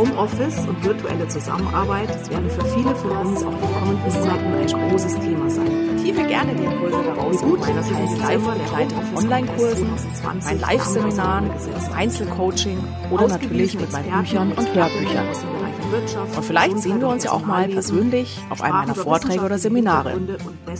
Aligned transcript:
Homeoffice 0.00 0.66
und 0.66 0.82
virtuelle 0.82 1.28
Zusammenarbeit 1.28 2.08
werden 2.30 2.48
für 2.48 2.64
viele 2.64 2.94
von 2.96 3.10
uns 3.10 3.42
auch 3.42 3.52
in 3.52 3.60
den 3.60 3.72
kommenden 3.74 4.12
Monaten 4.14 4.54
ein 4.54 4.90
großes 4.90 5.14
Thema 5.20 5.50
sein. 5.50 5.96
Tiefe 6.02 6.22
gerne 6.26 6.54
die 6.54 6.64
Impulse 6.64 7.02
daraus 7.04 7.40
gut, 7.42 7.60
meiner 7.60 7.82
teils 7.82 8.18
live 8.18 8.42
begleiteten 8.42 9.16
Online-Kursen, 9.16 9.90
mein 10.44 10.58
Live-Seminaren, 10.58 11.50
Einzelcoaching 11.94 12.78
oder 13.10 13.28
natürlich 13.28 13.78
mit 13.78 13.92
meinen 13.92 14.22
Büchern 14.22 14.52
und 14.52 14.74
Hörbüchern. 14.74 15.26
Und 16.36 16.44
vielleicht 16.44 16.78
sehen 16.78 17.00
wir 17.00 17.08
uns 17.08 17.24
ja 17.24 17.32
auch 17.32 17.44
mal 17.44 17.68
persönlich 17.68 18.40
auf 18.50 18.62
einem 18.62 18.76
meiner 18.76 18.94
Vorträge 18.94 19.44
oder 19.44 19.58
Seminare. 19.58 20.20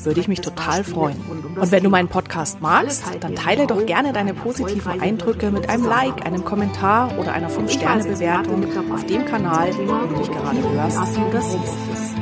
Würde 0.05 0.21
ich 0.21 0.29
mich 0.29 0.41
total 0.41 0.85
freuen. 0.85 1.21
Und 1.59 1.73
wenn 1.73 1.83
du 1.83 1.91
meinen 1.91 2.09
Podcast 2.09 2.61
magst, 2.61 3.05
dann 3.21 3.35
teile 3.35 3.67
doch 3.67 3.85
gerne 3.87 4.13
deine 4.13 4.35
positiven 4.35 5.01
Eindrücke 5.01 5.51
mit 5.51 5.69
einem 5.69 5.87
Like, 5.87 6.25
einem 6.25 6.45
Kommentar 6.45 7.11
oder 7.19 7.33
einer 7.33 7.51
5-Sterne-Bewertung 7.51 8.65
auf 8.93 9.05
dem 9.07 9.25
Kanal, 9.25 9.71
den 9.73 9.87
du 9.87 10.17
mich 10.17 10.31
gerade 10.31 10.59
hörst 10.75 10.99
oder 11.19 11.41
siehst. 11.41 12.15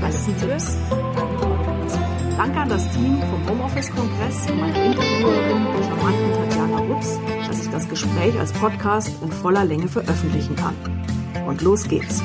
Besten 0.00 0.36
Tipps. 0.38 0.76
Danke 2.36 2.58
an 2.58 2.68
das 2.68 2.90
Team 2.90 3.20
vom 3.20 3.48
Homeoffice-Kongress 3.48 4.50
und 4.50 4.58
meine 4.58 4.86
Interviewerin, 4.86 5.66
der 5.76 5.84
charmanten 5.84 6.32
Tatjana 6.32 6.78
Rutz, 6.78 7.20
dass 7.46 7.62
ich 7.62 7.70
das 7.70 7.88
Gespräch 7.88 8.36
als 8.40 8.52
Podcast 8.52 9.10
in 9.22 9.30
voller 9.30 9.64
Länge 9.64 9.86
veröffentlichen 9.86 10.56
kann. 10.56 10.74
Und 11.46 11.60
los 11.62 11.88
geht's. 11.88 12.22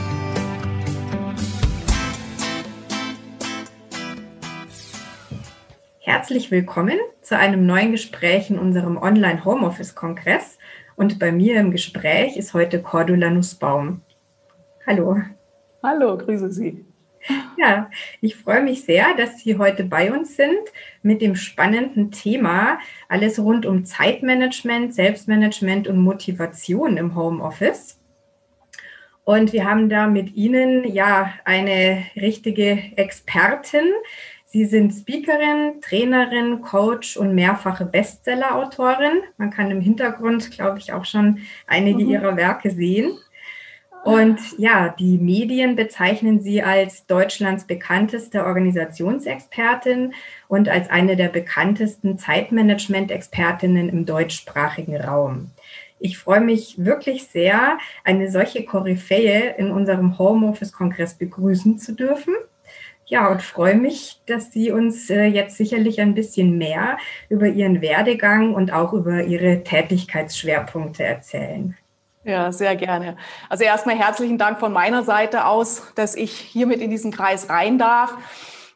Herzlich 5.99 6.51
willkommen 6.51 6.97
zu 7.21 7.37
einem 7.37 7.65
neuen 7.65 7.91
Gespräch 7.91 8.49
in 8.49 8.59
unserem 8.59 8.97
Online-Homeoffice-Kongress. 8.97 10.57
Und 10.95 11.19
bei 11.19 11.31
mir 11.31 11.59
im 11.59 11.71
Gespräch 11.71 12.37
ist 12.37 12.53
heute 12.53 12.81
Cordula 12.81 13.29
Nussbaum. 13.29 14.01
Hallo. 14.85 15.21
Hallo, 15.81 16.17
grüße 16.17 16.51
Sie. 16.51 16.85
Ja, 17.57 17.89
ich 18.21 18.35
freue 18.35 18.61
mich 18.61 18.85
sehr, 18.85 19.15
dass 19.15 19.39
Sie 19.39 19.57
heute 19.57 19.83
bei 19.83 20.11
uns 20.11 20.35
sind 20.35 20.59
mit 21.01 21.21
dem 21.21 21.35
spannenden 21.35 22.11
Thema 22.11 22.79
alles 23.09 23.39
rund 23.39 23.65
um 23.65 23.83
Zeitmanagement, 23.83 24.93
Selbstmanagement 24.93 25.87
und 25.87 25.97
Motivation 25.97 26.97
im 26.97 27.15
Homeoffice. 27.15 27.96
Und 29.27 29.51
wir 29.51 29.65
haben 29.65 29.89
da 29.89 30.07
mit 30.07 30.37
Ihnen 30.37 30.85
ja 30.85 31.33
eine 31.43 32.01
richtige 32.15 32.81
Expertin. 32.95 33.83
Sie 34.45 34.63
sind 34.63 34.93
Speakerin, 34.93 35.81
Trainerin, 35.81 36.61
Coach 36.61 37.17
und 37.17 37.35
mehrfache 37.35 37.83
Bestseller-Autorin. 37.83 39.23
Man 39.35 39.49
kann 39.49 39.69
im 39.69 39.81
Hintergrund, 39.81 40.51
glaube 40.51 40.79
ich, 40.79 40.93
auch 40.93 41.03
schon 41.03 41.39
einige 41.67 42.05
mhm. 42.05 42.09
ihrer 42.09 42.37
Werke 42.37 42.71
sehen. 42.71 43.17
Und 44.05 44.39
ja, 44.57 44.95
die 44.97 45.17
Medien 45.17 45.75
bezeichnen 45.75 46.39
sie 46.39 46.63
als 46.63 47.05
Deutschlands 47.05 47.67
bekannteste 47.67 48.45
Organisationsexpertin 48.45 50.13
und 50.47 50.69
als 50.69 50.89
eine 50.89 51.17
der 51.17 51.27
bekanntesten 51.27 52.17
Zeitmanagement-Expertinnen 52.17 53.89
im 53.89 54.05
deutschsprachigen 54.05 54.95
Raum. 54.95 55.51
Ich 55.99 56.17
freue 56.17 56.41
mich 56.41 56.83
wirklich 56.83 57.27
sehr, 57.27 57.77
eine 58.03 58.29
solche 58.29 58.63
Koryphäe 58.65 59.55
in 59.57 59.71
unserem 59.71 60.17
Homeoffice-Kongress 60.17 61.15
begrüßen 61.15 61.79
zu 61.79 61.93
dürfen. 61.93 62.35
Ja, 63.05 63.29
und 63.29 63.41
freue 63.41 63.75
mich, 63.75 64.21
dass 64.25 64.51
Sie 64.51 64.71
uns 64.71 65.09
äh, 65.09 65.23
jetzt 65.25 65.55
sicherlich 65.55 66.01
ein 66.01 66.13
bisschen 66.13 66.57
mehr 66.57 66.97
über 67.29 67.47
Ihren 67.47 67.81
Werdegang 67.81 68.53
und 68.53 68.73
auch 68.73 68.91
über 68.91 69.23
Ihre 69.23 69.63
Tätigkeitsschwerpunkte 69.63 71.05
erzählen. 71.05 71.77
Ja, 72.25 72.51
sehr 72.51 72.75
gerne. 72.75 73.15
Also 73.47 73.63
erstmal 73.63 73.97
herzlichen 73.97 74.37
Dank 74.37 74.59
von 74.59 74.73
meiner 74.73 75.03
Seite 75.03 75.45
aus, 75.45 75.93
dass 75.95 76.15
ich 76.15 76.33
hiermit 76.33 76.81
in 76.81 76.89
diesen 76.89 77.11
Kreis 77.13 77.49
rein 77.49 77.77
darf 77.77 78.17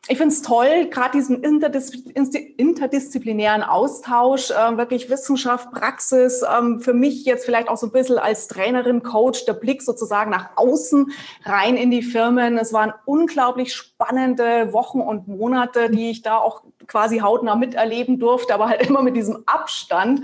ich 0.07 0.17
finde 0.17 0.33
es 0.33 0.41
toll, 0.41 0.87
gerade 0.89 1.11
diesen 1.11 1.43
interdis 1.43 1.91
interdisziplinären 1.91 3.61
Austausch, 3.61 4.49
äh, 4.49 4.77
wirklich 4.77 5.11
Wissenschaft, 5.11 5.71
Praxis, 5.71 6.43
ähm, 6.57 6.79
für 6.79 6.93
mich 6.93 7.23
jetzt 7.25 7.45
vielleicht 7.45 7.69
auch 7.69 7.77
so 7.77 7.85
ein 7.87 7.91
bisschen 7.91 8.17
als 8.17 8.47
Trainerin, 8.47 9.03
Coach, 9.03 9.45
der 9.45 9.53
Blick 9.53 9.83
sozusagen 9.83 10.31
nach 10.31 10.49
außen 10.55 11.11
rein 11.45 11.77
in 11.77 11.91
die 11.91 12.01
Firmen. 12.01 12.57
Es 12.57 12.73
waren 12.73 12.93
unglaublich 13.05 13.75
spannende 13.75 14.73
Wochen 14.73 15.01
und 15.01 15.27
Monate, 15.27 15.91
die 15.91 16.09
ich 16.09 16.23
da 16.23 16.37
auch 16.37 16.63
quasi 16.87 17.19
hautnah 17.19 17.55
miterleben 17.55 18.17
durfte, 18.17 18.55
aber 18.55 18.69
halt 18.69 18.81
immer 18.89 19.03
mit 19.03 19.15
diesem 19.15 19.43
Abstand. 19.45 20.21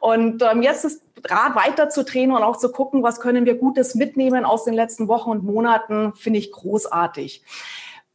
Und 0.00 0.42
ähm, 0.42 0.62
jetzt 0.62 0.86
ist 0.86 1.02
Draht 1.22 1.56
weiter 1.56 1.90
zu 1.90 2.04
drehen 2.04 2.30
und 2.30 2.42
auch 2.44 2.56
zu 2.56 2.70
gucken, 2.70 3.02
was 3.02 3.20
können 3.20 3.44
wir 3.44 3.56
Gutes 3.56 3.94
mitnehmen 3.96 4.44
aus 4.44 4.64
den 4.64 4.74
letzten 4.74 5.08
Wochen 5.08 5.30
und 5.30 5.42
Monaten, 5.42 6.14
finde 6.14 6.38
ich 6.38 6.52
großartig. 6.52 7.42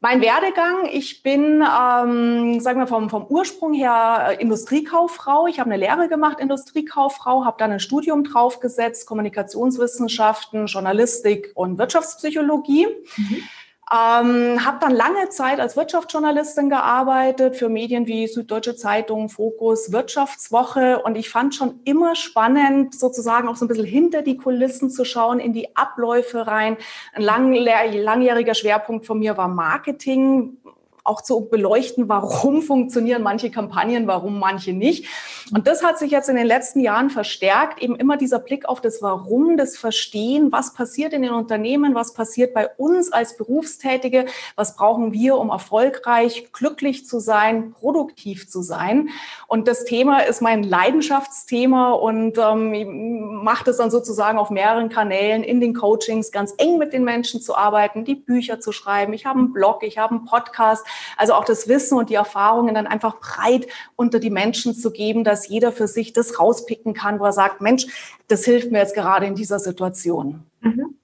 Mein 0.04 0.20
Werdegang, 0.20 0.90
ich 0.92 1.24
bin, 1.24 1.62
ähm, 1.62 2.60
sagen 2.60 2.78
wir 2.78 2.88
vom, 2.88 3.10
vom 3.10 3.26
Ursprung 3.28 3.74
her 3.74 4.32
äh, 4.32 4.42
Industriekauffrau. 4.42 5.48
Ich 5.48 5.62
habe 5.62 5.72
eine 5.72 5.80
Lehre 5.80 6.10
gemacht, 6.10 6.42
Industriekauffrau, 6.42 7.46
habe 7.46 7.56
dann 7.58 7.72
ein 7.72 7.80
Studium 7.80 8.26
draufgesetzt, 8.26 9.08
Kommunikationswissenschaften, 9.08 10.66
Journalistik 10.66 11.52
und 11.56 11.78
Wirtschaftspsychologie. 11.78 12.88
Mhm. 13.16 13.44
Ähm, 13.92 14.66
habe 14.66 14.78
dann 14.80 14.94
lange 14.94 15.30
Zeit 15.30 15.60
als 15.60 15.76
Wirtschaftsjournalistin 15.76 16.70
gearbeitet 16.70 17.58
für 17.58 17.68
Medien 17.70 18.08
wie 18.08 18.28
Süddeutsche 18.28 18.76
Zeitung, 18.76 19.30
Fokus, 19.30 19.92
Wirtschaftswoche 19.92 21.02
und 21.04 21.16
ich 21.18 21.30
fand 21.30 21.54
schon 21.54 21.82
immer 21.84 22.16
spannend, 22.16 22.96
sozusagen 22.96 23.50
auch 23.50 23.58
so 23.58 23.66
ein 23.66 23.68
bisschen 23.68 23.86
hinter 23.86 24.22
die 24.22 24.38
Kulissen 24.38 24.90
zu 24.90 25.04
schauen, 25.04 25.40
in 25.40 25.52
die 25.52 25.76
Abläufe 25.76 26.48
rein. 26.48 26.78
Ein 27.14 27.24
lang, 27.24 27.54
langjähriger 27.54 28.54
Schwerpunkt 28.54 29.06
von 29.06 29.20
mir 29.20 29.36
war 29.36 29.50
Marketing, 29.50 30.58
auch 31.04 31.22
zu 31.22 31.50
beleuchten, 31.50 32.08
warum 32.08 32.62
funktionieren 32.62 33.24
manche 33.24 33.52
Kampagnen, 33.52 34.08
warum 34.08 34.40
manche 34.40 34.72
nicht. 34.72 35.06
Und 35.54 35.68
das 35.68 35.84
hat 35.84 36.00
sich 36.00 36.12
jetzt 36.12 36.30
in 36.30 36.38
den 36.38 36.48
letzten 36.48 36.80
Jahren 36.80 37.10
verstärkt, 37.10 37.82
eben 37.82 37.96
immer 37.98 38.16
dieser 38.16 38.40
Blick 38.40 38.66
auf 38.66 38.80
das 38.80 39.02
Warum, 39.02 39.58
das 39.58 39.78
Verstehen, 39.78 40.52
was 40.52 40.74
passiert 40.74 41.12
in 41.12 41.22
den 41.22 41.32
Unternehmen, 41.32 41.94
was 41.94 42.14
passiert 42.14 42.54
bei 42.54 42.70
uns 42.78 43.12
als 43.12 43.36
Berufstätige, 43.36 44.26
was 44.56 44.78
brauchen 44.78 45.12
wir, 45.12 45.38
um 45.38 45.50
erfolgreich, 45.50 46.52
glücklich 46.54 47.06
zu 47.06 47.20
sein, 47.20 47.74
produktiv 47.74 48.50
zu 48.50 48.62
sein. 48.62 49.10
Und 49.48 49.68
das 49.68 49.84
Thema 49.84 50.20
ist 50.20 50.42
mein 50.42 50.64
Leidenschaftsthema 50.64 51.92
und 51.92 52.38
ähm, 52.38 53.44
macht 53.44 53.68
es 53.68 53.78
dann 53.78 53.92
sozusagen 53.92 54.38
auf 54.38 54.50
mehreren 54.50 54.88
Kanälen 54.88 55.44
in 55.44 55.60
den 55.60 55.74
Coachings 55.74 56.32
ganz 56.32 56.54
eng 56.58 56.78
mit 56.78 56.94
den 56.94 57.04
Menschen 57.04 57.42
zu 57.42 57.56
arbeiten, 57.56 58.06
die 58.06 58.16
Bücher 58.16 58.62
zu 58.62 58.72
schreiben. 58.72 59.12
Ich 59.12 59.26
habe 59.26 59.40
einen 59.40 59.52
Blog, 59.52 59.84
ich 59.84 59.98
habe 59.98 60.16
einen 60.16 60.26
Podcast, 60.26 60.86
also 61.18 61.34
auch 61.34 61.46
das 61.46 61.68
Wissen 61.68 61.98
und 61.98 62.10
die 62.10 62.16
Erfahrungen 62.16 62.76
dann 62.76 62.88
einfach 62.88 63.20
breit 63.20 63.68
unter 63.96 64.20
die 64.20 64.30
Menschen 64.30 64.74
zu 64.74 64.92
geben, 64.92 65.24
dass 65.24 65.48
jeder 65.48 65.72
für 65.72 65.88
sich 65.88 66.14
das 66.14 66.40
rauspicken 66.40 66.94
kann, 66.94 67.20
wo 67.20 67.26
er 67.26 67.34
sagt, 67.34 67.62
Mensch, 67.62 67.86
das 68.28 68.46
hilft 68.46 68.72
mir 68.72 68.80
jetzt 68.80 68.96
gerade 68.96 69.26
in 69.26 69.36
dieser 69.36 69.60
Situation. 69.60 70.44
Mhm. 70.62 70.98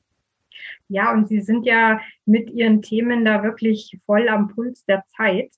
Ja, 0.87 1.13
und 1.13 1.27
Sie 1.27 1.41
sind 1.41 1.65
ja 1.65 1.99
mit 2.25 2.49
Ihren 2.49 2.81
Themen 2.81 3.23
da 3.23 3.43
wirklich 3.43 3.99
voll 4.05 4.27
am 4.27 4.47
Puls 4.47 4.83
der 4.85 5.03
Zeit. 5.15 5.51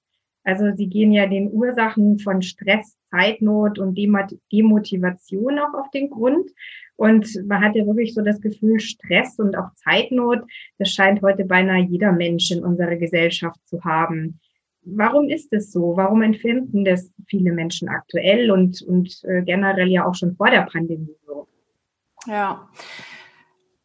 Also 0.44 0.72
Sie 0.76 0.88
gehen 0.88 1.12
ja 1.12 1.28
den 1.28 1.52
Ursachen 1.52 2.20
von 2.20 2.42
Stress, 2.42 2.98
Zeitnot 3.12 3.78
und 3.78 3.98
Demotivation 3.98 5.60
auch 5.60 5.74
auf 5.74 5.92
den 5.92 6.10
Grund. 6.10 6.50
Und 6.96 7.28
man 7.48 7.62
hat 7.64 7.76
ja 7.76 7.86
wirklich 7.86 8.14
so 8.14 8.22
das 8.22 8.42
Gefühl, 8.42 8.80
Stress 8.80 9.40
und 9.40 9.58
auch 9.58 9.74
Zeitnot, 9.76 10.42
das 10.78 10.90
scheint 10.90 11.22
heute 11.22 11.46
beinahe 11.46 11.82
jeder 11.82 12.12
Mensch 12.12 12.52
in 12.52 12.64
unserer 12.64 12.96
Gesellschaft 12.96 13.60
zu 13.66 13.84
haben. 13.84 14.40
Warum 14.84 15.30
ist 15.30 15.52
es 15.54 15.72
so? 15.72 15.96
Warum 15.96 16.22
empfinden 16.22 16.86
das 16.86 17.12
viele 17.28 17.54
Menschen 17.54 17.88
aktuell 17.88 18.52
und, 18.52 18.82
und 18.82 19.24
äh, 19.24 19.44
generell 19.44 19.90
ja 19.90 20.06
auch 20.06 20.16
schon 20.16 20.36
vor 20.36 20.50
der 20.50 20.64
Pandemie 20.64 21.16
so? 21.26 21.48
Ja, 22.28 22.68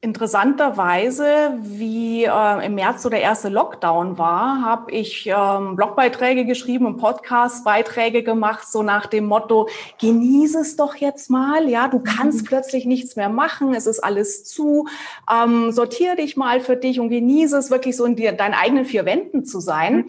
Interessanterweise, 0.07 1.59
wie 1.63 2.27
äh, 2.27 2.65
im 2.65 2.77
März 2.77 3.03
so 3.03 3.09
der 3.11 3.23
erste 3.23 3.49
Lockdown 3.49 4.19
war, 4.19 4.63
habe 4.63 4.93
ich 4.93 5.27
ähm, 5.27 5.75
Blogbeiträge 5.75 6.45
geschrieben 6.45 6.87
und 6.87 6.99
Podcastbeiträge 6.99 8.23
gemacht, 8.23 8.69
so 8.69 8.85
nach 8.85 9.07
dem 9.07 9.27
Motto, 9.27 9.69
genieße 10.01 10.61
es 10.61 10.77
doch 10.77 10.95
jetzt 10.95 11.29
mal, 11.29 11.69
ja, 11.69 11.89
du 11.89 11.99
kannst 11.99 12.43
mhm. 12.43 12.45
plötzlich 12.45 12.87
nichts 12.87 13.17
mehr 13.17 13.29
machen, 13.29 13.75
es 13.75 13.89
ist 13.89 13.99
alles 13.99 14.45
zu, 14.45 14.87
ähm, 15.29 15.73
sortier 15.73 16.15
dich 16.15 16.37
mal 16.37 16.61
für 16.61 16.77
dich 16.77 17.01
und 17.01 17.09
genieße 17.09 17.57
es 17.57 17.73
wirklich 17.73 17.97
so 17.97 18.05
in 18.05 18.15
dir, 18.15 18.31
deinen 18.31 18.55
eigenen 18.55 18.85
vier 18.85 19.07
Wänden 19.07 19.45
zu 19.45 19.59
sein. 19.59 19.97
Mhm. 19.97 20.07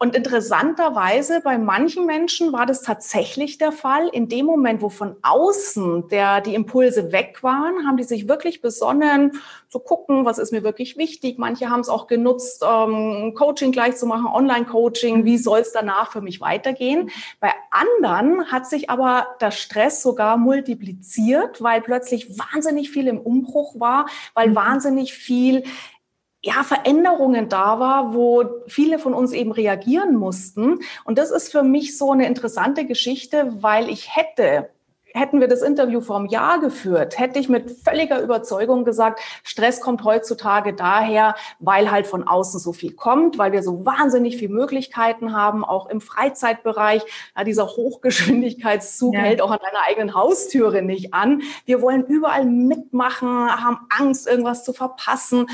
Und 0.00 0.14
interessanterweise 0.14 1.40
bei 1.40 1.58
manchen 1.58 2.06
Menschen 2.06 2.52
war 2.52 2.66
das 2.66 2.82
tatsächlich 2.82 3.58
der 3.58 3.72
Fall. 3.72 4.08
In 4.08 4.28
dem 4.28 4.46
Moment, 4.46 4.80
wo 4.80 4.90
von 4.90 5.16
außen 5.22 6.08
der, 6.08 6.40
die 6.40 6.54
Impulse 6.54 7.10
weg 7.10 7.42
waren, 7.42 7.84
haben 7.86 7.96
die 7.96 8.04
sich 8.04 8.28
wirklich 8.28 8.62
besonnen, 8.62 9.32
zu 9.68 9.80
gucken, 9.80 10.24
was 10.24 10.38
ist 10.38 10.52
mir 10.52 10.62
wirklich 10.62 10.96
wichtig. 10.96 11.36
Manche 11.38 11.68
haben 11.68 11.80
es 11.80 11.88
auch 11.88 12.06
genutzt, 12.06 12.64
ähm, 12.66 13.34
Coaching 13.36 13.72
gleich 13.72 13.96
zu 13.96 14.06
machen, 14.06 14.26
Online-Coaching, 14.26 15.24
wie 15.24 15.36
soll 15.36 15.60
es 15.60 15.72
danach 15.72 16.12
für 16.12 16.20
mich 16.20 16.40
weitergehen. 16.40 17.10
Bei 17.40 17.50
anderen 17.70 18.52
hat 18.52 18.66
sich 18.66 18.90
aber 18.90 19.26
der 19.40 19.50
Stress 19.50 20.02
sogar 20.02 20.36
multipliziert, 20.36 21.60
weil 21.60 21.80
plötzlich 21.80 22.38
wahnsinnig 22.38 22.90
viel 22.90 23.08
im 23.08 23.18
Umbruch 23.18 23.78
war, 23.80 24.06
weil 24.34 24.50
mhm. 24.50 24.54
wahnsinnig 24.54 25.12
viel 25.12 25.64
ja, 26.42 26.62
Veränderungen 26.62 27.48
da 27.48 27.80
war, 27.80 28.14
wo 28.14 28.44
viele 28.68 28.98
von 28.98 29.12
uns 29.14 29.32
eben 29.32 29.50
reagieren 29.50 30.14
mussten. 30.14 30.78
Und 31.04 31.18
das 31.18 31.30
ist 31.30 31.50
für 31.50 31.62
mich 31.62 31.98
so 31.98 32.12
eine 32.12 32.26
interessante 32.26 32.86
Geschichte, 32.86 33.56
weil 33.60 33.88
ich 33.88 34.14
hätte 34.16 34.70
Hätten 35.14 35.40
wir 35.40 35.48
das 35.48 35.62
Interview 35.62 36.02
vor 36.02 36.16
einem 36.16 36.26
Jahr 36.26 36.60
geführt, 36.60 37.18
hätte 37.18 37.38
ich 37.38 37.48
mit 37.48 37.70
völliger 37.82 38.20
Überzeugung 38.20 38.84
gesagt, 38.84 39.20
Stress 39.42 39.80
kommt 39.80 40.04
heutzutage 40.04 40.74
daher, 40.74 41.34
weil 41.60 41.90
halt 41.90 42.06
von 42.06 42.28
außen 42.28 42.60
so 42.60 42.74
viel 42.74 42.92
kommt, 42.92 43.38
weil 43.38 43.52
wir 43.52 43.62
so 43.62 43.86
wahnsinnig 43.86 44.36
viele 44.36 44.52
Möglichkeiten 44.52 45.34
haben, 45.34 45.64
auch 45.64 45.88
im 45.88 46.02
Freizeitbereich. 46.02 47.02
Ja, 47.36 47.44
dieser 47.44 47.66
Hochgeschwindigkeitszug 47.66 49.14
ja. 49.14 49.20
hält 49.20 49.40
auch 49.40 49.50
an 49.50 49.60
deiner 49.62 49.84
eigenen 49.88 50.14
Haustüre 50.14 50.82
nicht 50.82 51.14
an. 51.14 51.40
Wir 51.64 51.80
wollen 51.80 52.04
überall 52.04 52.44
mitmachen, 52.44 53.28
haben 53.28 53.78
Angst, 53.88 54.28
irgendwas 54.28 54.62
zu 54.62 54.74
verpassen. 54.74 55.46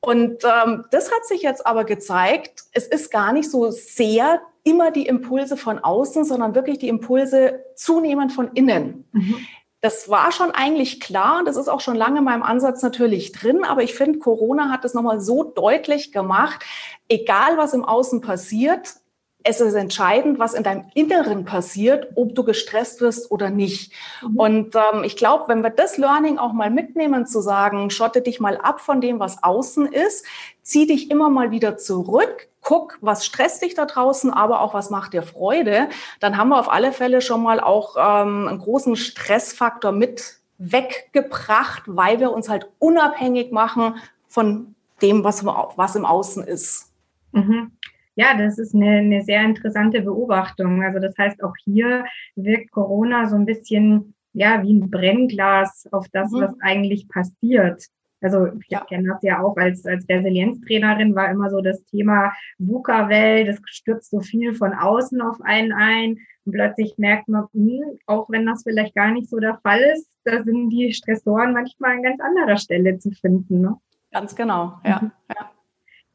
Und 0.00 0.44
ähm, 0.44 0.84
das 0.90 1.10
hat 1.10 1.24
sich 1.26 1.42
jetzt 1.42 1.66
aber 1.66 1.84
gezeigt, 1.84 2.64
es 2.72 2.86
ist 2.86 3.10
gar 3.10 3.32
nicht 3.32 3.50
so 3.50 3.70
sehr 3.70 4.40
immer 4.62 4.90
die 4.90 5.06
Impulse 5.06 5.56
von 5.56 5.78
außen, 5.78 6.24
sondern 6.24 6.54
wirklich 6.54 6.78
die 6.78 6.88
Impulse 6.88 7.64
zunehmend 7.74 8.32
von 8.32 8.52
innen. 8.52 9.08
Mhm. 9.12 9.46
Das 9.80 10.08
war 10.08 10.32
schon 10.32 10.50
eigentlich 10.50 11.00
klar, 11.00 11.42
das 11.44 11.56
ist 11.56 11.68
auch 11.68 11.80
schon 11.80 11.94
lange 11.94 12.18
in 12.18 12.24
meinem 12.24 12.42
Ansatz 12.42 12.82
natürlich 12.82 13.30
drin, 13.32 13.64
aber 13.64 13.82
ich 13.82 13.94
finde, 13.94 14.18
Corona 14.18 14.70
hat 14.70 14.84
es 14.84 14.92
nochmal 14.92 15.20
so 15.20 15.44
deutlich 15.44 16.10
gemacht, 16.10 16.64
egal 17.08 17.56
was 17.56 17.74
im 17.74 17.84
Außen 17.84 18.20
passiert, 18.20 18.96
es 19.44 19.60
ist 19.60 19.74
entscheidend, 19.74 20.38
was 20.38 20.54
in 20.54 20.62
deinem 20.62 20.86
Inneren 20.94 21.44
passiert, 21.44 22.08
ob 22.16 22.34
du 22.34 22.42
gestresst 22.44 23.00
wirst 23.00 23.30
oder 23.30 23.50
nicht. 23.50 23.92
Mhm. 24.22 24.36
Und 24.36 24.74
ähm, 24.74 25.04
ich 25.04 25.16
glaube, 25.16 25.44
wenn 25.48 25.62
wir 25.62 25.70
das 25.70 25.96
Learning 25.96 26.38
auch 26.38 26.52
mal 26.52 26.70
mitnehmen, 26.70 27.26
zu 27.26 27.40
sagen, 27.40 27.90
schotte 27.90 28.20
dich 28.20 28.40
mal 28.40 28.56
ab 28.56 28.80
von 28.80 29.00
dem, 29.00 29.20
was 29.20 29.42
außen 29.42 29.86
ist, 29.86 30.26
zieh 30.62 30.86
dich 30.86 31.10
immer 31.10 31.30
mal 31.30 31.50
wieder 31.50 31.76
zurück, 31.76 32.48
guck, 32.62 32.98
was 33.00 33.24
stresst 33.24 33.62
dich 33.62 33.74
da 33.74 33.86
draußen, 33.86 34.30
aber 34.32 34.60
auch 34.60 34.74
was 34.74 34.90
macht 34.90 35.12
dir 35.12 35.22
Freude, 35.22 35.88
dann 36.20 36.36
haben 36.36 36.50
wir 36.50 36.58
auf 36.58 36.70
alle 36.70 36.92
Fälle 36.92 37.20
schon 37.20 37.42
mal 37.42 37.60
auch 37.60 37.96
ähm, 37.96 38.48
einen 38.48 38.58
großen 38.58 38.96
Stressfaktor 38.96 39.92
mit 39.92 40.38
weggebracht, 40.58 41.84
weil 41.86 42.18
wir 42.20 42.32
uns 42.32 42.48
halt 42.48 42.68
unabhängig 42.78 43.52
machen 43.52 43.96
von 44.26 44.74
dem, 45.00 45.22
was, 45.22 45.46
was 45.46 45.94
im 45.94 46.04
Außen 46.04 46.42
ist. 46.44 46.92
Mhm. 47.32 47.70
Ja, 48.18 48.36
das 48.36 48.58
ist 48.58 48.74
eine, 48.74 48.98
eine 48.98 49.22
sehr 49.22 49.44
interessante 49.44 50.02
Beobachtung. 50.02 50.82
Also 50.82 50.98
das 50.98 51.16
heißt, 51.16 51.40
auch 51.44 51.54
hier 51.64 52.04
wirkt 52.34 52.72
Corona 52.72 53.28
so 53.28 53.36
ein 53.36 53.46
bisschen 53.46 54.12
ja 54.32 54.60
wie 54.64 54.74
ein 54.74 54.90
Brennglas 54.90 55.86
auf 55.92 56.08
das, 56.12 56.32
mhm. 56.32 56.40
was 56.40 56.54
eigentlich 56.60 57.08
passiert. 57.08 57.84
Also 58.20 58.46
ich 58.46 58.70
ja. 58.70 58.84
kenne 58.86 59.10
das 59.10 59.22
ja 59.22 59.40
auch 59.40 59.56
als, 59.56 59.86
als 59.86 60.04
Resilienztrainerin, 60.08 61.14
war 61.14 61.30
immer 61.30 61.48
so 61.48 61.60
das 61.60 61.84
Thema 61.84 62.32
VUCA-Welt, 62.58 63.46
das 63.46 63.60
stürzt 63.66 64.10
so 64.10 64.18
viel 64.18 64.52
von 64.52 64.74
außen 64.74 65.20
auf 65.20 65.40
einen 65.42 65.72
ein. 65.72 66.18
Und 66.44 66.52
plötzlich 66.52 66.98
merkt 66.98 67.28
man, 67.28 67.46
hm, 67.54 68.00
auch 68.06 68.28
wenn 68.30 68.46
das 68.46 68.64
vielleicht 68.64 68.96
gar 68.96 69.12
nicht 69.12 69.30
so 69.30 69.38
der 69.38 69.60
Fall 69.62 69.78
ist, 69.94 70.10
da 70.24 70.42
sind 70.42 70.70
die 70.70 70.92
Stressoren 70.92 71.52
manchmal 71.52 71.92
an 71.92 72.02
ganz 72.02 72.20
anderer 72.20 72.56
Stelle 72.56 72.98
zu 72.98 73.12
finden. 73.12 73.60
Ne? 73.60 73.76
Ganz 74.10 74.34
genau, 74.34 74.72
ja. 74.84 75.02
Mhm. 75.02 75.12
ja. 75.28 75.50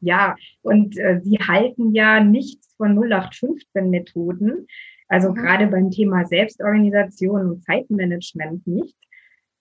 Ja, 0.04 0.36
und 0.62 0.96
äh, 0.98 1.20
sie 1.22 1.38
halten 1.38 1.94
ja 1.94 2.22
nichts 2.22 2.74
von 2.76 2.98
0815-Methoden, 2.98 4.66
also 5.08 5.30
mhm. 5.30 5.34
gerade 5.34 5.66
beim 5.66 5.90
Thema 5.90 6.24
Selbstorganisation 6.24 7.50
und 7.50 7.64
Zeitmanagement 7.64 8.66
nicht. 8.66 8.96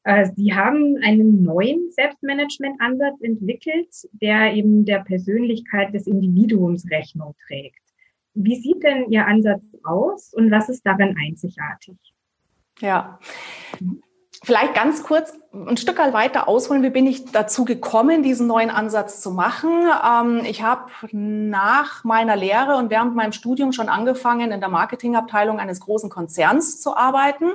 Äh, 0.04 0.30
sie 0.36 0.54
haben 0.54 0.98
einen 1.04 1.44
neuen 1.44 1.92
Selbstmanagement-Ansatz 1.92 3.22
entwickelt, 3.22 3.90
der 4.13 4.54
eben 4.54 4.86
der 4.86 5.00
Persönlichkeit 5.00 5.94
des 5.94 6.07
Individuums 6.07 6.89
Rechnung 6.92 7.36
trägt. 7.48 7.80
Wie 8.34 8.56
sieht 8.56 8.84
denn 8.84 9.12
Ihr 9.12 9.28
Ansatz 9.28 9.63
aus 9.84 10.34
und 10.34 10.50
was 10.50 10.68
ist 10.68 10.86
darin 10.86 11.16
einzigartig? 11.18 11.98
Ja, 12.80 13.19
Vielleicht 14.44 14.75
ganz 14.75 15.04
kurz 15.04 15.39
ein 15.54 15.78
Stück 15.78 16.00
weiter 16.00 16.48
ausholen. 16.48 16.82
Wie 16.82 16.90
bin 16.90 17.06
ich 17.06 17.26
dazu 17.32 17.64
gekommen, 17.64 18.24
diesen 18.24 18.48
neuen 18.48 18.72
Ansatz 18.72 19.22
zu 19.22 19.30
machen? 19.30 19.72
Ähm, 20.04 20.42
ich 20.46 20.64
habe 20.64 20.92
nach 21.12 22.04
meiner 22.04 22.36
Lehre 22.36 22.76
und 22.78 22.90
während 22.90 23.16
meinem 23.16 23.34
Studium 23.34 23.72
schon 23.72 23.88
angefangen, 23.88 24.52
in 24.52 24.60
der 24.60 24.70
Marketingabteilung 24.70 25.60
eines 25.60 25.80
großen 25.80 26.10
Konzerns 26.10 26.82
zu 26.82 26.98
arbeiten 26.98 27.52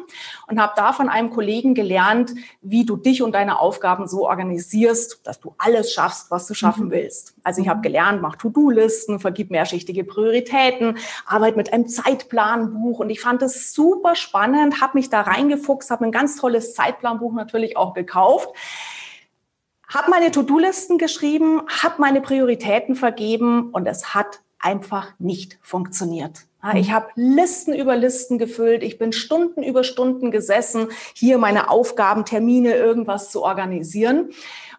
und 0.46 0.60
habe 0.60 0.74
da 0.76 0.92
von 0.92 1.08
einem 1.08 1.30
Kollegen 1.30 1.74
gelernt, 1.74 2.34
wie 2.62 2.86
du 2.86 2.96
dich 2.96 3.20
und 3.20 3.32
deine 3.32 3.58
Aufgaben 3.58 4.06
so 4.06 4.28
organisierst, 4.28 5.20
dass 5.24 5.40
du 5.40 5.56
alles 5.58 5.92
schaffst, 5.92 6.30
was 6.30 6.46
du 6.46 6.54
schaffen 6.54 6.86
mhm. 6.86 6.90
willst. 6.92 7.34
Also 7.42 7.62
ich 7.62 7.68
habe 7.68 7.80
gelernt, 7.80 8.22
mach 8.22 8.36
To-Do-Listen, 8.36 9.18
vergib 9.18 9.50
mehrschichtige 9.50 10.04
Prioritäten, 10.04 10.98
arbeite 11.26 11.56
mit 11.56 11.72
einem 11.72 11.88
Zeitplanbuch 11.88 13.00
und 13.00 13.10
ich 13.10 13.20
fand 13.20 13.42
es 13.42 13.72
super 13.72 14.14
spannend, 14.14 14.80
habe 14.80 14.98
mich 14.98 15.10
da 15.10 15.22
reingefuchst, 15.22 15.90
habe 15.90 16.04
ein 16.04 16.12
ganz 16.12 16.36
tolles 16.36 16.74
Zeitplanbuch 16.74 17.32
natürlich 17.32 17.76
auch 17.76 17.87
gekauft. 17.94 18.48
Habe 19.88 20.10
meine 20.10 20.30
To-Do-Listen 20.30 20.98
geschrieben, 20.98 21.62
habe 21.82 21.94
meine 21.98 22.20
Prioritäten 22.20 22.94
vergeben 22.94 23.70
und 23.70 23.86
es 23.86 24.14
hat 24.14 24.40
einfach 24.58 25.14
nicht 25.18 25.58
funktioniert. 25.62 26.48
Ich 26.74 26.90
habe 26.90 27.06
Listen 27.14 27.72
über 27.72 27.94
Listen 27.96 28.36
gefüllt. 28.36 28.82
Ich 28.82 28.98
bin 28.98 29.12
Stunden 29.12 29.62
über 29.62 29.84
Stunden 29.84 30.32
gesessen, 30.32 30.88
hier 31.14 31.38
meine 31.38 31.70
Aufgaben, 31.70 32.24
Termine, 32.24 32.74
irgendwas 32.74 33.30
zu 33.30 33.44
organisieren. 33.44 34.30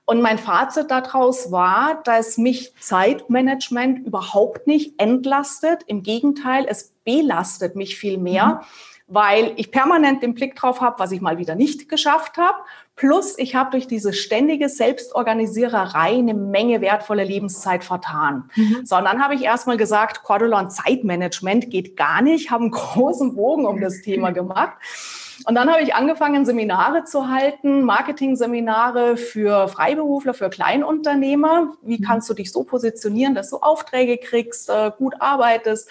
Und 0.06 0.22
mein 0.22 0.38
Fazit 0.38 0.92
daraus 0.92 1.52
war, 1.52 2.02
dass 2.04 2.38
mich 2.38 2.74
Zeitmanagement 2.80 4.06
überhaupt 4.06 4.68
nicht 4.68 5.00
entlastet. 5.00 5.84
Im 5.88 6.04
Gegenteil, 6.04 6.66
es 6.68 6.94
belastet 7.06 7.76
mich 7.76 7.98
viel 7.98 8.18
mehr. 8.18 8.46
Mhm 8.46 8.66
weil 9.10 9.54
ich 9.58 9.72
permanent 9.72 10.22
den 10.22 10.36
Blick 10.36 10.56
drauf 10.56 10.82
habe, 10.82 11.00
was 11.00 11.12
ich 11.12 11.20
mal 11.20 11.40
wieder 11.40 11.56
nicht 11.56 11.90
geschafft 11.90 12.38
habe. 12.38 12.60
Plus, 13.00 13.38
ich 13.38 13.56
habe 13.56 13.72
durch 13.72 13.88
diese 13.88 14.12
ständige 14.12 14.68
Selbstorganisiererei 14.68 16.18
eine 16.18 16.34
Menge 16.34 16.82
wertvolle 16.82 17.24
Lebenszeit 17.24 17.86
vertan. 17.86 18.50
Mhm. 18.58 18.86
So, 18.86 18.98
und 18.98 19.06
dann 19.06 19.24
habe 19.24 19.36
ich 19.36 19.44
erstmal 19.46 19.78
gesagt, 19.78 20.24
Cordulon 20.24 20.70
Zeitmanagement 20.70 21.72
geht 21.72 21.96
gar 21.96 22.22
nicht, 22.22 22.52
habe 22.52 22.64
einen 22.64 22.72
großen 22.72 23.36
Bogen 23.38 23.66
um 23.66 23.80
das 23.80 24.02
Thema 24.02 24.32
gemacht. 24.34 24.74
Und 25.46 25.56
dann 25.56 25.72
habe 25.72 25.82
ich 25.82 25.96
angefangen, 25.96 26.46
Seminare 26.46 27.06
zu 27.06 27.30
halten, 27.30 27.84
Marketing-Seminare 27.84 29.16
für 29.16 29.70
Freiberufler, 29.70 30.34
für 30.34 30.50
Kleinunternehmer. 30.50 31.72
Wie 31.82 32.00
mhm. 32.00 32.04
kannst 32.04 32.30
du 32.30 32.34
dich 32.34 32.52
so 32.52 32.66
positionieren, 32.66 33.34
dass 33.34 33.50
du 33.50 33.60
Aufträge 33.60 34.18
kriegst, 34.18 34.70
äh, 34.70 34.92
gut 34.98 35.14
arbeitest? 35.20 35.90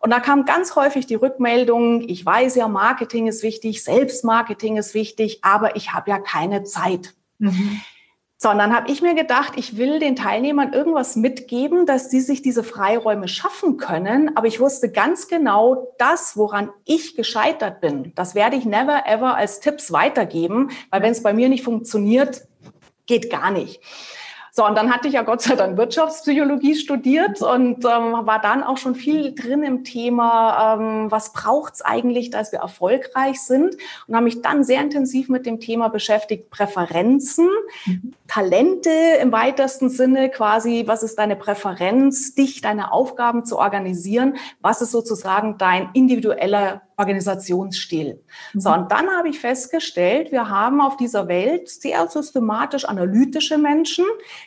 Und 0.00 0.10
da 0.10 0.18
kam 0.18 0.46
ganz 0.46 0.74
häufig 0.76 1.06
die 1.06 1.14
Rückmeldung, 1.14 2.00
ich 2.08 2.24
weiß 2.24 2.56
ja, 2.56 2.68
Marketing 2.68 3.26
ist 3.26 3.42
wichtig, 3.42 3.84
Selbstmarketing 3.84 4.78
ist 4.78 4.94
wichtig, 4.94 5.40
aber 5.42 5.76
ich 5.76 5.92
habe 5.92 6.10
ja 6.10 6.18
keine 6.18 6.64
Zeit. 6.64 7.14
Mhm. 7.38 7.82
Sondern 8.38 8.74
habe 8.74 8.90
ich 8.90 9.02
mir 9.02 9.14
gedacht, 9.14 9.52
ich 9.56 9.76
will 9.76 9.98
den 9.98 10.16
Teilnehmern 10.16 10.72
irgendwas 10.72 11.14
mitgeben, 11.16 11.84
dass 11.84 12.08
sie 12.08 12.22
sich 12.22 12.40
diese 12.40 12.64
Freiräume 12.64 13.28
schaffen 13.28 13.76
können. 13.76 14.34
Aber 14.34 14.46
ich 14.46 14.58
wusste 14.58 14.90
ganz 14.90 15.28
genau, 15.28 15.94
das, 15.98 16.38
woran 16.38 16.70
ich 16.86 17.14
gescheitert 17.16 17.82
bin, 17.82 18.14
das 18.14 18.34
werde 18.34 18.56
ich 18.56 18.64
never 18.64 19.06
ever 19.06 19.36
als 19.36 19.60
Tipps 19.60 19.92
weitergeben, 19.92 20.70
weil 20.88 21.02
wenn 21.02 21.12
es 21.12 21.22
bei 21.22 21.34
mir 21.34 21.50
nicht 21.50 21.64
funktioniert, 21.64 22.48
geht 23.04 23.28
gar 23.28 23.50
nicht. 23.50 23.82
So, 24.52 24.66
und 24.66 24.76
dann 24.76 24.92
hatte 24.92 25.08
ich 25.08 25.14
ja 25.14 25.22
Gott 25.22 25.42
sei 25.42 25.54
Dank 25.54 25.76
Wirtschaftspsychologie 25.76 26.74
studiert 26.74 27.40
und 27.40 27.84
ähm, 27.84 28.26
war 28.26 28.40
dann 28.40 28.62
auch 28.62 28.78
schon 28.78 28.94
viel 28.94 29.34
drin 29.34 29.62
im 29.62 29.84
Thema, 29.84 30.74
ähm, 30.74 31.10
was 31.10 31.32
braucht's 31.32 31.82
eigentlich, 31.82 32.30
dass 32.30 32.52
wir 32.52 32.60
erfolgreich 32.60 33.40
sind 33.40 33.76
und 34.06 34.14
habe 34.14 34.24
mich 34.24 34.42
dann 34.42 34.64
sehr 34.64 34.80
intensiv 34.80 35.28
mit 35.28 35.46
dem 35.46 35.60
Thema 35.60 35.88
beschäftigt, 35.88 36.50
Präferenzen. 36.50 37.48
Talente 38.28 38.90
im 39.20 39.32
weitesten 39.32 39.90
Sinne 39.90 40.28
quasi, 40.28 40.84
was 40.86 41.02
ist 41.02 41.18
deine 41.18 41.36
Präferenz, 41.36 42.34
dich, 42.34 42.60
deine 42.60 42.92
Aufgaben 42.92 43.44
zu 43.44 43.58
organisieren, 43.58 44.36
was 44.60 44.82
ist 44.82 44.92
sozusagen 44.92 45.58
dein 45.58 45.90
individueller 45.94 46.82
Organisationsstil. 47.00 48.22
Mhm. 48.52 48.60
So, 48.60 48.70
und 48.70 48.92
dann 48.92 49.08
habe 49.08 49.28
ich 49.30 49.40
festgestellt, 49.40 50.30
wir 50.30 50.48
haben 50.48 50.80
auf 50.80 50.96
dieser 50.96 51.26
Welt 51.28 51.68
sehr 51.68 52.06
systematisch 52.06 52.84
analytische 52.84 53.58
Menschen, 53.58 54.04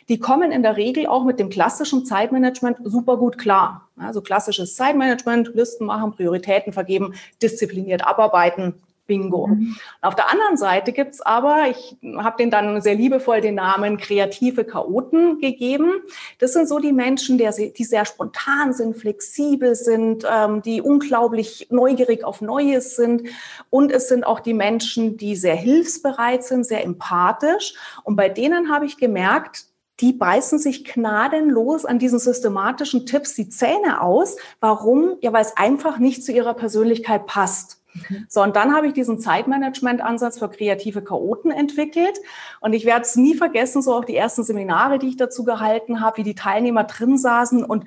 die 0.08 0.18
kommen 0.18 0.52
in 0.52 0.62
der 0.62 0.76
Regel 0.76 1.06
auch 1.06 1.24
mit 1.24 1.38
dem 1.40 1.50
klassischen 1.50 2.06
Zeitmanagement 2.06 2.78
super 2.84 3.16
gut 3.16 3.36
klar. 3.38 3.88
Also 3.96 4.22
klassisches 4.22 4.76
Zeitmanagement, 4.76 5.54
Listen 5.54 5.86
machen, 5.86 6.12
Prioritäten 6.12 6.72
vergeben, 6.72 7.14
diszipliniert 7.42 8.06
abarbeiten, 8.06 8.74
Bingo. 9.06 9.48
Mhm. 9.48 9.76
Auf 10.00 10.14
der 10.14 10.30
anderen 10.30 10.56
Seite 10.56 10.92
gibt's 10.92 11.20
aber, 11.20 11.68
ich 11.68 11.96
habe 12.16 12.36
den 12.38 12.50
dann 12.50 12.80
sehr 12.80 12.94
liebevoll 12.94 13.40
den 13.40 13.56
Namen 13.56 13.98
kreative 13.98 14.64
Chaoten 14.64 15.38
gegeben. 15.38 15.92
Das 16.38 16.52
sind 16.52 16.68
so 16.68 16.78
die 16.78 16.92
Menschen, 16.92 17.38
die 17.38 17.84
sehr 17.84 18.04
spontan 18.04 18.72
sind, 18.72 18.96
flexibel 18.96 19.74
sind, 19.74 20.24
ähm, 20.30 20.62
die 20.62 20.80
unglaublich 20.80 21.68
neugierig 21.70 22.24
auf 22.24 22.40
Neues 22.40 22.96
sind. 22.96 23.28
Und 23.70 23.92
es 23.92 24.08
sind 24.08 24.24
auch 24.24 24.40
die 24.40 24.54
Menschen, 24.54 25.16
die 25.16 25.36
sehr 25.36 25.56
hilfsbereit 25.56 26.44
sind, 26.44 26.64
sehr 26.64 26.84
empathisch. 26.84 27.74
Und 28.04 28.16
bei 28.16 28.28
denen 28.28 28.72
habe 28.72 28.86
ich 28.86 28.96
gemerkt, 28.96 29.66
die 30.00 30.12
beißen 30.12 30.58
sich 30.58 30.84
gnadenlos 30.84 31.84
an 31.84 31.98
diesen 31.98 32.18
systematischen 32.18 33.06
Tipps 33.06 33.34
die 33.34 33.48
Zähne 33.48 34.00
aus. 34.00 34.36
Warum? 34.60 35.16
Ja, 35.20 35.32
weil 35.32 35.42
es 35.42 35.56
einfach 35.56 35.98
nicht 35.98 36.24
zu 36.24 36.32
ihrer 36.32 36.54
Persönlichkeit 36.54 37.26
passt. 37.26 37.83
So, 38.28 38.42
und 38.42 38.56
dann 38.56 38.74
habe 38.74 38.86
ich 38.86 38.92
diesen 38.92 39.20
Zeitmanagement-Ansatz 39.20 40.38
für 40.38 40.48
kreative 40.48 41.02
Chaoten 41.02 41.50
entwickelt. 41.50 42.18
Und 42.60 42.72
ich 42.72 42.84
werde 42.84 43.02
es 43.02 43.16
nie 43.16 43.34
vergessen, 43.34 43.82
so 43.82 43.94
auch 43.94 44.04
die 44.04 44.16
ersten 44.16 44.44
Seminare, 44.44 44.98
die 44.98 45.08
ich 45.08 45.16
dazu 45.16 45.44
gehalten 45.44 46.00
habe, 46.00 46.18
wie 46.18 46.22
die 46.22 46.34
Teilnehmer 46.34 46.84
drin 46.84 47.18
saßen 47.18 47.64
und 47.64 47.84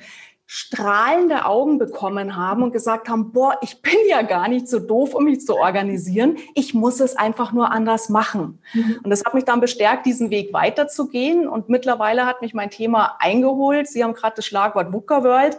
strahlende 0.49 1.45
Augen 1.45 1.77
bekommen 1.77 2.37
haben 2.37 2.63
und 2.63 2.71
gesagt 2.71 3.09
haben, 3.09 3.33
boah, 3.33 3.57
ich 3.61 3.81
bin 3.81 3.97
ja 4.07 4.21
gar 4.21 4.47
nicht 4.47 4.69
so 4.69 4.79
doof, 4.79 5.13
um 5.13 5.25
mich 5.25 5.41
zu 5.41 5.57
organisieren. 5.57 6.37
Ich 6.55 6.73
muss 6.73 7.01
es 7.01 7.17
einfach 7.17 7.51
nur 7.51 7.69
anders 7.71 8.07
machen. 8.07 8.59
Mhm. 8.73 9.01
Und 9.03 9.09
das 9.09 9.25
hat 9.25 9.33
mich 9.33 9.43
dann 9.43 9.59
bestärkt, 9.59 10.05
diesen 10.05 10.29
Weg 10.29 10.53
weiterzugehen. 10.53 11.49
Und 11.49 11.67
mittlerweile 11.67 12.25
hat 12.25 12.41
mich 12.41 12.53
mein 12.53 12.69
Thema 12.69 13.17
eingeholt. 13.19 13.89
Sie 13.89 14.05
haben 14.05 14.13
gerade 14.13 14.37
das 14.37 14.45
Schlagwort 14.45 14.93
VUCA 14.93 15.25
World 15.25 15.57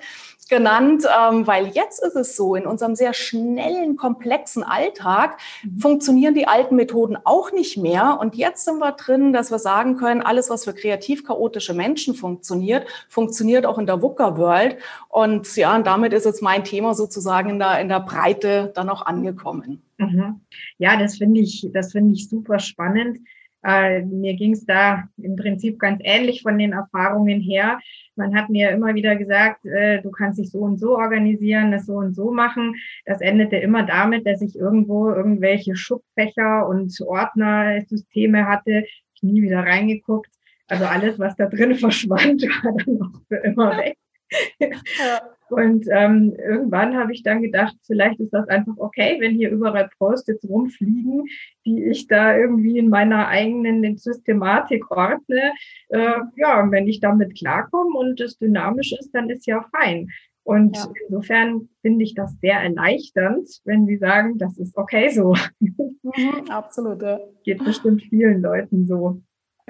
genannt, 0.49 1.05
ähm, 1.05 1.47
weil 1.47 1.69
jetzt 1.69 2.02
ist 2.02 2.17
es 2.17 2.37
so, 2.37 2.55
in 2.55 2.67
unserem 2.67 2.95
sehr 2.95 3.12
schnellen, 3.12 3.97
komplexen 3.97 4.62
Alltag 4.62 5.38
mhm. 5.62 5.78
funktionieren 5.78 6.35
die 6.35 6.47
alten 6.47 6.76
Methoden 6.76 7.17
auch 7.25 7.52
nicht 7.52 7.76
mehr. 7.76 8.19
Und 8.21 8.35
jetzt 8.35 8.64
sind 8.64 8.78
wir 8.78 8.93
drin, 8.93 9.33
dass 9.33 9.50
wir 9.50 9.59
sagen 9.59 9.97
können, 9.97 10.23
alles, 10.23 10.50
was 10.50 10.64
für 10.64 10.75
kreativ 10.75 11.25
chaotische 11.26 11.75
Menschen 11.75 12.14
funktioniert, 12.14 12.87
funktioniert 13.09 13.67
auch 13.67 13.78
in 13.78 13.87
der 13.87 14.02
VUCA 14.02 14.37
World. 14.37 14.76
Und 15.09 15.57
ja, 15.57 15.76
und 15.76 15.87
damit 15.87 16.12
ist 16.12 16.25
jetzt 16.25 16.43
mein 16.43 16.64
Thema 16.64 16.95
sozusagen 16.95 17.50
in 17.50 17.59
der, 17.59 17.81
in 17.81 17.88
der 17.88 18.00
Breite 18.00 18.73
dann 18.75 18.88
auch 18.88 19.05
angekommen. 19.05 19.83
Mhm. 19.99 20.40
Ja, 20.78 20.97
das 20.97 21.19
finde 21.19 21.40
ich, 21.40 21.69
das 21.73 21.93
finde 21.93 22.14
ich 22.14 22.28
super 22.28 22.59
spannend. 22.59 23.19
Äh, 23.65 24.03
mir 24.03 24.35
ging 24.35 24.53
es 24.53 24.65
da 24.65 25.09
im 25.17 25.37
Prinzip 25.37 25.79
ganz 25.79 26.00
ähnlich 26.05 26.43
von 26.43 26.59
den 26.59 26.73
Erfahrungen 26.73 27.41
her. 27.41 27.81
Man 28.17 28.37
hat 28.37 28.50
mir 28.50 28.71
immer 28.71 28.95
wieder 28.95 29.17
gesagt, 29.17 29.65
äh, 29.67 30.00
du 30.03 30.11
kannst 30.11 30.38
dich 30.38 30.50
so 30.50 30.61
und 30.61 30.79
so 30.79 30.97
organisieren, 30.97 31.73
das 31.73 31.87
so 31.87 31.95
und 31.95 32.15
so 32.15 32.31
machen. 32.33 32.75
Das 33.05 33.21
endete 33.21 33.57
immer 33.57 33.85
damit, 33.85 34.27
dass 34.27 34.43
ich 34.43 34.57
irgendwo 34.57 35.11
irgendwelche 35.11 35.77
Schubfächer 35.77 36.69
und 36.69 36.97
Ordnersysteme 37.00 38.47
hatte. 38.47 38.85
Ich 39.15 39.23
nie 39.23 39.43
wieder 39.43 39.61
reingeguckt. 39.61 40.31
Also 40.69 40.85
alles, 40.85 41.19
was 41.19 41.35
da 41.37 41.47
drin 41.47 41.75
verschwand, 41.77 42.43
war 42.43 42.73
dann 42.73 43.03
auch 43.03 43.21
für 43.29 43.37
immer 43.37 43.77
weg. 43.79 43.97
Ja. 44.99 45.21
Und 45.51 45.87
ähm, 45.91 46.37
irgendwann 46.37 46.95
habe 46.97 47.13
ich 47.13 47.23
dann 47.23 47.41
gedacht, 47.41 47.75
vielleicht 47.87 48.21
ist 48.21 48.35
das 48.35 48.47
einfach 48.49 48.75
okay, 48.77 49.17
wenn 49.19 49.35
hier 49.35 49.51
überall 49.51 49.89
Post-its 49.99 50.47
rumfliegen, 50.47 51.25
die 51.65 51.85
ich 51.85 52.07
da 52.07 52.37
irgendwie 52.37 52.77
in 52.77 52.91
meiner 52.91 53.29
eigenen 53.29 53.97
Systematik 53.97 54.91
ordne. 54.91 55.55
Äh, 55.89 56.21
ja, 56.37 56.63
und 56.63 56.71
wenn 56.71 56.87
ich 56.87 57.01
damit 57.01 57.35
klarkomme 57.39 57.99
und 57.99 58.21
es 58.21 58.37
dynamisch 58.39 58.93
ist, 58.93 59.11
dann 59.13 59.31
ist 59.31 59.47
ja 59.47 59.65
fein. 59.75 60.09
Und 60.43 60.77
ja. 60.77 60.89
insofern 61.07 61.69
finde 61.83 62.05
ich 62.05 62.15
das 62.15 62.39
sehr 62.41 62.59
erleichternd, 62.61 63.49
wenn 63.65 63.87
Sie 63.87 63.97
sagen, 63.97 64.39
das 64.39 64.59
ist 64.59 64.77
okay 64.77 65.11
so. 65.11 65.35
Mhm, 65.61 66.49
absolut. 66.49 67.03
Geht 67.45 67.63
bestimmt 67.65 68.03
vielen 68.03 68.41
Leuten 68.41 68.87
so. 68.87 69.21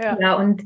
Ja, 0.00 0.16
ja 0.20 0.34
und 0.36 0.62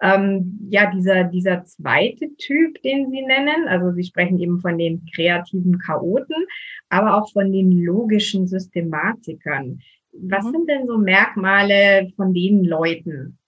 ähm, 0.00 0.58
ja, 0.68 0.90
dieser, 0.90 1.24
dieser 1.24 1.64
zweite 1.64 2.34
Typ, 2.36 2.80
den 2.82 3.10
Sie 3.10 3.22
nennen, 3.22 3.68
also 3.68 3.92
Sie 3.92 4.04
sprechen 4.04 4.38
eben 4.38 4.60
von 4.60 4.78
den 4.78 5.06
kreativen 5.14 5.78
Chaoten, 5.78 6.46
aber 6.88 7.16
auch 7.16 7.32
von 7.32 7.52
den 7.52 7.72
logischen 7.72 8.46
Systematikern. 8.46 9.80
Was 10.12 10.44
mhm. 10.44 10.50
sind 10.50 10.70
denn 10.70 10.86
so 10.86 10.98
Merkmale 10.98 12.12
von 12.16 12.34
den 12.34 12.64
Leuten? 12.64 13.38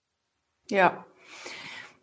Ja, 0.69 1.05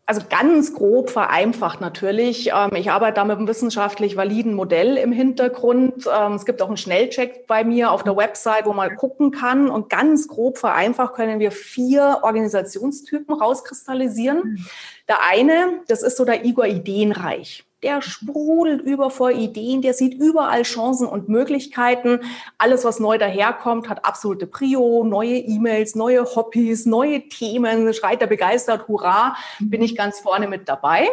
also 0.07 0.23
ganz 0.29 0.73
grob 0.73 1.11
vereinfacht 1.11 1.81
natürlich. 1.81 2.53
Ähm, 2.55 2.71
ich 2.77 2.91
arbeite 2.93 3.15
da 3.15 3.25
mit 3.25 3.37
einem 3.37 3.49
wissenschaftlich 3.49 4.17
validen 4.17 4.55
Modell 4.55 4.97
im 4.97 5.11
Hintergrund. 5.11 6.09
Ähm, 6.13 6.35
es 6.35 6.47
gibt 6.47 6.63
auch 6.63 6.69
einen 6.69 6.77
Schnellcheck 6.77 7.49
bei 7.49 7.65
mir 7.65 7.91
auf 7.91 8.05
der 8.05 8.17
Website, 8.17 8.67
wo 8.67 8.73
man 8.73 8.95
gucken 8.97 9.33
kann. 9.33 9.69
Und 9.69 9.91
ganz 9.91 10.29
grob 10.29 10.59
vereinfacht 10.59 11.15
können 11.15 11.41
wir 11.41 11.51
vier 11.51 12.21
Organisationstypen 12.23 13.35
rauskristallisieren. 13.35 14.39
Mhm. 14.45 14.67
Der 15.09 15.19
eine, 15.29 15.81
das 15.89 16.03
ist 16.03 16.17
so 16.17 16.25
der 16.25 16.45
Igor 16.45 16.67
Ideenreich 16.67 17.66
der 17.83 18.01
sprudelt 18.03 18.81
über 18.83 19.11
vor 19.11 19.31
Ideen, 19.31 19.83
der 19.83 19.95
sieht 19.95 20.15
überall 20.15 20.63
Chancen 20.63 21.07
und 21.07 21.29
Möglichkeiten. 21.29 22.21
Alles, 22.59 22.85
was 22.85 23.01
neu 23.01 23.19
daherkommt, 23.19 23.89
hat 23.89 24.05
absolute 24.05 24.47
Prio, 24.47 25.05
neue 25.05 25.37
E-Mails, 25.37 25.95
neue 25.95 26.25
Hobbys, 26.25 26.87
neue 26.87 27.29
Themen, 27.29 27.93
schreit 27.93 28.23
er 28.23 28.29
begeistert, 28.29 28.89
hurra, 28.89 29.37
bin 29.61 29.83
ich 29.83 29.97
ganz 29.97 30.21
vorne 30.21 30.49
mit 30.49 30.69
dabei. 30.69 31.09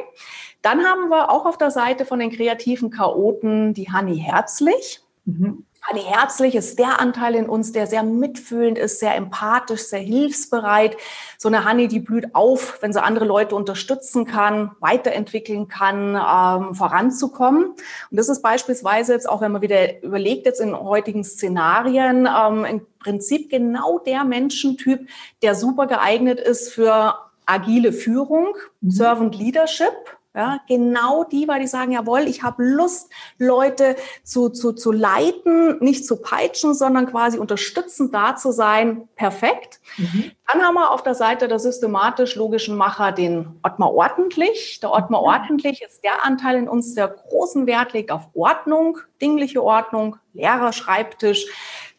Dann 0.62 0.86
haben 0.86 1.10
wir 1.10 1.29
auch 1.29 1.46
auf 1.46 1.58
der 1.58 1.72
Seite 1.72 2.05
von 2.05 2.20
den 2.20 2.32
kreativen 2.32 2.89
Chaoten 2.89 3.74
die 3.74 3.91
Hanni 3.91 4.17
Herzlich. 4.17 5.01
Mhm. 5.25 5.65
Herzlich 5.92 6.56
ist 6.56 6.80
der 6.80 7.00
Anteil 7.00 7.36
in 7.36 7.48
uns, 7.48 7.72
der 7.72 7.88
sehr 7.88 8.04
mitfühlend 8.04 8.78
ist, 8.78 9.00
sehr 9.00 9.16
empathisch, 9.16 9.82
sehr 9.82 10.00
hilfsbereit. 10.00 10.98
So 11.38 11.50
eine 11.50 11.66
Hanni, 11.66 11.88
die 11.88 12.00
blüht 12.00 12.34
auf, 12.34 12.82
wenn 12.82 12.94
sie 12.94 13.04
andere 13.04 13.25
Leute 13.25 13.56
unterstützen 13.56 14.25
kann, 14.25 14.72
weiterentwickeln 14.80 15.68
kann, 15.68 16.16
ähm, 16.16 16.74
voranzukommen. 16.74 17.66
Und 17.66 17.78
das 18.12 18.30
ist 18.30 18.42
beispielsweise 18.42 19.13
jetzt 19.13 19.30
auch, 19.30 19.42
wenn 19.42 19.52
man 19.52 19.62
wieder 19.62 20.02
überlegt, 20.02 20.46
jetzt 20.46 20.62
in 20.62 20.78
heutigen 20.78 21.24
Szenarien, 21.24 22.28
ähm, 22.28 22.66
im 22.66 22.86
Prinzip 23.00 23.50
genau 23.50 24.00
der 24.00 24.24
Menschentyp, 24.24 25.08
der 25.42 25.54
super 25.54 25.88
geeignet 25.88 26.40
ist 26.40 26.72
für 26.72 27.16
agile 27.46 27.92
Führung, 27.92 28.56
mhm. 28.82 28.90
Servant 28.90 29.36
Leadership, 29.38 30.18
ja, 30.36 30.60
genau 30.68 31.24
die, 31.24 31.48
weil 31.48 31.60
die 31.60 31.68
sagen, 31.68 31.92
jawohl, 31.92 32.22
ich 32.22 32.42
habe 32.42 32.63
Lust, 32.63 33.12
Leute 33.38 33.96
zu, 34.24 34.50
zu, 34.50 34.74
zu 34.74 34.92
leiten, 34.92 35.78
nicht 35.80 36.08
zu 36.08 36.22
peitschen, 36.22 36.74
sondern 36.74 37.06
quasi 37.06 37.38
unterstützend 37.38 38.16
da 38.16 38.36
zu 38.36 38.52
sein. 38.52 39.08
Perfekt. 39.16 39.80
Mhm. 39.98 40.32
Dann 40.52 40.62
haben 40.63 40.74
wir 40.74 40.92
auf 40.92 41.04
der 41.04 41.13
Seite 41.13 41.48
der 41.48 41.60
systematisch-logischen 41.60 42.75
Macher 42.75 43.12
den 43.12 43.60
Ottmar 43.62 43.94
Ordentlich. 43.94 44.80
Der 44.82 44.92
Ottmar 44.92 45.22
mhm. 45.22 45.28
Ordentlich 45.28 45.84
ist 45.84 46.04
der 46.04 46.25
Anteil 46.25 46.58
in 46.58 46.68
uns, 46.68 46.96
der 46.96 47.10
großen 47.10 47.68
Wert 47.68 47.94
legt 47.94 48.12
auf 48.12 48.30
Ordnung, 48.34 48.98
dingliche 49.22 49.63
Ordnung, 49.63 50.18
Lehrerschreibtisch 50.34 51.46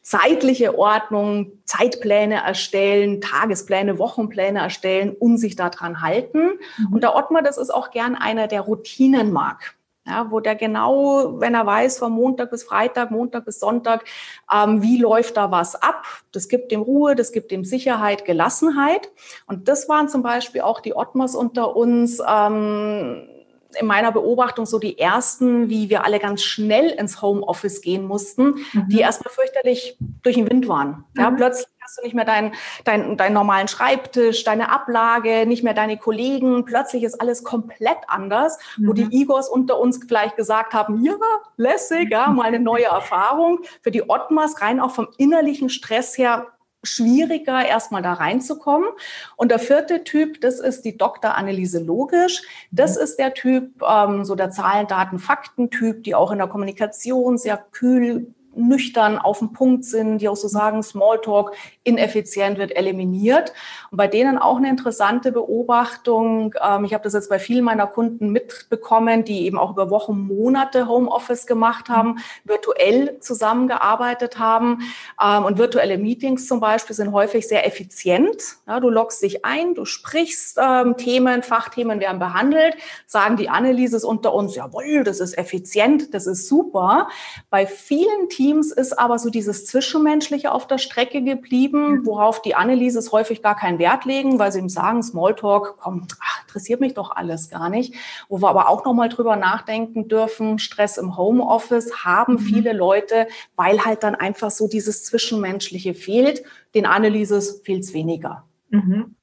zeitliche 0.05 0.79
Ordnung, 0.79 1.53
Zeitpläne 1.65 2.37
erstellen, 2.45 3.23
Tagespläne, 3.23 3.99
Wochenpläne 3.99 4.61
erstellen 4.61 5.17
und 5.19 5.39
sich 5.39 5.57
daran 5.57 6.03
halten. 6.03 6.59
Mhm. 6.77 6.93
Und 6.93 7.03
der 7.03 7.17
Ottmar, 7.17 7.43
das 7.43 7.57
ist 7.57 7.71
auch 7.71 7.91
gern 7.91 8.15
einer, 8.15 8.47
der 8.47 8.61
Routinen 8.61 9.33
mag. 9.33 9.75
Ja, 10.07 10.31
wo 10.31 10.41
der 10.41 10.55
genau, 10.55 11.41
wenn 11.41 11.55
er 11.55 11.65
weiß, 11.65 11.99
von 11.99 12.13
Montag 12.13 12.51
bis 12.51 12.63
Freitag, 12.63 13.11
Montag 13.11 13.47
bis 13.47 13.59
Sonntag, 13.59 14.05
ähm, 14.53 14.83
wie 14.83 14.99
läuft 14.99 15.39
da 15.39 15.51
was 15.51 15.77
ab, 15.77 16.05
das 16.33 16.51
gibt 16.51 16.71
dem 16.71 16.83
Ruhe, 16.83 17.15
das 17.15 17.33
gibt 17.33 17.51
dem 17.51 17.65
Sicherheit, 17.65 18.27
Gelassenheit. 18.27 19.11
Und 19.47 19.67
das 19.67 19.89
waren 19.89 20.11
zum 20.11 20.23
Beispiel 20.23 20.61
auch 20.61 20.81
die 20.81 20.95
Ottmars 20.95 21.35
unter 21.35 21.75
uns, 21.75 22.21
ähm, 22.29 23.27
in 23.75 23.87
meiner 23.87 24.13
Beobachtung 24.13 24.67
so 24.67 24.79
die 24.79 24.99
ersten, 24.99 25.69
wie 25.69 25.91
wir 25.91 26.05
alle 26.05 26.19
ganz 26.19 26.43
schnell 26.43 26.91
ins 26.91 27.23
Homeoffice 27.23 27.81
gehen 27.81 28.07
mussten, 28.07 28.65
mhm. 28.73 28.89
die 28.89 29.01
erstmal 29.01 29.33
fürchterlich 29.33 29.97
durch 30.23 30.37
den 30.37 30.49
Wind 30.51 30.69
waren. 30.69 31.05
Ja, 31.17 31.31
mhm. 31.31 31.37
plötzlich 31.37 31.67
hast 31.81 31.99
du 31.99 32.03
nicht 32.03 32.15
mehr 32.15 32.25
deinen 32.25 32.55
dein, 32.85 33.17
dein 33.17 33.33
normalen 33.33 33.69
Schreibtisch, 33.69 34.43
deine 34.45 34.71
Ablage, 34.71 35.47
nicht 35.47 35.63
mehr 35.63 35.75
deine 35.75 35.99
Kollegen. 35.99 36.65
Plötzlich 36.65 37.05
ist 37.05 37.21
alles 37.21 37.45
komplett 37.45 37.99
anders, 38.09 38.59
mhm. 38.77 38.89
wo 38.89 38.93
die 38.93 39.09
Igors 39.11 39.49
unter 39.49 39.79
uns 39.79 40.01
vielleicht 40.07 40.37
gesagt 40.37 40.73
haben, 40.73 41.05
ja, 41.05 41.15
lässig, 41.57 42.11
ja, 42.11 42.29
mal 42.29 42.45
eine 42.45 42.61
neue 42.61 42.85
Erfahrung. 42.85 43.61
Für 43.83 43.91
die 43.91 44.09
Ottmars 44.09 44.61
rein 44.61 44.81
auch 44.81 44.93
vom 44.93 45.09
innerlichen 45.19 45.69
Stress 45.69 46.17
her 46.17 46.47
schwieriger, 46.85 47.67
erstmal 47.67 48.03
da 48.03 48.15
reinzukommen. 48.15 48.89
Und 49.37 49.51
der 49.51 49.59
vierte 49.59 50.05
Typ, 50.05 50.41
das 50.41 50.61
ist 50.61 50.85
die 50.85 50.97
Doktoranalyse 50.97 51.81
logisch. 51.81 52.43
Das 52.71 52.97
mhm. 52.97 53.03
ist 53.03 53.17
der 53.19 53.35
Typ, 53.35 53.83
ähm, 53.83 54.25
so 54.25 54.35
der 54.35 54.51
Zahlen, 54.51 54.87
Daten, 54.87 55.19
Fakten-Typ, 55.19 56.05
die 56.05 56.15
auch 56.15 56.31
in 56.31 56.39
der 56.39 56.49
Kommunikation 56.49 57.39
sehr 57.39 57.57
kühl 57.57 58.35
nüchtern 58.57 59.19
auf 59.19 59.39
dem 59.39 59.53
Punkt 59.53 59.85
sind, 59.85 60.19
die 60.19 60.29
auch 60.29 60.37
so 60.37 60.49
sagen, 60.49 60.83
Smalltalk 60.83 61.53
ineffizient 61.83 62.59
wird 62.59 62.77
eliminiert. 62.77 63.53
Und 63.91 63.99
bei 63.99 64.09
denen 64.09 64.39
auch 64.39 64.57
eine 64.57 64.69
interessante 64.69 65.33
Beobachtung. 65.33 66.55
Ähm, 66.63 66.85
ich 66.85 66.95
habe 66.95 67.05
das 67.05 67.13
jetzt 67.13 67.29
bei 67.29 67.39
vielen 67.39 67.65
meiner 67.65 67.87
Kunden 67.87 68.31
mitbekommen, 68.31 69.25
die 69.25 69.45
eben 69.47 69.59
auch 69.59 69.71
über 69.71 69.91
Wochen, 69.91 70.19
Monate 70.27 70.89
Homeoffice 70.89 71.47
gemacht 71.47 71.89
haben, 71.89 72.19
virtuell 72.45 73.19
zusammengearbeitet 73.21 74.39
haben. 74.39 74.81
Ähm, 75.23 75.45
und 75.45 75.59
virtuelle 75.59 75.99
Meetings 75.99 76.47
zum 76.47 76.61
Beispiel 76.61 76.97
sind 76.97 77.13
häufig 77.13 77.47
sehr 77.49 77.67
effizient. 77.67 78.43
Du 78.81 78.91
loggst 78.91 79.23
dich 79.23 79.45
ein, 79.45 79.75
du 79.75 79.85
sprichst 79.85 80.59
ähm, 80.61 80.97
Themen, 80.97 81.43
Fachthemen 81.43 82.01
werden 82.01 82.19
behandelt, 82.19 82.77
sagen 83.07 83.37
die 83.37 83.49
Annelises 83.49 84.05
unter 84.05 84.35
uns, 84.35 84.55
jawohl, 84.55 85.05
das 85.05 85.21
ist 85.21 85.37
effizient, 85.37 86.15
das 86.15 86.27
ist 86.27 86.49
super. 86.49 87.09
Bei 87.51 87.67
vielen 87.67 88.29
Teams 88.29 88.44
ist 88.53 88.99
aber 88.99 89.19
so 89.19 89.31
dieses 89.31 89.67
Zwischenmenschliche 89.67 90.53
auf 90.53 90.67
der 90.67 90.79
Strecke 90.79 91.23
geblieben, 91.23 92.05
worauf 92.05 92.43
die 92.43 92.55
Annelises 92.55 93.13
häufig 93.13 93.43
gar 93.43 93.57
keinen 93.57 93.79
Wert 93.79 94.05
legen, 94.05 94.39
weil 94.39 94.53
sie 94.53 94.59
ihm 94.59 94.69
sagen, 94.69 95.03
Smalltalk, 95.03 95.77
komm, 95.79 96.07
ach, 96.21 96.43
interessiert 96.43 96.81
mich 96.81 96.95
doch 96.95 97.15
alles 97.15 97.49
gar 97.49 97.69
nicht. 97.71 97.95
Wo 98.29 98.41
wir 98.41 98.49
aber 98.49 98.69
auch 98.69 98.85
nochmal 98.85 99.09
drüber 99.09 99.37
nachdenken 99.37 100.09
dürfen, 100.09 100.59
Stress 100.59 100.99
im 100.99 101.17
Homeoffice 101.17 102.05
haben 102.05 102.35
mhm. 102.35 102.39
viele 102.39 102.73
Leute, 102.73 103.27
weil 103.57 103.85
halt 103.85 104.03
dann 104.03 104.15
einfach 104.15 104.51
so 104.51 104.69
dieses 104.69 105.05
Zwischenmenschliche 105.05 105.95
fehlt. 105.95 106.43
Den 106.75 106.87
Annelises 106.87 107.63
fehlt 107.65 107.85
es 107.85 107.95
weniger. 107.95 108.45
Mhm. 108.71 109.17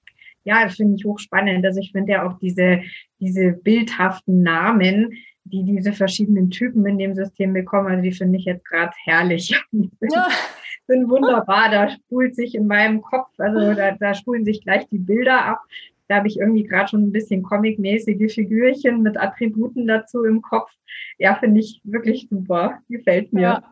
Ja, 0.43 0.63
das 0.63 0.75
finde 0.75 0.95
ich 0.95 1.05
hochspannend. 1.05 1.65
Also 1.65 1.79
ich 1.79 1.91
finde 1.91 2.13
ja 2.13 2.27
auch 2.27 2.39
diese, 2.39 2.81
diese 3.19 3.51
bildhaften 3.51 4.41
Namen, 4.41 5.13
die 5.45 5.63
diese 5.63 5.93
verschiedenen 5.93 6.49
Typen 6.49 6.85
in 6.85 6.97
dem 6.97 7.15
System 7.15 7.53
bekommen, 7.53 7.87
also 7.87 8.01
die 8.01 8.11
finde 8.11 8.37
ich 8.37 8.45
jetzt 8.45 8.65
gerade 8.65 8.93
herrlich. 9.03 9.53
Ja. 10.01 10.27
sind 10.87 11.09
wunderbar, 11.09 11.69
da 11.69 11.89
spult 11.89 12.35
sich 12.35 12.55
in 12.55 12.67
meinem 12.67 13.01
Kopf, 13.01 13.29
also 13.37 13.73
da, 13.73 13.91
da 13.91 14.13
spulen 14.13 14.43
sich 14.43 14.61
gleich 14.61 14.87
die 14.89 14.97
Bilder 14.97 15.45
ab. 15.45 15.61
Da 16.07 16.17
habe 16.17 16.27
ich 16.27 16.37
irgendwie 16.37 16.63
gerade 16.63 16.89
schon 16.89 17.03
ein 17.03 17.11
bisschen 17.13 17.41
comicmäßige 17.43 18.33
Figürchen 18.33 19.01
mit 19.01 19.17
Attributen 19.17 19.87
dazu 19.87 20.25
im 20.25 20.41
Kopf. 20.41 20.69
Ja, 21.17 21.35
finde 21.35 21.61
ich 21.61 21.79
wirklich 21.85 22.27
super. 22.29 22.79
Gefällt 22.89 23.31
mir. 23.31 23.41
Ja, 23.41 23.63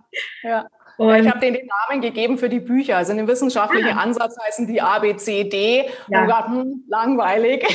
ja. 0.44 0.68
Und 0.98 1.16
ich 1.16 1.30
habe 1.30 1.40
denen 1.40 1.58
den 1.58 1.68
Namen 1.90 2.02
gegeben 2.02 2.38
für 2.38 2.50
die 2.50 2.60
Bücher. 2.60 2.98
Also 2.98 3.12
in 3.12 3.18
dem 3.18 3.28
wissenschaftlichen 3.28 3.98
ah. 3.98 4.02
Ansatz 4.04 4.38
heißen 4.42 4.68
die 4.68 4.82
A, 4.82 5.00
B, 5.00 5.16
C, 5.16 5.46
D. 5.46 5.86
Ja. 6.10 6.22
Und 6.22 6.28
gesagt, 6.28 6.50
hm, 6.50 6.84
langweilig. 6.88 7.66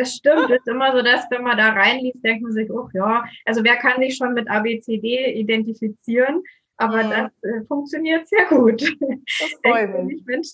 Das 0.00 0.14
stimmt. 0.14 0.50
Es 0.50 0.60
ist 0.60 0.68
immer 0.68 0.96
so, 0.96 1.02
dass 1.02 1.30
wenn 1.30 1.42
man 1.42 1.58
da 1.58 1.72
reinliest, 1.72 2.24
denkt 2.24 2.42
man 2.42 2.52
sich, 2.52 2.70
oh 2.70 2.88
ja, 2.94 3.22
also 3.44 3.62
wer 3.62 3.76
kann 3.76 4.00
sich 4.00 4.16
schon 4.16 4.32
mit 4.32 4.48
A, 4.48 4.60
B, 4.60 4.80
C, 4.80 4.96
D 4.96 5.34
identifizieren? 5.34 6.42
Aber 6.78 7.04
mhm. 7.04 7.10
das 7.10 7.32
äh, 7.42 7.64
funktioniert 7.66 8.26
sehr 8.26 8.46
gut. 8.46 8.80
Das 8.80 9.52
freut 9.62 10.06
mich. 10.06 10.24
Mensch, 10.24 10.48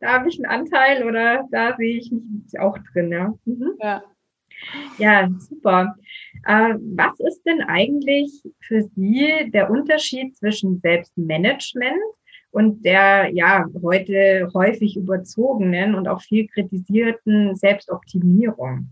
da 0.00 0.14
habe 0.14 0.28
ich 0.28 0.36
einen 0.38 0.46
Anteil 0.46 1.06
oder 1.06 1.46
da 1.52 1.76
sehe 1.76 1.98
ich 1.98 2.10
mich 2.10 2.58
auch 2.58 2.76
drin. 2.92 3.12
Ja, 3.12 3.34
mhm. 3.44 3.72
ja. 3.78 4.02
ja 4.98 5.28
super. 5.38 5.94
Äh, 6.44 6.74
was 6.96 7.20
ist 7.20 7.44
denn 7.44 7.60
eigentlich 7.62 8.42
für 8.60 8.82
Sie 8.96 9.48
der 9.52 9.70
Unterschied 9.70 10.36
zwischen 10.36 10.80
Selbstmanagement 10.80 12.02
und 12.50 12.84
der 12.84 13.30
ja 13.32 13.66
heute 13.82 14.48
häufig 14.54 14.96
überzogenen 14.96 15.94
und 15.94 16.08
auch 16.08 16.22
viel 16.22 16.46
kritisierten 16.48 17.56
Selbstoptimierung? 17.56 18.88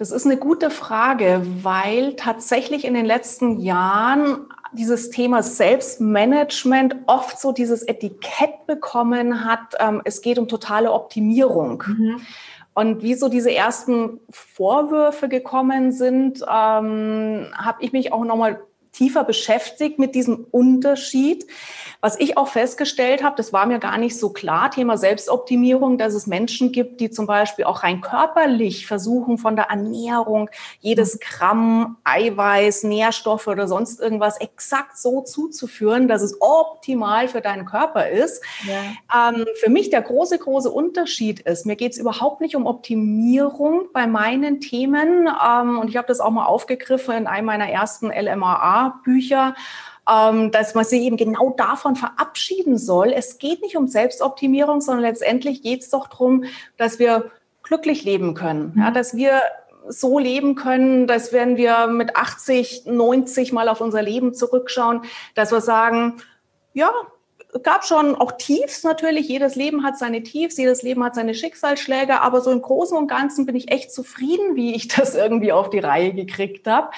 Das 0.00 0.12
ist 0.12 0.24
eine 0.24 0.38
gute 0.38 0.70
Frage, 0.70 1.42
weil 1.62 2.16
tatsächlich 2.16 2.86
in 2.86 2.94
den 2.94 3.04
letzten 3.04 3.60
Jahren 3.60 4.46
dieses 4.72 5.10
Thema 5.10 5.42
Selbstmanagement 5.42 6.96
oft 7.06 7.38
so 7.38 7.52
dieses 7.52 7.82
Etikett 7.82 8.66
bekommen 8.66 9.44
hat, 9.44 9.74
ähm, 9.78 10.00
es 10.04 10.22
geht 10.22 10.38
um 10.38 10.48
totale 10.48 10.92
Optimierung. 10.92 11.82
Mhm. 11.86 12.20
Und 12.72 13.02
wie 13.02 13.14
so 13.14 13.28
diese 13.28 13.52
ersten 13.52 14.20
Vorwürfe 14.30 15.28
gekommen 15.28 15.92
sind, 15.92 16.40
ähm, 16.42 17.48
habe 17.52 17.78
ich 17.80 17.92
mich 17.92 18.12
auch 18.12 18.24
nochmal 18.24 18.60
tiefer 19.00 19.24
beschäftigt 19.24 19.98
mit 19.98 20.14
diesem 20.14 20.46
Unterschied. 20.50 21.46
Was 22.02 22.20
ich 22.20 22.36
auch 22.36 22.48
festgestellt 22.48 23.22
habe, 23.22 23.36
das 23.36 23.52
war 23.52 23.64
mir 23.64 23.78
gar 23.78 23.96
nicht 23.96 24.18
so 24.18 24.30
klar, 24.30 24.70
Thema 24.70 24.98
Selbstoptimierung, 24.98 25.96
dass 25.96 26.12
es 26.12 26.26
Menschen 26.26 26.70
gibt, 26.70 27.00
die 27.00 27.10
zum 27.10 27.26
Beispiel 27.26 27.64
auch 27.64 27.82
rein 27.82 28.02
körperlich 28.02 28.86
versuchen, 28.86 29.38
von 29.38 29.56
der 29.56 29.66
Ernährung 29.66 30.50
jedes 30.80 31.18
Gramm 31.18 31.96
Eiweiß, 32.04 32.84
Nährstoffe 32.84 33.46
oder 33.46 33.68
sonst 33.68 34.00
irgendwas 34.00 34.38
exakt 34.38 34.98
so 34.98 35.22
zuzuführen, 35.22 36.06
dass 36.06 36.20
es 36.20 36.36
optimal 36.40 37.28
für 37.28 37.40
deinen 37.40 37.64
Körper 37.64 38.08
ist. 38.08 38.42
Ja. 38.66 39.30
Ähm, 39.30 39.46
für 39.62 39.70
mich 39.70 39.88
der 39.88 40.02
große, 40.02 40.38
große 40.38 40.70
Unterschied 40.70 41.40
ist, 41.40 41.64
mir 41.64 41.76
geht 41.76 41.92
es 41.92 41.98
überhaupt 41.98 42.42
nicht 42.42 42.54
um 42.54 42.66
Optimierung 42.66 43.88
bei 43.94 44.06
meinen 44.06 44.60
Themen. 44.60 45.26
Ähm, 45.26 45.78
und 45.78 45.88
ich 45.88 45.96
habe 45.96 46.08
das 46.08 46.20
auch 46.20 46.30
mal 46.30 46.44
aufgegriffen 46.44 47.14
in 47.14 47.26
einem 47.26 47.46
meiner 47.46 47.70
ersten 47.70 48.10
LMAA-Bücher 48.10 48.89
ähm, 50.10 50.50
dass 50.50 50.74
man 50.74 50.84
sich 50.84 51.02
eben 51.02 51.16
genau 51.16 51.54
davon 51.56 51.96
verabschieden 51.96 52.78
soll. 52.78 53.12
Es 53.12 53.38
geht 53.38 53.62
nicht 53.62 53.76
um 53.76 53.86
Selbstoptimierung, 53.86 54.80
sondern 54.80 55.04
letztendlich 55.04 55.62
geht 55.62 55.82
es 55.82 55.90
doch 55.90 56.08
darum, 56.08 56.44
dass 56.76 56.98
wir 56.98 57.30
glücklich 57.62 58.04
leben 58.04 58.34
können, 58.34 58.74
ja, 58.76 58.90
mhm. 58.90 58.94
dass 58.94 59.14
wir 59.14 59.40
so 59.88 60.18
leben 60.18 60.56
können, 60.56 61.06
dass 61.06 61.32
wenn 61.32 61.56
wir 61.56 61.86
mit 61.86 62.16
80, 62.16 62.86
90 62.86 63.52
mal 63.52 63.68
auf 63.68 63.80
unser 63.80 64.02
Leben 64.02 64.34
zurückschauen, 64.34 65.02
dass 65.34 65.52
wir 65.52 65.60
sagen, 65.60 66.16
ja, 66.74 66.90
gab 67.62 67.84
schon 67.84 68.14
auch 68.14 68.32
Tiefs 68.32 68.84
natürlich. 68.84 69.28
Jedes 69.28 69.54
Leben 69.54 69.82
hat 69.82 69.98
seine 69.98 70.22
Tiefs, 70.22 70.56
jedes 70.56 70.82
Leben 70.82 71.02
hat 71.04 71.14
seine 71.14 71.34
Schicksalsschläge, 71.34 72.20
aber 72.20 72.40
so 72.40 72.50
im 72.50 72.62
Großen 72.62 72.96
und 72.96 73.08
Ganzen 73.08 73.46
bin 73.46 73.56
ich 73.56 73.70
echt 73.70 73.92
zufrieden, 73.92 74.56
wie 74.56 74.74
ich 74.74 74.88
das 74.96 75.14
irgendwie 75.14 75.52
auf 75.52 75.70
die 75.70 75.78
Reihe 75.78 76.12
gekriegt 76.12 76.66
habe. 76.66 76.90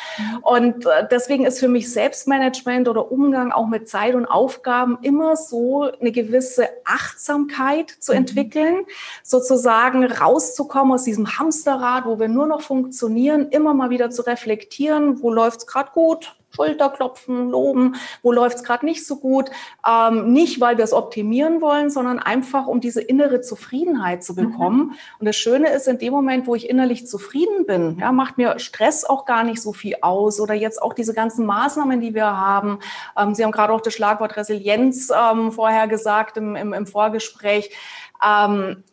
Und 0.42 0.86
äh, 0.86 1.06
deswegen 1.10 1.44
ist 1.46 1.60
für 1.60 1.68
mich 1.68 1.92
Selbstmanagement 1.92 2.88
oder 2.88 3.10
Umgang 3.10 3.52
auch 3.52 3.66
mit 3.66 3.88
Zeit 3.88 4.14
und 4.14 4.26
Aufgaben 4.26 4.98
immer 5.02 5.36
so 5.36 5.90
eine 6.00 6.12
gewisse 6.12 6.68
Achtsamkeit 6.84 7.90
zu 7.90 8.12
mhm. 8.12 8.18
entwickeln, 8.18 8.84
sozusagen 9.22 10.04
rauszukommen 10.04 10.92
aus 10.92 11.04
diesem 11.04 11.38
Hamsterrad, 11.38 12.04
wo 12.06 12.18
wir 12.18 12.28
nur 12.28 12.46
noch 12.46 12.62
funktionieren, 12.62 13.48
immer 13.48 13.74
mal 13.74 13.90
wieder 13.90 14.10
zu 14.10 14.22
reflektieren, 14.22 15.22
wo 15.22 15.30
läuft's 15.30 15.66
gerade 15.66 15.90
gut, 15.92 16.34
Schulterklopfen, 16.54 17.50
loben, 17.50 17.96
wo 18.22 18.32
läuft 18.32 18.58
es 18.58 18.64
gerade 18.64 18.84
nicht 18.84 19.06
so 19.06 19.16
gut. 19.16 19.50
Ähm, 19.88 20.32
nicht, 20.32 20.60
weil 20.60 20.76
wir 20.76 20.84
es 20.84 20.92
optimieren 20.92 21.60
wollen, 21.60 21.90
sondern 21.90 22.18
einfach, 22.18 22.66
um 22.66 22.80
diese 22.80 23.00
innere 23.00 23.40
Zufriedenheit 23.40 24.22
zu 24.22 24.34
bekommen. 24.34 24.78
Mhm. 24.78 24.94
Und 25.18 25.26
das 25.26 25.36
Schöne 25.36 25.70
ist, 25.70 25.88
in 25.88 25.98
dem 25.98 26.12
Moment, 26.12 26.46
wo 26.46 26.54
ich 26.54 26.68
innerlich 26.68 27.06
zufrieden 27.06 27.66
bin, 27.66 27.98
ja, 27.98 28.12
macht 28.12 28.38
mir 28.38 28.58
Stress 28.58 29.04
auch 29.04 29.24
gar 29.24 29.44
nicht 29.44 29.60
so 29.60 29.72
viel 29.72 29.96
aus. 30.02 30.40
Oder 30.40 30.54
jetzt 30.54 30.82
auch 30.82 30.92
diese 30.92 31.14
ganzen 31.14 31.46
Maßnahmen, 31.46 32.00
die 32.00 32.14
wir 32.14 32.36
haben. 32.36 32.78
Ähm, 33.16 33.34
Sie 33.34 33.42
haben 33.44 33.52
gerade 33.52 33.72
auch 33.72 33.80
das 33.80 33.94
Schlagwort 33.94 34.36
Resilienz 34.36 35.10
ähm, 35.10 35.52
vorher 35.52 35.88
gesagt 35.88 36.36
im, 36.36 36.56
im, 36.56 36.72
im 36.72 36.86
Vorgespräch. 36.86 37.70
Ähm, 38.24 38.84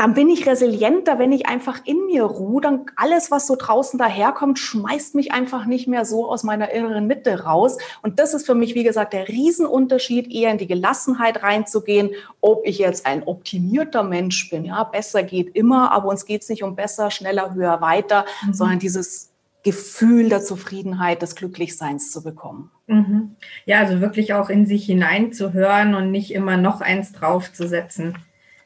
dann 0.00 0.14
bin 0.14 0.30
ich 0.30 0.46
resilienter, 0.46 1.18
wenn 1.18 1.30
ich 1.30 1.46
einfach 1.46 1.80
in 1.84 2.06
mir 2.06 2.22
ruhe. 2.22 2.62
Dann 2.62 2.86
alles, 2.96 3.30
was 3.30 3.46
so 3.46 3.54
draußen 3.54 3.98
daherkommt, 3.98 4.58
schmeißt 4.58 5.14
mich 5.14 5.30
einfach 5.30 5.66
nicht 5.66 5.88
mehr 5.88 6.06
so 6.06 6.26
aus 6.26 6.42
meiner 6.42 6.70
inneren 6.70 7.06
Mitte 7.06 7.44
raus. 7.44 7.76
Und 8.00 8.18
das 8.18 8.32
ist 8.32 8.46
für 8.46 8.54
mich, 8.54 8.74
wie 8.74 8.82
gesagt, 8.82 9.12
der 9.12 9.28
Riesenunterschied, 9.28 10.32
eher 10.32 10.52
in 10.52 10.56
die 10.56 10.66
Gelassenheit 10.66 11.42
reinzugehen, 11.42 12.12
ob 12.40 12.66
ich 12.66 12.78
jetzt 12.78 13.04
ein 13.04 13.24
optimierter 13.24 14.02
Mensch 14.02 14.48
bin. 14.48 14.64
Ja, 14.64 14.84
besser 14.84 15.22
geht 15.22 15.54
immer, 15.54 15.92
aber 15.92 16.08
uns 16.08 16.24
geht 16.24 16.40
es 16.40 16.48
nicht 16.48 16.62
um 16.62 16.76
besser, 16.76 17.10
schneller, 17.10 17.52
höher, 17.52 17.82
weiter, 17.82 18.24
mhm. 18.46 18.54
sondern 18.54 18.78
dieses 18.78 19.34
Gefühl 19.64 20.30
der 20.30 20.40
Zufriedenheit, 20.40 21.20
des 21.20 21.34
Glücklichseins 21.34 22.10
zu 22.10 22.22
bekommen. 22.22 22.70
Mhm. 22.86 23.36
Ja, 23.66 23.80
also 23.80 24.00
wirklich 24.00 24.32
auch 24.32 24.48
in 24.48 24.64
sich 24.64 24.86
hineinzuhören 24.86 25.94
und 25.94 26.10
nicht 26.10 26.32
immer 26.32 26.56
noch 26.56 26.80
eins 26.80 27.12
draufzusetzen. 27.12 28.16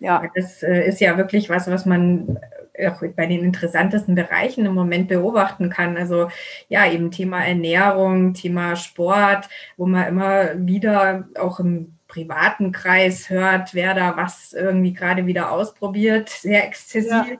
Ja. 0.04 0.22
Das 0.34 0.62
äh, 0.62 0.86
ist 0.86 1.00
ja 1.00 1.16
wirklich 1.16 1.48
was, 1.48 1.66
was 1.70 1.86
man 1.86 2.38
äh, 2.74 2.88
auch 2.88 3.02
bei 3.16 3.24
den 3.24 3.42
interessantesten 3.42 4.14
Bereichen 4.14 4.66
im 4.66 4.74
Moment 4.74 5.08
beobachten 5.08 5.70
kann. 5.70 5.96
Also 5.96 6.28
ja, 6.68 6.90
eben 6.90 7.10
Thema 7.10 7.42
Ernährung, 7.42 8.34
Thema 8.34 8.76
Sport, 8.76 9.48
wo 9.78 9.86
man 9.86 10.06
immer 10.06 10.50
wieder 10.56 11.26
auch 11.38 11.58
im 11.58 11.94
privaten 12.06 12.70
Kreis 12.70 13.30
hört, 13.30 13.74
wer 13.74 13.94
da 13.94 14.16
was 14.16 14.52
irgendwie 14.52 14.92
gerade 14.92 15.26
wieder 15.26 15.50
ausprobiert, 15.50 16.28
sehr 16.28 16.64
exzessiv. 16.64 17.10
Ja. 17.10 17.38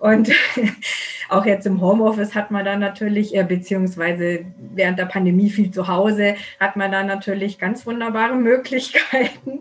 Und 0.00 0.30
auch 1.28 1.46
jetzt 1.46 1.66
im 1.66 1.80
Homeoffice 1.80 2.34
hat 2.34 2.50
man 2.50 2.64
dann 2.64 2.80
natürlich, 2.80 3.36
äh, 3.36 3.44
beziehungsweise 3.44 4.46
während 4.58 4.98
der 4.98 5.06
Pandemie 5.06 5.48
viel 5.48 5.70
zu 5.70 5.88
Hause, 5.88 6.34
hat 6.58 6.74
man 6.74 6.90
dann 6.90 7.06
natürlich 7.06 7.58
ganz 7.58 7.86
wunderbare 7.86 8.34
Möglichkeiten. 8.36 9.60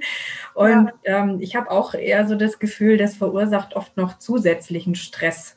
Und 0.59 0.91
ja. 1.05 1.21
ähm, 1.23 1.37
ich 1.39 1.55
habe 1.55 1.71
auch 1.71 1.93
eher 1.93 2.27
so 2.27 2.35
das 2.35 2.59
Gefühl, 2.59 2.97
das 2.97 3.15
verursacht 3.15 3.77
oft 3.77 3.95
noch 3.95 4.17
zusätzlichen 4.17 4.93
Stress. 4.93 5.55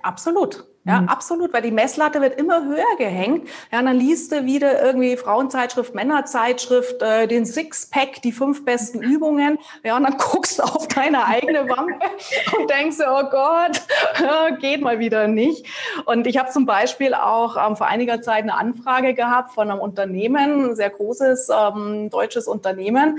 Absolut. 0.00 0.64
Ja, 0.84 1.02
mhm. 1.02 1.08
absolut, 1.08 1.52
weil 1.52 1.60
die 1.60 1.72
Messlatte 1.72 2.22
wird 2.22 2.38
immer 2.40 2.64
höher 2.64 2.96
gehängt. 2.96 3.48
Ja, 3.72 3.80
und 3.80 3.86
dann 3.86 3.96
liest 3.96 4.30
du 4.32 4.46
wieder 4.46 4.80
irgendwie 4.82 5.16
Frauenzeitschrift, 5.16 5.94
Männerzeitschrift, 5.94 7.02
äh, 7.02 7.26
den 7.26 7.44
Sixpack, 7.44 8.22
die 8.22 8.30
fünf 8.32 8.64
besten 8.64 9.02
Übungen. 9.02 9.58
Ja, 9.82 9.96
und 9.96 10.04
dann 10.04 10.16
guckst 10.18 10.60
du 10.60 10.62
auf 10.62 10.86
deine 10.86 11.26
eigene 11.26 11.68
Wampe 11.68 11.98
und 12.58 12.70
denkst, 12.70 12.98
oh 13.00 13.24
Gott, 13.28 13.82
geht 14.60 14.80
mal 14.80 15.00
wieder 15.00 15.26
nicht. 15.26 15.66
Und 16.06 16.28
ich 16.28 16.38
habe 16.38 16.50
zum 16.50 16.64
Beispiel 16.64 17.12
auch 17.12 17.56
ähm, 17.56 17.76
vor 17.76 17.88
einiger 17.88 18.22
Zeit 18.22 18.44
eine 18.44 18.54
Anfrage 18.54 19.14
gehabt 19.14 19.52
von 19.52 19.70
einem 19.70 19.80
Unternehmen, 19.80 20.70
ein 20.70 20.76
sehr 20.76 20.90
großes 20.90 21.50
ähm, 21.50 22.08
deutsches 22.08 22.46
Unternehmen, 22.46 23.18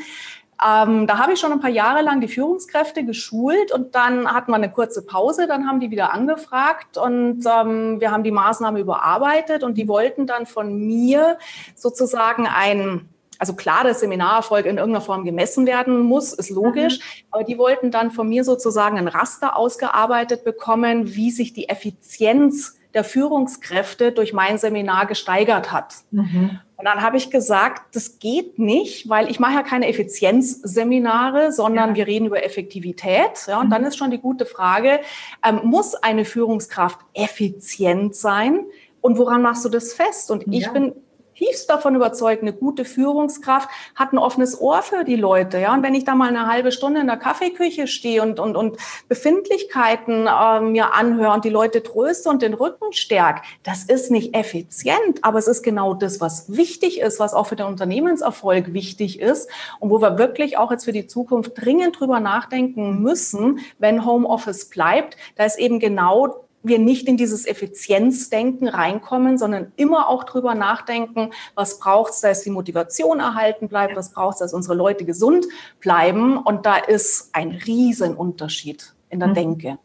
ähm, 0.65 1.07
da 1.07 1.17
habe 1.17 1.33
ich 1.33 1.39
schon 1.39 1.51
ein 1.51 1.61
paar 1.61 1.69
Jahre 1.69 2.01
lang 2.01 2.19
die 2.21 2.27
Führungskräfte 2.27 3.05
geschult 3.05 3.71
und 3.71 3.95
dann 3.95 4.27
hatten 4.33 4.51
wir 4.51 4.55
eine 4.55 4.71
kurze 4.71 5.05
Pause, 5.05 5.47
dann 5.47 5.67
haben 5.67 5.79
die 5.79 5.91
wieder 5.91 6.13
angefragt 6.13 6.97
und 6.97 7.45
ähm, 7.45 8.01
wir 8.01 8.11
haben 8.11 8.23
die 8.23 8.31
Maßnahme 8.31 8.79
überarbeitet 8.79 9.63
und 9.63 9.77
die 9.77 9.87
wollten 9.87 10.27
dann 10.27 10.45
von 10.45 10.75
mir 10.75 11.37
sozusagen 11.75 12.47
ein 12.47 13.09
also 13.41 13.53
klar, 13.53 13.85
dass 13.85 14.01
Seminarerfolg 14.01 14.65
in 14.65 14.77
irgendeiner 14.77 15.05
Form 15.05 15.23
gemessen 15.23 15.65
werden 15.65 16.01
muss, 16.01 16.33
ist 16.33 16.49
logisch. 16.49 16.99
Mhm. 16.99 17.25
Aber 17.31 17.43
die 17.45 17.57
wollten 17.57 17.89
dann 17.89 18.11
von 18.11 18.27
mir 18.27 18.43
sozusagen 18.43 18.97
ein 18.97 19.07
Raster 19.07 19.55
ausgearbeitet 19.55 20.43
bekommen, 20.43 21.15
wie 21.15 21.31
sich 21.31 21.53
die 21.53 21.69
Effizienz 21.69 22.75
der 22.93 23.03
Führungskräfte 23.03 24.11
durch 24.11 24.33
mein 24.33 24.57
Seminar 24.57 25.05
gesteigert 25.05 25.71
hat. 25.71 25.95
Mhm. 26.11 26.59
Und 26.75 26.85
dann 26.85 27.01
habe 27.01 27.17
ich 27.17 27.29
gesagt, 27.29 27.93
das 27.93 28.19
geht 28.19 28.57
nicht, 28.57 29.09
weil 29.09 29.29
ich 29.29 29.39
mache 29.39 29.53
ja 29.53 29.63
keine 29.63 29.87
Effizienzseminare, 29.87 31.51
sondern 31.51 31.89
ja. 31.89 31.95
wir 31.97 32.07
reden 32.07 32.27
über 32.27 32.43
Effektivität. 32.43 33.47
Ja, 33.47 33.59
und 33.59 33.67
mhm. 33.67 33.71
dann 33.71 33.83
ist 33.83 33.97
schon 33.97 34.11
die 34.11 34.17
gute 34.17 34.45
Frage, 34.45 35.01
ähm, 35.45 35.61
muss 35.65 35.93
eine 35.93 36.25
Führungskraft 36.25 36.99
effizient 37.13 38.15
sein? 38.15 38.61
Und 39.01 39.17
woran 39.17 39.41
machst 39.41 39.65
du 39.65 39.69
das 39.69 39.93
fest? 39.93 40.31
Und 40.31 40.47
ich 40.47 40.65
ja. 40.65 40.71
bin 40.71 40.93
tiefst 41.39 41.69
davon 41.69 41.95
überzeugt, 41.95 42.41
eine 42.41 42.53
gute 42.53 42.83
Führungskraft 42.85 43.69
hat 43.95 44.11
ein 44.11 44.17
offenes 44.17 44.59
Ohr 44.59 44.81
für 44.81 45.05
die 45.05 45.15
Leute. 45.15 45.57
Ja? 45.57 45.73
Und 45.73 45.83
wenn 45.83 45.95
ich 45.95 46.03
da 46.03 46.13
mal 46.15 46.27
eine 46.27 46.47
halbe 46.47 46.71
Stunde 46.71 46.99
in 46.99 47.07
der 47.07 47.17
Kaffeeküche 47.17 47.87
stehe 47.87 48.21
und, 48.21 48.39
und, 48.39 48.55
und 48.55 48.77
Befindlichkeiten 49.07 50.27
äh, 50.27 50.59
mir 50.59 50.93
anhöre 50.93 51.33
und 51.33 51.45
die 51.45 51.49
Leute 51.49 51.81
tröste 51.81 52.29
und 52.29 52.41
den 52.41 52.53
Rücken 52.53 52.91
stärke, 52.91 53.41
das 53.63 53.83
ist 53.83 54.11
nicht 54.11 54.35
effizient, 54.35 55.23
aber 55.23 55.39
es 55.39 55.47
ist 55.47 55.63
genau 55.63 55.93
das, 55.93 56.19
was 56.19 56.55
wichtig 56.55 56.99
ist, 56.99 57.19
was 57.19 57.33
auch 57.33 57.47
für 57.47 57.55
den 57.55 57.67
Unternehmenserfolg 57.67 58.73
wichtig 58.73 59.19
ist 59.19 59.49
und 59.79 59.89
wo 59.89 60.01
wir 60.01 60.17
wirklich 60.17 60.57
auch 60.57 60.71
jetzt 60.71 60.85
für 60.85 60.91
die 60.91 61.07
Zukunft 61.07 61.53
dringend 61.55 61.99
drüber 61.99 62.19
nachdenken 62.19 63.01
müssen, 63.01 63.59
wenn 63.77 64.05
Homeoffice 64.05 64.69
bleibt, 64.69 65.15
da 65.37 65.45
ist 65.45 65.57
eben 65.57 65.79
genau 65.79 66.48
wir 66.63 66.79
nicht 66.79 67.07
in 67.07 67.17
dieses 67.17 67.45
Effizienzdenken 67.45 68.67
reinkommen, 68.67 69.37
sondern 69.37 69.71
immer 69.75 70.09
auch 70.09 70.23
drüber 70.23 70.55
nachdenken, 70.55 71.31
was 71.55 71.79
braucht 71.79 72.13
es, 72.13 72.21
dass 72.21 72.43
die 72.43 72.49
Motivation 72.49 73.19
erhalten 73.19 73.67
bleibt, 73.67 73.95
was 73.95 74.11
braucht 74.11 74.35
es, 74.35 74.39
dass 74.39 74.53
unsere 74.53 74.75
Leute 74.75 75.05
gesund 75.05 75.45
bleiben. 75.79 76.37
Und 76.37 76.65
da 76.65 76.77
ist 76.77 77.29
ein 77.33 77.51
Riesenunterschied 77.51 78.93
in 79.09 79.19
der 79.19 79.29
mhm. 79.29 79.33
Denke. 79.33 79.77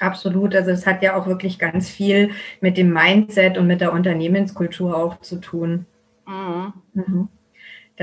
Absolut. 0.00 0.54
Also 0.54 0.70
es 0.70 0.86
hat 0.86 1.02
ja 1.02 1.16
auch 1.16 1.26
wirklich 1.26 1.58
ganz 1.58 1.88
viel 1.88 2.30
mit 2.60 2.76
dem 2.76 2.92
Mindset 2.92 3.58
und 3.58 3.66
mit 3.66 3.80
der 3.80 3.92
Unternehmenskultur 3.92 4.96
auch 4.96 5.20
zu 5.20 5.36
tun. 5.36 5.86
Mhm. 6.26 6.72
Mhm. 6.94 7.28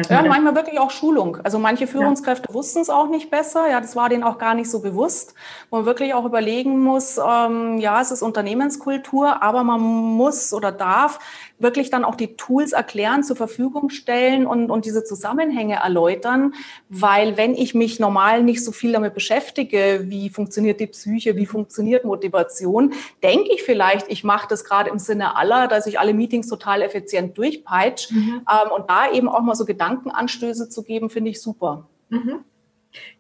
Ja, 0.10 0.22
manchmal 0.22 0.56
wirklich 0.56 0.80
auch 0.80 0.92
Schulung. 0.92 1.40
Also 1.44 1.58
manche 1.58 1.88
Führungskräfte 1.88 2.50
ja. 2.50 2.54
wussten 2.54 2.80
es 2.80 2.90
auch 2.90 3.10
nicht 3.10 3.32
besser. 3.32 3.68
Ja, 3.70 3.82
das 3.82 3.96
war 3.96 4.10
denen 4.10 4.24
auch 4.24 4.38
gar 4.38 4.54
nicht 4.54 4.70
so 4.70 4.80
bewusst. 4.80 5.34
Wo 5.70 5.78
man 5.78 5.86
wirklich 5.86 6.14
auch 6.14 6.24
überlegen 6.24 6.80
muss, 6.80 7.18
ähm, 7.18 7.80
ja, 7.80 8.00
es 8.00 8.12
ist 8.12 8.22
Unternehmenskultur, 8.22 9.42
aber 9.42 9.64
man 9.64 9.82
muss 9.82 10.54
oder 10.54 10.72
darf 10.72 11.20
wirklich 11.60 11.90
dann 11.90 12.06
auch 12.06 12.16
die 12.16 12.36
Tools 12.36 12.72
erklären, 12.74 13.24
zur 13.24 13.36
Verfügung 13.36 13.90
stellen 13.90 14.46
und, 14.46 14.70
und 14.70 14.86
diese 14.86 15.04
Zusammenhänge 15.04 15.76
erläutern. 15.76 16.54
Weil 16.90 17.38
wenn 17.38 17.56
ich 17.56 17.74
mich 17.74 18.00
normal 18.00 18.44
nicht 18.44 18.64
so 18.64 18.72
viel 18.72 18.92
damit 18.92 19.14
beschäftige, 19.14 20.02
wie 20.04 20.30
funktioniert 20.30 20.80
die 20.80 20.88
Psyche, 20.88 21.36
wie 21.36 21.46
funktioniert 21.46 22.06
Motivation, 22.06 22.94
denke 23.24 23.52
ich 23.54 23.64
vielleicht, 23.64 24.08
ich 24.10 24.24
mache 24.24 24.48
das 24.48 24.64
gerade 24.64 24.90
im 24.90 25.00
Sinne 25.00 25.36
aller, 25.36 25.68
dass 25.68 25.88
ich 25.88 26.00
alle 26.00 26.14
Meetings 26.14 26.48
total 26.48 26.82
effizient 26.84 27.38
durchpeitsche. 27.38 28.14
Mhm. 28.14 28.42
Ähm, 28.48 28.72
und 28.76 28.90
da 28.90 29.12
eben 29.12 29.28
auch 29.28 29.42
mal 29.42 29.56
so 29.56 29.66
Gedankenanstöße 29.89 30.69
zu 30.69 30.84
geben, 30.84 31.10
finde 31.10 31.32
ich 31.32 31.41
super. 31.41 31.88
Mhm. 32.10 32.43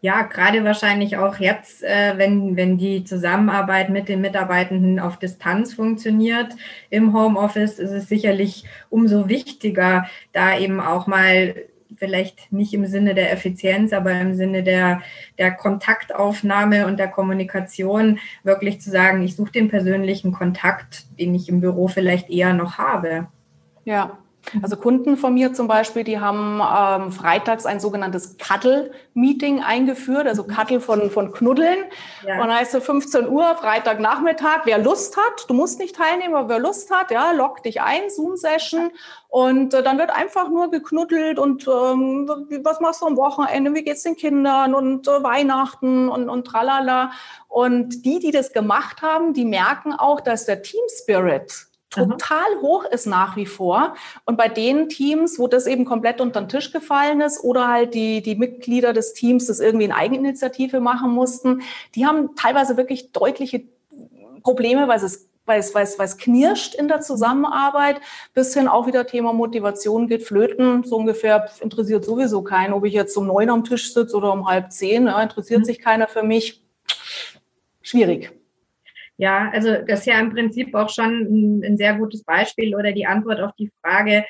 Ja, 0.01 0.23
gerade 0.23 0.63
wahrscheinlich 0.63 1.17
auch 1.17 1.37
jetzt, 1.37 1.83
äh, 1.83 2.13
wenn, 2.17 2.55
wenn 2.55 2.77
die 2.77 3.03
Zusammenarbeit 3.03 3.89
mit 3.89 4.07
den 4.07 4.21
Mitarbeitenden 4.21 4.99
auf 4.99 5.17
Distanz 5.17 5.73
funktioniert 5.73 6.53
im 6.89 7.13
Homeoffice, 7.13 7.79
ist 7.79 7.91
es 7.91 8.07
sicherlich 8.07 8.65
umso 8.89 9.27
wichtiger, 9.27 10.07
da 10.33 10.57
eben 10.57 10.79
auch 10.79 11.07
mal 11.07 11.55
vielleicht 11.95 12.51
nicht 12.51 12.73
im 12.73 12.85
Sinne 12.85 13.15
der 13.15 13.31
Effizienz, 13.31 13.93
aber 13.93 14.11
im 14.11 14.33
Sinne 14.35 14.63
der, 14.63 15.01
der 15.37 15.51
Kontaktaufnahme 15.51 16.85
und 16.85 16.97
der 16.97 17.07
Kommunikation 17.07 18.19
wirklich 18.43 18.81
zu 18.81 18.89
sagen, 18.89 19.23
ich 19.23 19.35
suche 19.35 19.51
den 19.51 19.69
persönlichen 19.69 20.31
Kontakt, 20.31 21.05
den 21.19 21.33
ich 21.33 21.49
im 21.49 21.61
Büro 21.61 21.87
vielleicht 21.87 22.29
eher 22.29 22.53
noch 22.53 22.77
habe. 22.77 23.27
Ja, 23.85 24.17
also 24.61 24.77
Kunden 24.77 25.17
von 25.17 25.33
mir 25.33 25.53
zum 25.53 25.67
Beispiel, 25.67 26.03
die 26.03 26.19
haben 26.19 26.61
ähm, 26.61 27.11
freitags 27.11 27.65
ein 27.65 27.79
sogenanntes 27.79 28.37
Cuddle-Meeting 28.37 29.61
eingeführt, 29.61 30.27
also 30.27 30.43
Cuddle 30.43 30.79
von, 30.79 31.11
von 31.11 31.31
Knuddeln. 31.31 31.79
Ja. 32.25 32.41
Und 32.41 32.47
da 32.47 32.55
heißt 32.55 32.75
es 32.75 32.83
15 32.83 33.27
Uhr, 33.27 33.55
Freitagnachmittag, 33.55 34.61
wer 34.65 34.77
Lust 34.77 35.17
hat, 35.17 35.49
du 35.49 35.53
musst 35.53 35.79
nicht 35.79 35.95
teilnehmen, 35.95 36.35
aber 36.35 36.49
wer 36.49 36.59
Lust 36.59 36.91
hat, 36.91 37.11
ja, 37.11 37.31
log 37.31 37.63
dich 37.63 37.81
ein, 37.81 38.09
Zoom-Session. 38.09 38.91
Und 39.29 39.73
äh, 39.73 39.83
dann 39.83 39.97
wird 39.97 40.09
einfach 40.09 40.49
nur 40.49 40.71
geknuddelt 40.71 41.37
und 41.37 41.67
ähm, 41.67 42.29
was 42.63 42.79
machst 42.79 43.01
du 43.01 43.07
am 43.07 43.17
Wochenende, 43.17 43.73
wie 43.73 43.83
geht's 43.83 44.03
den 44.03 44.15
Kindern 44.15 44.73
und 44.73 45.07
äh, 45.07 45.23
Weihnachten 45.23 46.07
und, 46.07 46.29
und 46.29 46.45
tralala. 46.45 47.11
Und 47.49 48.05
die, 48.05 48.19
die 48.19 48.31
das 48.31 48.53
gemacht 48.53 49.01
haben, 49.01 49.33
die 49.33 49.45
merken 49.45 49.93
auch, 49.93 50.21
dass 50.21 50.45
der 50.45 50.61
Team 50.61 50.81
Spirit 50.89 51.66
total 51.89 52.53
Aha. 52.55 52.61
hoch 52.61 52.85
ist 52.85 53.05
nach 53.05 53.35
wie 53.35 53.45
vor. 53.45 53.95
Und 54.25 54.37
bei 54.37 54.47
den 54.47 54.89
Teams, 54.89 55.39
wo 55.39 55.47
das 55.47 55.67
eben 55.67 55.85
komplett 55.85 56.21
unter 56.21 56.41
den 56.41 56.49
Tisch 56.49 56.71
gefallen 56.71 57.21
ist 57.21 57.43
oder 57.43 57.67
halt 57.67 57.93
die, 57.93 58.21
die 58.21 58.35
Mitglieder 58.35 58.93
des 58.93 59.13
Teams 59.13 59.47
das 59.47 59.59
irgendwie 59.59 59.85
in 59.85 59.91
Eigeninitiative 59.91 60.79
machen 60.79 61.11
mussten, 61.11 61.61
die 61.95 62.05
haben 62.05 62.35
teilweise 62.35 62.77
wirklich 62.77 63.11
deutliche 63.11 63.63
Probleme, 64.43 64.87
weil 64.87 65.03
es 65.03 65.27
weil 65.47 65.61
es, 65.61 65.73
weil, 65.73 65.83
es, 65.83 65.97
weil 65.97 66.05
es 66.05 66.17
knirscht 66.17 66.75
in 66.75 66.89
der 66.89 66.99
Zusammenarbeit, 66.99 68.01
bis 68.33 68.53
hin 68.53 68.67
auch 68.67 68.85
wieder 68.85 69.07
Thema 69.07 69.31
Motivation 69.33 70.07
geht 70.07 70.23
flöten. 70.23 70.83
So 70.83 70.97
ungefähr 70.97 71.49
interessiert 71.61 72.03
sowieso 72.03 72.43
keinen, 72.43 72.73
ob 72.73 72.83
ich 72.83 72.93
jetzt 72.93 73.15
um 73.17 73.27
neun 73.27 73.49
am 73.49 73.63
Tisch 73.63 73.93
sitze 73.93 74.15
oder 74.15 74.33
um 74.33 74.45
halb 74.45 74.71
zehn. 74.71 75.07
Ja, 75.07 75.21
interessiert 75.21 75.61
mhm. 75.61 75.65
sich 75.65 75.79
keiner 75.79 76.07
für 76.07 76.21
mich. 76.21 76.63
Schwierig. 77.81 78.37
Ja, 79.17 79.49
also 79.51 79.69
das 79.87 80.01
ist 80.01 80.05
ja 80.05 80.19
im 80.19 80.31
Prinzip 80.31 80.73
auch 80.75 80.89
schon 80.89 81.21
ein, 81.21 81.63
ein 81.63 81.77
sehr 81.77 81.95
gutes 81.95 82.23
Beispiel 82.23 82.75
oder 82.75 82.91
die 82.91 83.07
Antwort 83.07 83.41
auf 83.41 83.51
die 83.57 83.71
Frage, 83.81 84.23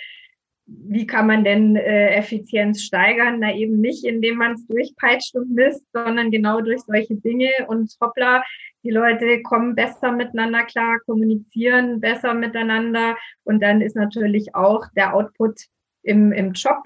wie 0.67 1.07
kann 1.07 1.27
man 1.27 1.43
denn 1.43 1.75
äh, 1.77 2.09
Effizienz 2.15 2.83
steigern? 2.83 3.39
Na 3.39 3.55
eben 3.55 3.79
nicht, 3.79 4.03
indem 4.03 4.37
man 4.37 4.53
es 4.53 4.67
durchpeitscht 4.67 5.35
und 5.35 5.53
misst, 5.53 5.85
sondern 5.93 6.29
genau 6.29 6.61
durch 6.61 6.81
solche 6.81 7.15
Dinge. 7.15 7.49
Und 7.67 7.95
hoppla, 8.01 8.43
die 8.83 8.89
Leute 8.89 9.41
kommen 9.43 9.75
besser 9.75 10.11
miteinander 10.11 10.63
klar, 10.63 10.99
kommunizieren 11.05 12.01
besser 12.01 12.33
miteinander. 12.33 13.15
Und 13.43 13.61
dann 13.63 13.81
ist 13.81 13.95
natürlich 13.95 14.55
auch 14.55 14.85
der 14.95 15.15
Output 15.15 15.61
im, 16.03 16.33
im 16.33 16.51
Job 16.51 16.83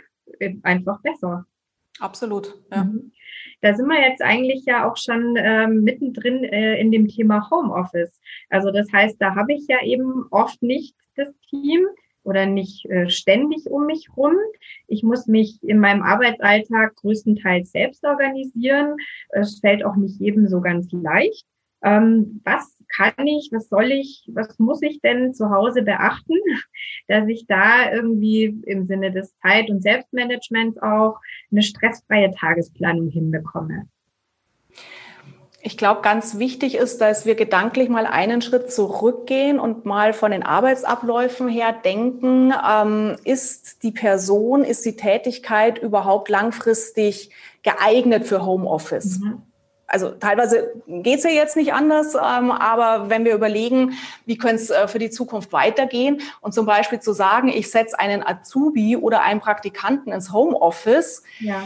einfach 0.61 1.01
besser. 1.01 1.45
Absolut, 1.99 2.55
ja. 2.71 2.83
Mhm. 2.83 3.11
Da 3.62 3.74
sind 3.74 3.88
wir 3.88 4.02
jetzt 4.02 4.21
eigentlich 4.21 4.65
ja 4.65 4.89
auch 4.89 4.97
schon 4.97 5.36
ähm, 5.38 5.84
mittendrin 5.84 6.43
äh, 6.43 6.80
in 6.80 6.91
dem 6.91 7.08
Thema 7.08 7.50
Homeoffice. 7.50 8.19
Also 8.50 8.71
das 8.71 8.91
heißt, 8.91 9.21
da 9.21 9.36
habe 9.36 9.54
ich 9.54 9.67
ja 9.67 9.84
eben 9.84 10.26
oft 10.32 10.62
nicht 10.62 10.95
das 11.15 11.30
Team 11.50 11.86
oder 12.24 12.45
nicht 12.45 12.86
äh, 12.86 13.10
ständig 13.10 13.67
um 13.67 13.86
mich 13.86 14.10
rum. 14.15 14.36
Ich 14.88 15.04
muss 15.04 15.28
mich 15.28 15.60
in 15.63 15.80
meinem 15.80 16.04
Arbeitsalltag 16.04 16.95
größtenteils 16.97 17.71
selbst 17.71 18.04
organisieren. 18.04 18.95
Es 19.30 19.60
fällt 19.60 19.84
auch 19.84 19.95
nicht 19.95 20.19
jedem 20.19 20.47
so 20.47 20.62
ganz 20.62 20.91
leicht. 20.91 21.45
Ähm, 21.84 22.41
was 22.43 22.78
kann 22.95 23.27
ich, 23.27 23.49
was 23.51 23.69
soll 23.69 23.91
ich, 23.91 24.23
was 24.34 24.60
muss 24.60 24.82
ich 24.82 25.01
denn 25.01 25.34
zu 25.34 25.49
Hause 25.49 25.82
beachten, 25.82 26.36
dass 27.08 27.27
ich 27.27 27.45
da 27.47 27.91
irgendwie 27.91 28.45
im 28.65 28.88
Sinne 28.88 29.12
des 29.12 29.38
Zeit- 29.39 29.69
und 29.69 29.82
Selbstmanagements 29.82 30.82
auch 30.82 31.19
eine 31.51 31.63
stressfreie 31.63 32.32
Tagesplanung 32.32 33.08
hinbekomme? 33.10 33.88
Ich 35.63 35.77
glaube, 35.77 36.01
ganz 36.01 36.39
wichtig 36.39 36.75
ist, 36.75 37.01
dass 37.01 37.25
wir 37.27 37.36
gedanklich 37.36 37.88
mal 37.88 38.08
einen 38.08 38.41
Schritt 38.41 38.71
zurückgehen 38.71 39.60
und 39.60 39.86
mal 39.86 40.12
von 40.13 40.32
den 40.32 40.41
Arbeitsabläufen 40.41 41.47
her 41.47 41.71
denken, 41.71 42.51
ähm, 42.67 43.15
ist 43.25 43.84
die 43.84 43.91
Person, 43.91 44.63
ist 44.63 44.86
die 44.86 44.95
Tätigkeit 44.95 45.77
überhaupt 45.77 46.30
langfristig 46.30 47.30
geeignet 47.62 48.25
für 48.25 48.43
Homeoffice? 48.43 49.19
Mhm. 49.19 49.43
Also 49.91 50.12
teilweise 50.12 50.73
geht 50.88 51.19
es 51.19 51.23
ja 51.25 51.32
jetzt 51.32 51.56
nicht 51.56 51.73
anders, 51.73 52.15
ähm, 52.15 52.51
aber 52.51 53.10
wenn 53.10 53.25
wir 53.25 53.36
überlegen, 53.36 53.93
wie 54.25 54.38
könnte 54.38 54.63
es 54.63 54.69
äh, 54.69 54.88
für 54.88 54.99
die 54.99 55.10
Zukunft 55.10 55.51
weitergehen 55.51 56.21
und 56.39 56.54
zum 56.54 56.65
Beispiel 56.65 56.99
zu 56.99 57.13
sagen, 57.13 57.49
ich 57.49 57.69
setze 57.69 57.99
einen 57.99 58.25
Azubi 58.25 58.95
oder 58.95 59.21
einen 59.21 59.41
Praktikanten 59.41 60.13
ins 60.13 60.32
Homeoffice, 60.32 61.23
ja 61.39 61.63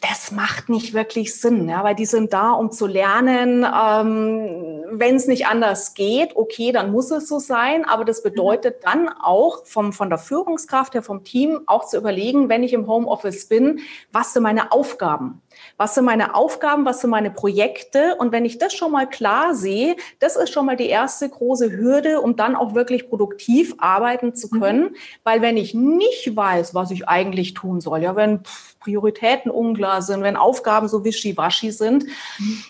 das 0.00 0.32
macht 0.32 0.68
nicht 0.68 0.94
wirklich 0.94 1.38
Sinn, 1.38 1.68
ja, 1.68 1.84
weil 1.84 1.94
die 1.94 2.06
sind 2.06 2.32
da, 2.32 2.52
um 2.52 2.72
zu 2.72 2.86
lernen. 2.86 3.64
Ähm, 3.64 4.84
Wenn 4.90 5.16
es 5.16 5.26
nicht 5.26 5.46
anders 5.46 5.94
geht, 5.94 6.36
okay, 6.36 6.72
dann 6.72 6.90
muss 6.90 7.10
es 7.10 7.28
so 7.28 7.38
sein. 7.38 7.84
Aber 7.84 8.04
das 8.04 8.22
bedeutet 8.22 8.84
dann 8.84 9.08
auch 9.08 9.66
vom, 9.66 9.92
von 9.92 10.08
der 10.08 10.18
Führungskraft 10.18 10.94
her, 10.94 11.02
vom 11.02 11.22
Team 11.24 11.60
auch 11.66 11.86
zu 11.86 11.98
überlegen, 11.98 12.48
wenn 12.48 12.62
ich 12.62 12.72
im 12.72 12.86
Homeoffice 12.86 13.46
bin, 13.46 13.80
was 14.10 14.32
sind 14.32 14.42
meine 14.42 14.72
Aufgaben? 14.72 15.42
Was 15.76 15.94
sind 15.94 16.04
meine 16.04 16.34
Aufgaben? 16.34 16.84
Was 16.84 17.00
sind 17.00 17.10
meine 17.10 17.30
Projekte? 17.30 18.16
Und 18.16 18.32
wenn 18.32 18.44
ich 18.44 18.58
das 18.58 18.74
schon 18.74 18.92
mal 18.92 19.08
klar 19.08 19.54
sehe, 19.54 19.96
das 20.18 20.36
ist 20.36 20.52
schon 20.52 20.66
mal 20.66 20.76
die 20.76 20.88
erste 20.88 21.28
große 21.28 21.70
Hürde, 21.72 22.20
um 22.20 22.36
dann 22.36 22.56
auch 22.56 22.74
wirklich 22.74 23.08
produktiv 23.08 23.74
arbeiten 23.78 24.34
zu 24.34 24.48
mhm. 24.50 24.60
können. 24.60 24.82
Mhm. 24.82 24.96
Weil 25.24 25.42
wenn 25.42 25.56
ich 25.56 25.74
nicht 25.74 26.34
weiß, 26.34 26.74
was 26.74 26.90
ich 26.90 27.08
eigentlich 27.08 27.54
tun 27.54 27.80
soll, 27.80 28.02
ja, 28.02 28.16
wenn 28.16 28.40
Prioritäten 28.80 29.50
unklar 29.50 30.02
sind, 30.02 30.22
wenn 30.22 30.36
Aufgaben 30.36 30.88
so 30.88 31.04
wischiwaschi 31.04 31.70
sind, 31.70 32.04
mhm 32.38 32.64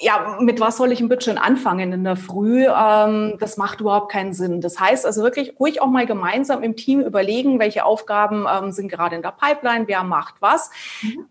ja, 0.00 0.38
mit 0.40 0.60
was 0.60 0.76
soll 0.76 0.92
ich 0.92 1.00
ein 1.00 1.08
bisschen 1.08 1.38
anfangen 1.38 1.92
in 1.92 2.04
der 2.04 2.16
Früh? 2.16 2.66
Ähm, 2.66 3.34
das 3.40 3.56
macht 3.56 3.80
überhaupt 3.80 4.12
keinen 4.12 4.32
Sinn. 4.32 4.60
Das 4.60 4.78
heißt 4.78 5.04
also 5.04 5.22
wirklich 5.22 5.58
ruhig 5.58 5.82
auch 5.82 5.88
mal 5.88 6.06
gemeinsam 6.06 6.62
im 6.62 6.76
Team 6.76 7.00
überlegen, 7.00 7.58
welche 7.58 7.84
Aufgaben 7.84 8.46
ähm, 8.50 8.70
sind 8.72 8.88
gerade 8.88 9.16
in 9.16 9.22
der 9.22 9.32
Pipeline, 9.32 9.88
wer 9.88 10.04
macht 10.04 10.36
was. 10.40 10.70
Mhm 11.02 11.26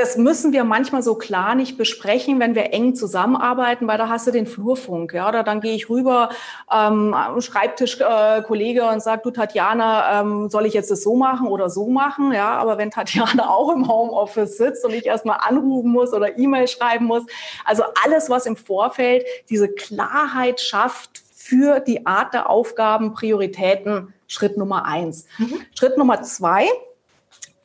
das 0.00 0.16
müssen 0.16 0.52
wir 0.52 0.64
manchmal 0.64 1.02
so 1.02 1.14
klar 1.14 1.54
nicht 1.54 1.76
besprechen, 1.76 2.40
wenn 2.40 2.54
wir 2.54 2.72
eng 2.72 2.94
zusammenarbeiten, 2.94 3.86
weil 3.86 3.98
da 3.98 4.08
hast 4.08 4.26
du 4.26 4.30
den 4.30 4.46
Flurfunk, 4.46 5.12
ja, 5.12 5.28
oder 5.28 5.42
dann 5.42 5.60
gehe 5.60 5.74
ich 5.74 5.90
rüber, 5.90 6.30
ähm, 6.72 7.14
Schreibtischkollege 7.38 8.80
äh, 8.80 8.92
und 8.92 9.02
sage, 9.02 9.20
du 9.22 9.30
Tatjana, 9.30 10.20
ähm, 10.20 10.48
soll 10.48 10.64
ich 10.64 10.72
jetzt 10.72 10.90
das 10.90 11.02
so 11.02 11.16
machen 11.16 11.48
oder 11.48 11.68
so 11.68 11.88
machen, 11.88 12.32
ja, 12.32 12.56
aber 12.56 12.78
wenn 12.78 12.90
Tatjana 12.90 13.48
auch 13.50 13.70
im 13.70 13.88
Homeoffice 13.88 14.56
sitzt 14.56 14.84
und 14.86 14.94
ich 14.94 15.04
erstmal 15.04 15.38
anrufen 15.40 15.90
muss 15.90 16.14
oder 16.14 16.38
E-Mail 16.38 16.66
schreiben 16.66 17.04
muss, 17.04 17.24
also 17.66 17.82
alles, 18.02 18.30
was 18.30 18.46
im 18.46 18.56
Vorfeld 18.56 19.24
diese 19.50 19.68
Klarheit 19.68 20.60
schafft 20.60 21.22
für 21.34 21.80
die 21.80 22.06
Art 22.06 22.32
der 22.32 22.48
Aufgaben, 22.48 23.12
Prioritäten, 23.12 24.14
Schritt 24.28 24.56
Nummer 24.56 24.86
eins. 24.86 25.26
Mhm. 25.36 25.60
Schritt 25.74 25.98
Nummer 25.98 26.22
zwei, 26.22 26.66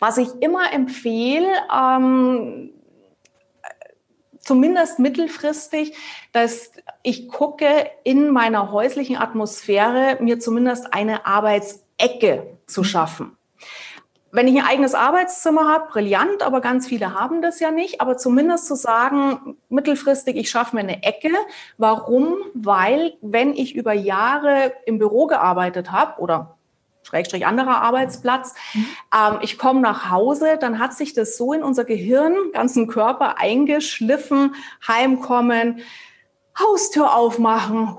was 0.05 0.19
ich 0.19 0.29
immer 0.39 0.71
empfehle, 0.71 1.51
ähm, 1.75 2.69
zumindest 4.37 4.99
mittelfristig, 4.99 5.97
dass 6.31 6.71
ich 7.01 7.27
gucke, 7.27 7.89
in 8.03 8.29
meiner 8.29 8.71
häuslichen 8.71 9.17
Atmosphäre 9.17 10.17
mir 10.21 10.39
zumindest 10.39 10.93
eine 10.93 11.25
Arbeitsecke 11.25 12.59
zu 12.67 12.81
mhm. 12.81 12.85
schaffen. 12.85 13.37
Wenn 14.31 14.47
ich 14.47 14.55
ein 14.59 14.67
eigenes 14.67 14.93
Arbeitszimmer 14.93 15.67
habe, 15.67 15.87
brillant, 15.89 16.43
aber 16.43 16.61
ganz 16.61 16.85
viele 16.85 17.19
haben 17.19 17.41
das 17.41 17.59
ja 17.59 17.71
nicht. 17.71 17.99
Aber 17.99 18.15
zumindest 18.15 18.67
zu 18.67 18.75
sagen, 18.75 19.57
mittelfristig, 19.69 20.35
ich 20.35 20.51
schaffe 20.51 20.75
mir 20.75 20.81
eine 20.83 21.01
Ecke. 21.01 21.29
Warum? 21.79 22.35
Weil, 22.53 23.17
wenn 23.21 23.53
ich 23.53 23.73
über 23.73 23.93
Jahre 23.93 24.73
im 24.85 24.99
Büro 24.99 25.25
gearbeitet 25.25 25.91
habe 25.91 26.21
oder 26.21 26.54
Schrägstrich 27.15 27.45
anderer 27.45 27.81
Arbeitsplatz. 27.81 28.53
Mhm. 28.73 28.85
Ähm, 29.13 29.39
ich 29.41 29.57
komme 29.57 29.79
nach 29.79 30.09
Hause, 30.09 30.57
dann 30.59 30.79
hat 30.79 30.93
sich 30.93 31.13
das 31.13 31.37
so 31.37 31.53
in 31.53 31.63
unser 31.63 31.85
Gehirn, 31.85 32.35
ganzen 32.51 32.87
Körper 32.87 33.37
eingeschliffen, 33.37 34.55
heimkommen, 34.85 35.79
Haustür 36.57 37.13
aufmachen, 37.13 37.97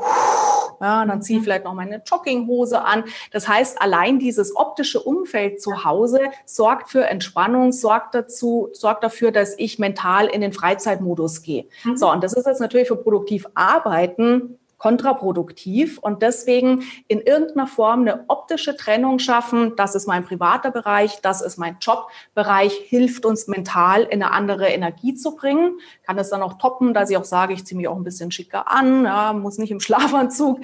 ja, 0.81 1.05
dann 1.05 1.23
ziehe 1.23 1.39
ich 1.39 1.41
mhm. 1.41 1.45
vielleicht 1.45 1.65
noch 1.65 1.75
meine 1.75 2.03
Jogginghose 2.05 2.83
an. 2.83 3.05
Das 3.31 3.49
heißt, 3.49 3.81
allein 3.81 4.19
dieses 4.19 4.55
optische 4.57 5.01
Umfeld 5.01 5.61
zu 5.61 5.85
Hause 5.85 6.21
sorgt 6.45 6.91
für 6.91 7.07
Entspannung, 7.07 7.73
sorgt 7.73 8.15
dazu, 8.15 8.69
sorgt 8.73 9.05
dafür, 9.05 9.31
dass 9.31 9.55
ich 9.59 9.79
mental 9.79 10.27
in 10.27 10.41
den 10.41 10.53
Freizeitmodus 10.53 11.43
gehe. 11.43 11.67
Mhm. 11.85 11.97
So, 11.97 12.11
und 12.11 12.23
das 12.25 12.33
ist 12.33 12.47
jetzt 12.47 12.61
natürlich 12.61 12.89
für 12.89 12.97
produktiv 12.97 13.47
Arbeiten 13.55 14.59
kontraproduktiv 14.87 15.99
und 15.99 16.23
deswegen 16.23 16.85
in 17.09 17.21
irgendeiner 17.21 17.67
Form 17.67 18.03
eine 18.03 18.25
optische 18.29 18.77
Trennung 18.77 19.19
schaffen. 19.19 19.75
Das 19.75 19.97
ist 19.97 20.07
mein 20.07 20.25
privater 20.25 20.71
Bereich, 20.71 21.21
das 21.23 21.43
ist 21.43 21.57
mein 21.57 21.79
Jobbereich, 21.81 22.73
hilft 22.87 23.27
uns 23.27 23.49
mental 23.49 24.05
in 24.05 24.23
eine 24.23 24.31
andere 24.31 24.69
Energie 24.69 25.17
zu 25.17 25.35
bringen. 25.35 25.81
Kann 26.05 26.19
es 26.19 26.31
dann 26.31 26.41
auch 26.41 26.59
toppen, 26.59 26.95
dass 26.95 27.11
ich 27.11 27.17
auch 27.17 27.25
sage, 27.25 27.53
ich 27.53 27.67
ziehe 27.67 27.77
mich 27.77 27.89
auch 27.89 27.97
ein 27.97 28.05
bisschen 28.05 28.31
schicker 28.31 28.71
an, 28.71 29.05
ja, 29.05 29.33
muss 29.33 29.59
nicht 29.59 29.73
im 29.73 29.81
Schlafanzug 29.87 30.61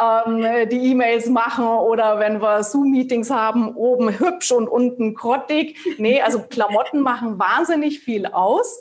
ähm, 0.00 0.68
die 0.70 0.92
E-Mails 0.92 1.26
machen 1.28 1.66
oder 1.66 2.20
wenn 2.20 2.40
wir 2.40 2.62
Zoom-Meetings 2.62 3.30
haben, 3.30 3.74
oben 3.74 4.16
hübsch 4.16 4.52
und 4.52 4.68
unten 4.68 5.14
grottig. 5.14 5.78
Nee, 5.98 6.22
also 6.22 6.42
Klamotten 6.42 7.00
machen 7.00 7.40
wahnsinnig 7.40 7.98
viel 7.98 8.26
aus. 8.26 8.80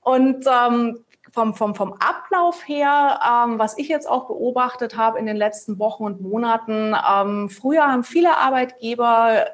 Und 0.00 0.44
ähm, 0.46 1.03
vom, 1.34 1.52
vom, 1.54 1.74
vom 1.74 1.94
Ablauf 1.94 2.66
her, 2.66 3.20
ähm, 3.22 3.58
was 3.58 3.76
ich 3.76 3.88
jetzt 3.88 4.08
auch 4.08 4.28
beobachtet 4.28 4.96
habe 4.96 5.18
in 5.18 5.26
den 5.26 5.36
letzten 5.36 5.80
Wochen 5.80 6.04
und 6.04 6.20
Monaten, 6.20 6.94
ähm, 6.94 7.50
früher 7.50 7.82
haben 7.82 8.04
viele 8.04 8.36
Arbeitgeber 8.36 9.46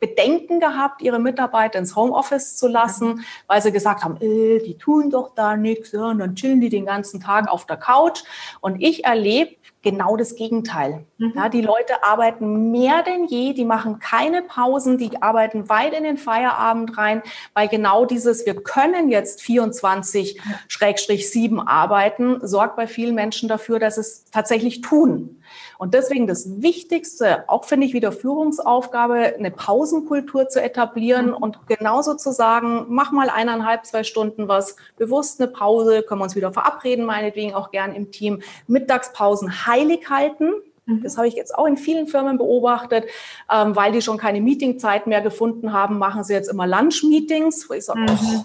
Bedenken 0.00 0.58
gehabt, 0.58 1.00
ihre 1.00 1.20
Mitarbeiter 1.20 1.78
ins 1.78 1.94
Homeoffice 1.94 2.56
zu 2.56 2.66
lassen, 2.66 3.24
weil 3.46 3.62
sie 3.62 3.70
gesagt 3.70 4.02
haben, 4.02 4.16
äh, 4.16 4.58
die 4.58 4.76
tun 4.76 5.10
doch 5.10 5.32
da 5.36 5.56
nichts, 5.56 5.92
ja, 5.92 6.06
und 6.06 6.18
dann 6.18 6.34
chillen 6.34 6.60
die 6.60 6.70
den 6.70 6.86
ganzen 6.86 7.20
Tag 7.20 7.48
auf 7.48 7.66
der 7.66 7.76
Couch. 7.76 8.24
Und 8.60 8.82
ich 8.82 9.04
erlebe 9.04 9.54
genau 9.82 10.16
das 10.16 10.36
Gegenteil. 10.36 11.04
Mhm. 11.18 11.32
Ja, 11.36 11.48
die 11.48 11.60
Leute 11.60 12.04
arbeiten 12.04 12.70
mehr 12.70 13.02
denn 13.02 13.26
je, 13.26 13.52
die 13.52 13.64
machen 13.64 13.98
keine 13.98 14.42
Pausen, 14.42 14.96
die 14.96 15.20
arbeiten 15.20 15.68
weit 15.68 15.92
in 15.92 16.04
den 16.04 16.16
Feierabend 16.16 16.96
rein, 16.96 17.22
weil 17.54 17.68
genau 17.68 18.04
dieses, 18.04 18.46
wir 18.46 18.62
können 18.62 19.10
jetzt 19.10 19.40
24-7 19.40 21.66
arbeiten, 21.66 22.46
sorgt 22.46 22.76
bei 22.76 22.86
vielen 22.86 23.14
Menschen 23.14 23.48
dafür, 23.48 23.78
dass 23.78 23.98
es 23.98 24.24
tatsächlich 24.30 24.80
tun. 24.80 25.41
Und 25.78 25.94
deswegen 25.94 26.26
das 26.26 26.62
Wichtigste, 26.62 27.48
auch 27.48 27.64
finde 27.64 27.86
ich 27.86 27.94
wieder 27.94 28.12
Führungsaufgabe, 28.12 29.34
eine 29.38 29.50
Pausenkultur 29.50 30.48
zu 30.48 30.62
etablieren 30.62 31.28
mhm. 31.28 31.34
und 31.34 31.66
genauso 31.66 32.14
zu 32.14 32.32
sagen, 32.32 32.86
mach 32.88 33.12
mal 33.12 33.30
eineinhalb, 33.30 33.86
zwei 33.86 34.04
Stunden 34.04 34.48
was, 34.48 34.76
bewusst 34.96 35.40
eine 35.40 35.50
Pause, 35.50 36.02
können 36.02 36.20
wir 36.20 36.24
uns 36.24 36.36
wieder 36.36 36.52
verabreden, 36.52 37.04
meinetwegen 37.04 37.54
auch 37.54 37.70
gern 37.70 37.94
im 37.94 38.10
Team, 38.10 38.42
Mittagspausen 38.66 39.66
heilig 39.66 40.08
halten. 40.10 40.52
Mhm. 40.86 41.02
Das 41.02 41.16
habe 41.16 41.28
ich 41.28 41.34
jetzt 41.34 41.54
auch 41.54 41.66
in 41.66 41.76
vielen 41.76 42.06
Firmen 42.06 42.38
beobachtet, 42.38 43.04
ähm, 43.50 43.76
weil 43.76 43.92
die 43.92 44.02
schon 44.02 44.18
keine 44.18 44.40
Meetingzeit 44.40 45.06
mehr 45.06 45.20
gefunden 45.20 45.72
haben, 45.72 45.98
machen 45.98 46.24
sie 46.24 46.32
jetzt 46.32 46.48
immer 46.48 46.66
Lunch-Meetings, 46.66 47.68
wo 47.68 47.74
ich 47.74 47.84
sage, 47.84 48.00
mhm. 48.00 48.08
oh, 48.10 48.44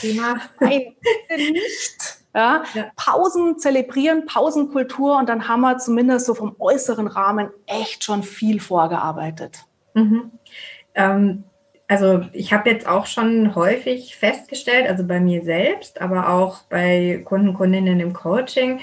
Prima. 0.00 0.40
Nein, 0.60 0.94
nicht. 1.36 2.19
Ja, 2.34 2.62
ja. 2.74 2.90
Pausen 2.96 3.58
zelebrieren, 3.58 4.26
Pausenkultur 4.26 5.18
und 5.18 5.28
dann 5.28 5.48
haben 5.48 5.62
wir 5.62 5.78
zumindest 5.78 6.26
so 6.26 6.34
vom 6.34 6.54
äußeren 6.58 7.08
Rahmen 7.08 7.50
echt 7.66 8.04
schon 8.04 8.22
viel 8.22 8.60
vorgearbeitet. 8.60 9.64
Mhm. 9.94 10.30
Ähm, 10.94 11.44
also 11.88 12.22
ich 12.32 12.52
habe 12.52 12.70
jetzt 12.70 12.86
auch 12.86 13.06
schon 13.06 13.56
häufig 13.56 14.14
festgestellt, 14.14 14.88
also 14.88 15.04
bei 15.04 15.18
mir 15.18 15.42
selbst, 15.42 16.00
aber 16.00 16.28
auch 16.28 16.62
bei 16.68 17.22
Kunden, 17.24 17.52
Kundinnen 17.52 17.98
im 17.98 18.12
Coaching, 18.12 18.78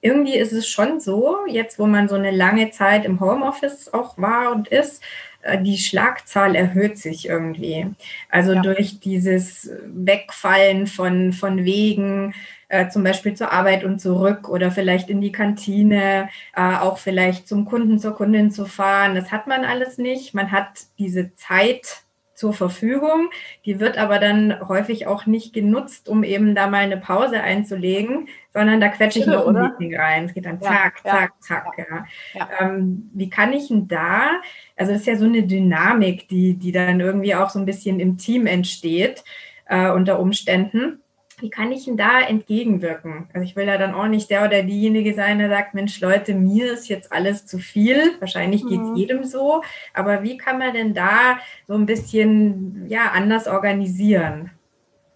irgendwie 0.00 0.36
ist 0.36 0.52
es 0.52 0.68
schon 0.68 1.00
so, 1.00 1.38
jetzt 1.46 1.78
wo 1.78 1.86
man 1.86 2.08
so 2.08 2.14
eine 2.14 2.30
lange 2.30 2.70
Zeit 2.70 3.04
im 3.04 3.20
Homeoffice 3.20 3.92
auch 3.92 4.16
war 4.18 4.52
und 4.52 4.68
ist, 4.68 5.02
äh, 5.42 5.62
die 5.62 5.78
Schlagzahl 5.78 6.54
erhöht 6.56 6.98
sich 6.98 7.28
irgendwie. 7.28 7.86
Also 8.30 8.54
ja. 8.54 8.62
durch 8.62 9.00
dieses 9.00 9.70
Wegfallen 9.84 10.86
von, 10.86 11.32
von 11.32 11.64
Wegen, 11.64 12.34
äh, 12.68 12.88
zum 12.88 13.04
Beispiel 13.04 13.34
zur 13.34 13.52
Arbeit 13.52 13.84
und 13.84 14.00
zurück 14.00 14.48
oder 14.48 14.70
vielleicht 14.70 15.10
in 15.10 15.20
die 15.20 15.32
Kantine, 15.32 16.28
äh, 16.56 16.76
auch 16.76 16.98
vielleicht 16.98 17.46
zum 17.46 17.66
Kunden, 17.66 17.98
zur 17.98 18.16
Kundin 18.16 18.50
zu 18.50 18.66
fahren. 18.66 19.14
Das 19.14 19.30
hat 19.30 19.46
man 19.46 19.64
alles 19.64 19.98
nicht. 19.98 20.34
Man 20.34 20.50
hat 20.50 20.86
diese 20.98 21.34
Zeit 21.34 22.03
zur 22.44 22.52
Verfügung. 22.52 23.30
Die 23.64 23.80
wird 23.80 23.96
aber 23.96 24.18
dann 24.18 24.68
häufig 24.68 25.06
auch 25.06 25.24
nicht 25.24 25.54
genutzt, 25.54 26.10
um 26.10 26.24
eben 26.24 26.54
da 26.54 26.66
mal 26.66 26.82
eine 26.82 26.98
Pause 26.98 27.40
einzulegen, 27.40 28.28
sondern 28.52 28.82
da 28.82 28.88
quetsche 28.88 29.20
ich 29.20 29.26
noch 29.26 29.46
ein 29.46 29.54
Meeting 29.54 29.96
rein. 29.96 30.26
Es 30.26 30.34
geht 30.34 30.44
dann 30.44 30.60
zack, 30.60 31.00
ja, 31.06 31.10
zack, 31.10 31.32
zack. 31.40 31.66
Ja. 31.78 32.04
ja. 32.34 32.48
Ähm, 32.60 33.10
wie 33.14 33.30
kann 33.30 33.54
ich 33.54 33.68
denn 33.68 33.88
da, 33.88 34.42
also 34.76 34.92
das 34.92 35.00
ist 35.00 35.06
ja 35.06 35.16
so 35.16 35.24
eine 35.24 35.44
Dynamik, 35.44 36.28
die, 36.28 36.52
die 36.52 36.70
dann 36.70 37.00
irgendwie 37.00 37.34
auch 37.34 37.48
so 37.48 37.58
ein 37.58 37.64
bisschen 37.64 37.98
im 37.98 38.18
Team 38.18 38.46
entsteht 38.46 39.24
äh, 39.64 39.90
unter 39.90 40.20
Umständen 40.20 41.00
wie 41.38 41.50
kann 41.50 41.72
ich 41.72 41.84
denn 41.84 41.96
da 41.96 42.20
entgegenwirken? 42.20 43.28
Also 43.32 43.44
ich 43.44 43.56
will 43.56 43.66
ja 43.66 43.78
dann 43.78 43.94
auch 43.94 44.06
nicht 44.06 44.30
der 44.30 44.44
oder 44.44 44.62
diejenige 44.62 45.14
sein, 45.14 45.38
der 45.38 45.48
sagt, 45.48 45.74
Mensch 45.74 46.00
Leute, 46.00 46.34
mir 46.34 46.72
ist 46.72 46.88
jetzt 46.88 47.12
alles 47.12 47.46
zu 47.46 47.58
viel. 47.58 48.12
Wahrscheinlich 48.20 48.62
geht 48.66 48.80
es 48.80 48.88
mhm. 48.88 48.96
jedem 48.96 49.24
so. 49.24 49.62
Aber 49.92 50.22
wie 50.22 50.36
kann 50.36 50.58
man 50.58 50.74
denn 50.74 50.94
da 50.94 51.38
so 51.66 51.74
ein 51.74 51.86
bisschen 51.86 52.86
ja, 52.88 53.10
anders 53.12 53.46
organisieren? 53.46 54.50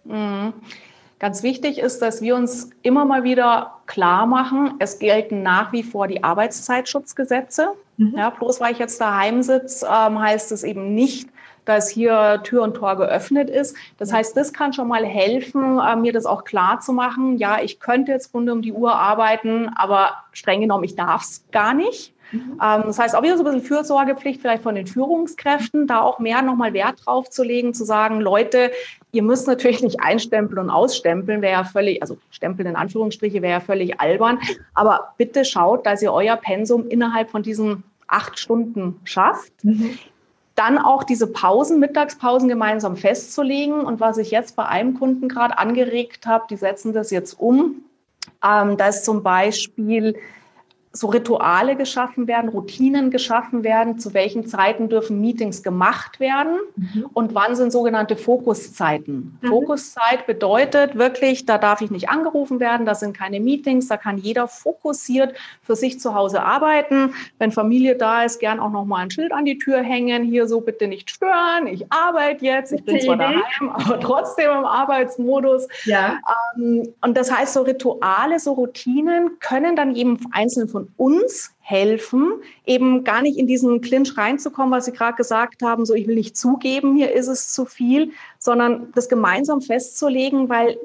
Mhm. 0.03 0.53
Ganz 1.19 1.43
wichtig 1.43 1.79
ist, 1.79 2.01
dass 2.01 2.21
wir 2.21 2.35
uns 2.35 2.69
immer 2.81 3.03
mal 3.03 3.23
wieder 3.23 3.81
klar 3.87 4.25
machen, 4.25 4.75
es 4.79 4.99
gelten 4.99 5.43
nach 5.43 5.73
wie 5.73 5.83
vor 5.83 6.07
die 6.07 6.23
Arbeitszeitschutzgesetze. 6.23 7.73
Mhm. 7.97 8.13
Ja, 8.15 8.29
bloß 8.29 8.61
weil 8.61 8.71
ich 8.71 8.79
jetzt 8.79 9.01
daheim 9.01 9.43
sitze, 9.43 9.85
ähm, 9.85 10.19
heißt 10.19 10.53
es 10.53 10.63
eben 10.63 10.95
nicht, 10.95 11.29
dass 11.69 11.87
hier 11.89 12.41
Tür 12.43 12.63
und 12.63 12.73
Tor 12.73 12.97
geöffnet 12.97 13.49
ist. 13.49 13.75
Das 13.97 14.11
heißt, 14.11 14.35
das 14.35 14.51
kann 14.53 14.73
schon 14.73 14.87
mal 14.87 15.05
helfen, 15.05 15.79
äh, 15.79 15.95
mir 15.95 16.11
das 16.11 16.25
auch 16.25 16.43
klar 16.43 16.79
zu 16.79 16.91
machen. 16.93 17.37
Ja, 17.37 17.61
ich 17.61 17.79
könnte 17.79 18.11
jetzt 18.11 18.33
rund 18.33 18.49
um 18.49 18.61
die 18.61 18.73
Uhr 18.73 18.95
arbeiten, 18.95 19.69
aber 19.75 20.13
streng 20.33 20.61
genommen, 20.61 20.83
ich 20.83 20.95
darf 20.95 21.21
es 21.21 21.45
gar 21.51 21.73
nicht. 21.73 22.13
Mhm. 22.31 22.59
Ähm, 22.61 22.83
das 22.85 22.99
heißt, 22.99 23.15
auch 23.15 23.23
wieder 23.23 23.37
so 23.37 23.43
ein 23.43 23.51
bisschen 23.51 23.67
Fürsorgepflicht 23.67 24.41
vielleicht 24.41 24.63
von 24.63 24.75
den 24.75 24.87
Führungskräften, 24.87 25.87
da 25.87 26.01
auch 26.01 26.19
mehr 26.19 26.41
nochmal 26.41 26.73
Wert 26.73 27.05
drauf 27.05 27.29
zu 27.29 27.43
legen, 27.43 27.73
zu 27.73 27.85
sagen, 27.85 28.19
Leute, 28.19 28.71
ihr 29.11 29.23
müsst 29.23 29.47
natürlich 29.47 29.81
nicht 29.81 30.01
einstempeln 30.01 30.59
und 30.59 30.69
ausstempeln, 30.69 31.41
wäre 31.41 31.53
ja 31.53 31.63
völlig, 31.63 32.01
also 32.01 32.17
stempeln 32.31 32.67
in 32.67 32.75
Anführungsstriche 32.75 33.41
wäre 33.41 33.53
ja 33.53 33.59
völlig 33.59 33.99
albern, 33.99 34.39
aber 34.73 35.13
bitte 35.17 35.45
schaut, 35.45 35.85
dass 35.85 36.01
ihr 36.01 36.13
euer 36.13 36.35
Pensum 36.35 36.87
innerhalb 36.87 37.29
von 37.29 37.43
diesen 37.43 37.83
acht 38.07 38.39
Stunden 38.39 38.99
schafft. 39.03 39.53
Mhm. 39.63 39.97
Dann 40.59 40.77
auch 40.77 41.05
diese 41.05 41.27
Pausen, 41.27 41.79
Mittagspausen 41.79 42.49
gemeinsam 42.49 42.97
festzulegen. 42.97 43.79
Und 43.79 44.01
was 44.01 44.17
ich 44.17 44.29
jetzt 44.29 44.57
bei 44.57 44.65
einem 44.65 44.99
Kunden 44.99 45.29
gerade 45.29 45.57
angeregt 45.57 46.27
habe, 46.27 46.47
die 46.49 46.57
setzen 46.57 46.91
das 46.91 47.11
jetzt 47.11 47.39
um, 47.39 47.85
ähm, 48.43 48.75
dass 48.75 49.05
zum 49.05 49.23
Beispiel 49.23 50.17
so 50.91 51.07
Rituale 51.07 51.75
geschaffen 51.75 52.27
werden, 52.27 52.49
Routinen 52.49 53.11
geschaffen 53.11 53.63
werden, 53.63 53.99
zu 53.99 54.15
welchen 54.15 54.47
Zeiten 54.47 54.89
dürfen 54.89 55.21
Meetings 55.21 55.61
gemacht 55.61 56.19
werden 56.19 56.57
mhm. 56.75 57.05
und 57.13 57.35
wann 57.35 57.55
sind 57.55 57.71
sogenannte 57.71 58.15
Fokuszeiten. 58.15 59.37
Mhm. 59.39 59.47
Fokuszeit 59.47 60.25
bedeutet 60.25 60.95
wirklich, 60.95 61.45
da 61.45 61.59
darf 61.59 61.81
ich 61.81 61.91
nicht 61.91 62.09
angerufen 62.09 62.59
werden, 62.59 62.87
da 62.87 62.95
sind 62.95 63.15
keine 63.15 63.39
Meetings, 63.39 63.87
da 63.87 63.97
kann 63.97 64.17
jeder 64.17 64.47
fokussiert 64.47 65.35
für 65.61 65.75
sich 65.75 65.99
zu 65.99 66.15
Hause 66.15 66.41
arbeiten. 66.41 67.13
Wenn 67.37 67.51
Familie 67.51 67.95
da 67.95 68.23
ist, 68.23 68.39
gern 68.39 68.59
auch 68.59 68.71
nochmal 68.71 69.03
ein 69.03 69.11
Schild 69.11 69.31
an 69.31 69.45
die 69.45 69.59
Tür 69.59 69.83
hängen, 69.83 70.23
hier 70.23 70.47
so 70.47 70.59
bitte 70.59 70.87
nicht 70.87 71.11
stören, 71.11 71.67
ich 71.67 71.85
arbeite 71.91 72.45
jetzt, 72.45 72.71
ich 72.71 72.83
bin 72.83 72.99
zwar 72.99 73.17
daheim, 73.17 73.43
aber 73.73 73.99
trotzdem 73.99 74.49
im 74.49 74.65
Arbeitsmodus. 74.65 75.67
Ja. 75.85 76.17
Ähm, 76.57 76.91
und 77.01 77.15
das 77.15 77.31
heißt, 77.31 77.53
so 77.53 77.61
Rituale, 77.61 78.39
so 78.39 78.53
Routinen 78.53 79.37
können 79.39 79.75
dann 79.75 79.95
eben 79.95 80.19
einzeln 80.31 80.67
von 80.67 80.78
von 80.79 80.93
uns 80.97 81.51
helfen, 81.59 82.33
eben 82.65 83.03
gar 83.03 83.21
nicht 83.21 83.37
in 83.37 83.47
diesen 83.47 83.81
Clinch 83.81 84.17
reinzukommen, 84.17 84.71
was 84.71 84.85
Sie 84.85 84.91
gerade 84.91 85.15
gesagt 85.15 85.61
haben, 85.61 85.85
so 85.85 85.93
ich 85.93 86.07
will 86.07 86.15
nicht 86.15 86.37
zugeben, 86.37 86.95
hier 86.95 87.13
ist 87.13 87.27
es 87.27 87.51
zu 87.51 87.65
viel, 87.65 88.11
sondern 88.37 88.91
das 88.95 89.09
gemeinsam 89.09 89.61
festzulegen, 89.61 90.49
weil 90.49 90.77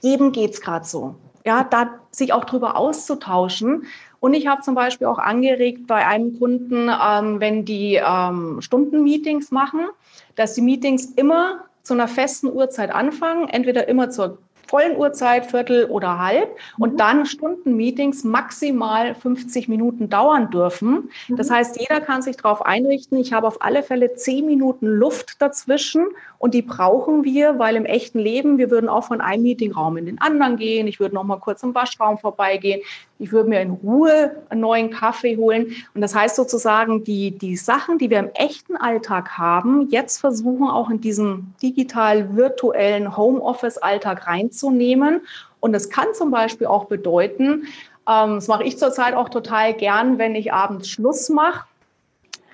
jedem 0.00 0.32
geht 0.32 0.54
es 0.54 0.60
gerade 0.60 0.84
so. 0.84 1.14
Ja, 1.44 1.64
da 1.64 1.98
sich 2.10 2.32
auch 2.32 2.44
drüber 2.44 2.76
auszutauschen. 2.76 3.86
Und 4.20 4.34
ich 4.34 4.46
habe 4.46 4.62
zum 4.62 4.74
Beispiel 4.74 5.06
auch 5.06 5.18
angeregt 5.18 5.86
bei 5.86 6.06
einem 6.06 6.38
Kunden, 6.38 6.88
ähm, 6.88 7.40
wenn 7.40 7.64
die 7.64 8.00
ähm, 8.04 8.60
Stundenmeetings 8.60 9.50
machen, 9.50 9.86
dass 10.34 10.54
die 10.54 10.62
Meetings 10.62 11.06
immer 11.16 11.64
zu 11.82 11.94
einer 11.94 12.08
festen 12.08 12.48
Uhrzeit 12.52 12.90
anfangen, 12.90 13.48
entweder 13.48 13.88
immer 13.88 14.10
zur 14.10 14.38
vollen 14.68 14.96
Uhrzeit, 14.96 15.46
Viertel 15.46 15.86
oder 15.86 16.18
halb 16.18 16.56
und 16.78 16.94
mhm. 16.94 16.96
dann 16.98 17.26
Stundenmeetings 17.26 18.24
maximal 18.24 19.14
50 19.14 19.68
Minuten 19.68 20.08
dauern 20.08 20.50
dürfen. 20.50 21.10
Mhm. 21.28 21.36
Das 21.36 21.50
heißt, 21.50 21.80
jeder 21.80 22.00
kann 22.00 22.22
sich 22.22 22.36
darauf 22.36 22.64
einrichten. 22.64 23.18
Ich 23.18 23.32
habe 23.32 23.46
auf 23.46 23.62
alle 23.62 23.82
Fälle 23.82 24.14
zehn 24.14 24.46
Minuten 24.46 24.86
Luft 24.86 25.40
dazwischen 25.40 26.06
und 26.38 26.54
die 26.54 26.62
brauchen 26.62 27.24
wir, 27.24 27.58
weil 27.58 27.76
im 27.76 27.86
echten 27.86 28.18
Leben, 28.18 28.58
wir 28.58 28.70
würden 28.70 28.88
auch 28.88 29.04
von 29.04 29.20
einem 29.20 29.42
Meetingraum 29.42 29.96
in 29.96 30.06
den 30.06 30.20
anderen 30.20 30.56
gehen. 30.56 30.86
Ich 30.86 31.00
würde 31.00 31.14
noch 31.14 31.24
mal 31.24 31.38
kurz 31.38 31.62
im 31.62 31.74
Waschraum 31.74 32.18
vorbeigehen. 32.18 32.80
Ich 33.20 33.32
würde 33.32 33.48
mir 33.48 33.60
in 33.60 33.70
Ruhe 33.70 34.36
einen 34.48 34.60
neuen 34.60 34.90
Kaffee 34.90 35.36
holen. 35.36 35.74
Und 35.94 36.00
das 36.00 36.14
heißt 36.14 36.36
sozusagen, 36.36 37.02
die, 37.02 37.32
die 37.32 37.56
Sachen, 37.56 37.98
die 37.98 38.10
wir 38.10 38.20
im 38.20 38.30
echten 38.34 38.76
Alltag 38.76 39.36
haben, 39.36 39.88
jetzt 39.90 40.20
versuchen 40.20 40.68
auch 40.68 40.88
in 40.88 41.00
diesen 41.00 41.54
digital-virtuellen 41.60 43.16
Homeoffice-Alltag 43.16 44.26
reinzunehmen. 44.26 45.22
Und 45.60 45.72
das 45.72 45.90
kann 45.90 46.06
zum 46.14 46.30
Beispiel 46.30 46.68
auch 46.68 46.84
bedeuten, 46.84 47.66
ähm, 48.08 48.36
das 48.36 48.48
mache 48.48 48.64
ich 48.64 48.78
zurzeit 48.78 49.14
auch 49.14 49.28
total 49.28 49.74
gern, 49.74 50.18
wenn 50.18 50.34
ich 50.34 50.52
abends 50.52 50.88
Schluss 50.88 51.28
mache, 51.28 51.66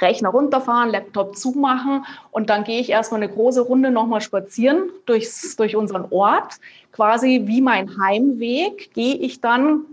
Rechner 0.01 0.31
runterfahren, 0.31 0.91
Laptop 0.91 1.37
zumachen 1.37 2.05
und 2.33 2.51
dann 2.51 2.65
gehe 2.65 2.81
ich 2.81 2.91
erstmal 2.91 3.23
eine 3.23 3.33
große 3.33 3.61
Runde 3.61 3.91
nochmal 3.93 4.21
spazieren 4.21 4.91
durchs, 5.07 5.55
durch 5.57 5.77
unseren 5.77 6.07
Ort. 6.11 6.55
Quasi 6.93 7.43
wie 7.45 7.61
mein 7.61 7.97
Heimweg 8.01 8.93
gehe 8.93 9.15
ich 9.15 9.41
dann 9.41 9.85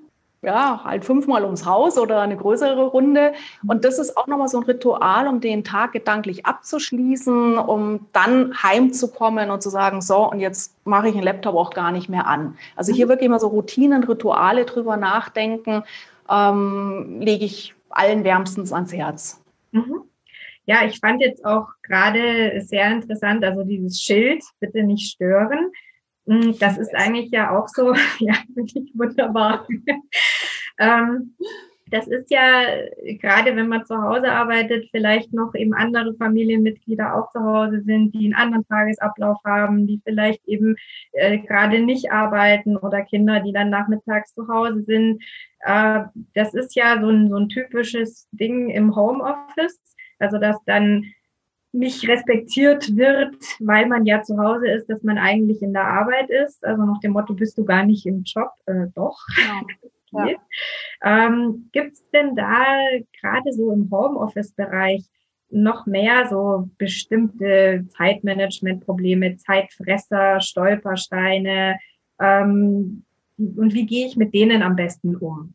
ja, 0.41 0.83
halt 0.83 1.05
fünfmal 1.05 1.43
ums 1.43 1.65
Haus 1.65 1.97
oder 1.97 2.21
eine 2.21 2.35
größere 2.35 2.85
Runde. 2.87 3.33
Und 3.67 3.85
das 3.85 3.99
ist 3.99 4.17
auch 4.17 4.25
nochmal 4.25 4.47
so 4.47 4.59
ein 4.59 4.63
Ritual, 4.63 5.27
um 5.27 5.39
den 5.39 5.63
Tag 5.63 5.91
gedanklich 5.93 6.45
abzuschließen, 6.45 7.57
um 7.57 8.07
dann 8.11 8.55
heimzukommen 8.61 9.51
und 9.51 9.61
zu 9.61 9.69
sagen, 9.69 10.01
so, 10.01 10.29
und 10.29 10.39
jetzt 10.39 10.75
mache 10.85 11.09
ich 11.09 11.13
den 11.13 11.23
Laptop 11.23 11.55
auch 11.55 11.69
gar 11.71 11.91
nicht 11.91 12.09
mehr 12.09 12.25
an. 12.27 12.57
Also 12.75 12.91
hier 12.91 13.05
mhm. 13.05 13.09
wirklich 13.09 13.29
mal 13.29 13.39
so 13.39 13.47
Routinen, 13.47 14.03
Rituale 14.03 14.65
drüber 14.65 14.97
nachdenken, 14.97 15.83
ähm, 16.29 17.19
lege 17.19 17.45
ich 17.45 17.75
allen 17.89 18.23
wärmstens 18.23 18.73
ans 18.73 18.93
Herz. 18.93 19.43
Mhm. 19.71 20.03
Ja, 20.65 20.85
ich 20.85 20.99
fand 20.99 21.21
jetzt 21.21 21.43
auch 21.45 21.67
gerade 21.83 22.61
sehr 22.61 22.91
interessant, 22.91 23.43
also 23.43 23.63
dieses 23.63 24.01
Schild, 24.01 24.43
bitte 24.59 24.83
nicht 24.83 25.11
stören. 25.11 25.71
Mm, 26.31 26.53
das 26.59 26.77
ist 26.77 26.95
eigentlich 26.95 27.29
ja 27.31 27.51
auch 27.51 27.67
so, 27.67 27.93
ja, 28.19 28.35
wirklich 28.55 28.89
wunderbar. 28.95 29.67
ähm, 30.79 31.35
das 31.87 32.07
ist 32.07 32.31
ja 32.31 32.63
gerade, 33.19 33.53
wenn 33.57 33.67
man 33.67 33.85
zu 33.85 34.01
Hause 34.01 34.31
arbeitet, 34.31 34.87
vielleicht 34.91 35.33
noch 35.33 35.53
eben 35.55 35.73
andere 35.73 36.15
Familienmitglieder 36.15 37.17
auch 37.17 37.33
zu 37.33 37.41
Hause 37.41 37.81
sind, 37.81 38.13
die 38.13 38.23
einen 38.23 38.33
anderen 38.33 38.65
Tagesablauf 38.65 39.39
haben, 39.45 39.87
die 39.87 39.99
vielleicht 40.05 40.47
eben 40.47 40.77
äh, 41.11 41.39
gerade 41.39 41.79
nicht 41.81 42.09
arbeiten 42.09 42.77
oder 42.77 43.01
Kinder, 43.01 43.41
die 43.41 43.51
dann 43.51 43.69
nachmittags 43.69 44.33
zu 44.33 44.47
Hause 44.47 44.83
sind. 44.83 45.21
Äh, 45.65 46.03
das 46.33 46.53
ist 46.53 46.77
ja 46.77 47.01
so 47.01 47.09
ein, 47.09 47.29
so 47.29 47.35
ein 47.35 47.49
typisches 47.49 48.29
Ding 48.31 48.69
im 48.69 48.95
Homeoffice. 48.95 49.81
Also, 50.19 50.37
dass 50.37 50.63
dann 50.65 51.03
nicht 51.73 52.07
respektiert 52.07 52.95
wird, 52.95 53.35
weil 53.59 53.87
man 53.87 54.05
ja 54.05 54.21
zu 54.21 54.37
Hause 54.37 54.67
ist, 54.69 54.89
dass 54.89 55.03
man 55.03 55.17
eigentlich 55.17 55.61
in 55.61 55.73
der 55.73 55.87
Arbeit 55.87 56.29
ist. 56.29 56.63
Also 56.65 56.83
nach 56.83 56.99
dem 56.99 57.13
Motto, 57.13 57.33
bist 57.33 57.57
du 57.57 57.65
gar 57.65 57.85
nicht 57.85 58.05
im 58.05 58.23
Job? 58.23 58.51
Äh, 58.65 58.87
doch. 58.95 59.17
Ja. 59.37 59.61
Okay. 60.13 60.37
Ja. 61.01 61.27
Ähm, 61.27 61.69
Gibt 61.71 61.93
es 61.93 62.09
denn 62.11 62.35
da 62.35 62.65
gerade 63.21 63.53
so 63.53 63.71
im 63.71 63.89
Homeoffice-Bereich 63.89 65.05
noch 65.49 65.85
mehr 65.85 66.27
so 66.27 66.69
bestimmte 66.77 67.85
Zeitmanagement-Probleme, 67.95 69.37
Zeitfresser, 69.37 70.41
Stolpersteine? 70.41 71.79
Ähm, 72.19 73.05
und 73.37 73.73
wie 73.73 73.85
gehe 73.85 74.05
ich 74.05 74.17
mit 74.17 74.33
denen 74.33 74.61
am 74.63 74.75
besten 74.75 75.15
um? 75.15 75.53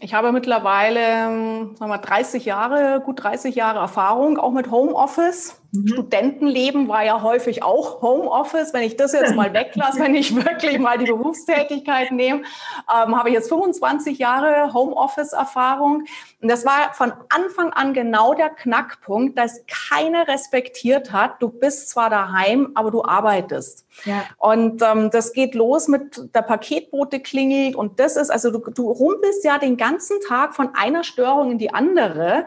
Ich 0.00 0.12
habe 0.12 0.32
mittlerweile 0.32 1.00
ähm, 1.00 1.76
sagen 1.76 1.90
wir, 1.90 1.98
30 1.98 2.44
Jahre, 2.44 3.00
gut 3.00 3.22
30 3.22 3.54
Jahre 3.54 3.78
Erfahrung, 3.78 4.38
auch 4.38 4.52
mit 4.52 4.70
Homeoffice. 4.70 5.60
Mhm. 5.74 5.88
Studentenleben 5.88 6.88
war 6.88 7.04
ja 7.04 7.22
häufig 7.22 7.62
auch 7.62 8.00
Homeoffice. 8.00 8.72
Wenn 8.72 8.82
ich 8.82 8.96
das 8.96 9.12
jetzt 9.12 9.34
mal 9.34 9.52
weglasse, 9.54 9.98
wenn 9.98 10.14
ich 10.14 10.34
wirklich 10.34 10.78
mal 10.78 10.98
die 10.98 11.06
Berufstätigkeit 11.06 12.12
nehme, 12.12 12.42
ähm, 12.88 13.18
habe 13.18 13.28
ich 13.28 13.34
jetzt 13.34 13.48
25 13.48 14.18
Jahre 14.18 14.72
Homeoffice-Erfahrung. 14.72 16.04
Und 16.40 16.48
das 16.48 16.64
war 16.64 16.92
von 16.92 17.12
Anfang 17.28 17.72
an 17.72 17.92
genau 17.92 18.34
der 18.34 18.50
Knackpunkt, 18.50 19.36
dass 19.36 19.64
keiner 19.66 20.28
respektiert 20.28 21.12
hat, 21.12 21.42
du 21.42 21.48
bist 21.48 21.88
zwar 21.88 22.10
daheim, 22.10 22.70
aber 22.74 22.90
du 22.90 23.04
arbeitest. 23.04 23.86
Ja. 24.04 24.24
Und 24.38 24.82
ähm, 24.82 25.10
das 25.10 25.32
geht 25.32 25.54
los 25.54 25.88
mit 25.88 26.34
der 26.34 26.42
Paketbote 26.42 27.20
klingelt 27.20 27.74
und 27.74 27.98
das 27.98 28.16
ist, 28.16 28.30
also 28.30 28.50
du, 28.50 28.58
du 28.70 28.90
rumpelst 28.90 29.44
ja 29.44 29.58
den 29.58 29.76
ganzen 29.76 30.20
Tag 30.20 30.54
von 30.54 30.70
einer 30.74 31.04
Störung 31.04 31.52
in 31.52 31.58
die 31.58 31.72
andere. 31.72 32.44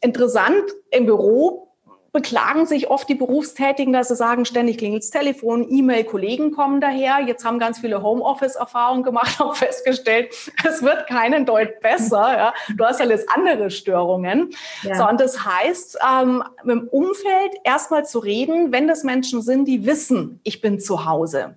Interessant, 0.00 0.64
im 0.90 1.06
Büro 1.06 1.69
beklagen 2.12 2.66
sich 2.66 2.90
oft 2.90 3.08
die 3.08 3.14
Berufstätigen, 3.14 3.92
dass 3.92 4.08
sie 4.08 4.16
sagen, 4.16 4.44
ständig 4.44 4.78
klingelt 4.78 5.04
das 5.04 5.10
Telefon, 5.10 5.66
E-Mail, 5.70 6.04
Kollegen 6.04 6.52
kommen 6.52 6.80
daher. 6.80 7.20
Jetzt 7.24 7.44
haben 7.44 7.58
ganz 7.58 7.78
viele 7.78 8.02
Homeoffice-Erfahrungen 8.02 9.02
gemacht, 9.02 9.38
haben 9.38 9.54
festgestellt, 9.54 10.34
es 10.66 10.82
wird 10.82 11.06
keinen 11.06 11.46
Deut 11.46 11.80
besser. 11.80 12.36
Ja. 12.36 12.54
Du 12.76 12.84
hast 12.84 13.00
jetzt 13.00 13.28
andere 13.34 13.70
Störungen. 13.70 14.50
Ja. 14.82 14.96
So, 14.96 15.08
und 15.08 15.20
das 15.20 15.44
heißt, 15.44 15.98
ähm, 16.06 16.42
im 16.64 16.88
Umfeld 16.88 17.52
erstmal 17.64 18.04
zu 18.04 18.18
reden, 18.18 18.72
wenn 18.72 18.88
das 18.88 19.04
Menschen 19.04 19.42
sind, 19.42 19.66
die 19.66 19.86
wissen, 19.86 20.40
ich 20.42 20.60
bin 20.60 20.80
zu 20.80 21.04
Hause 21.04 21.56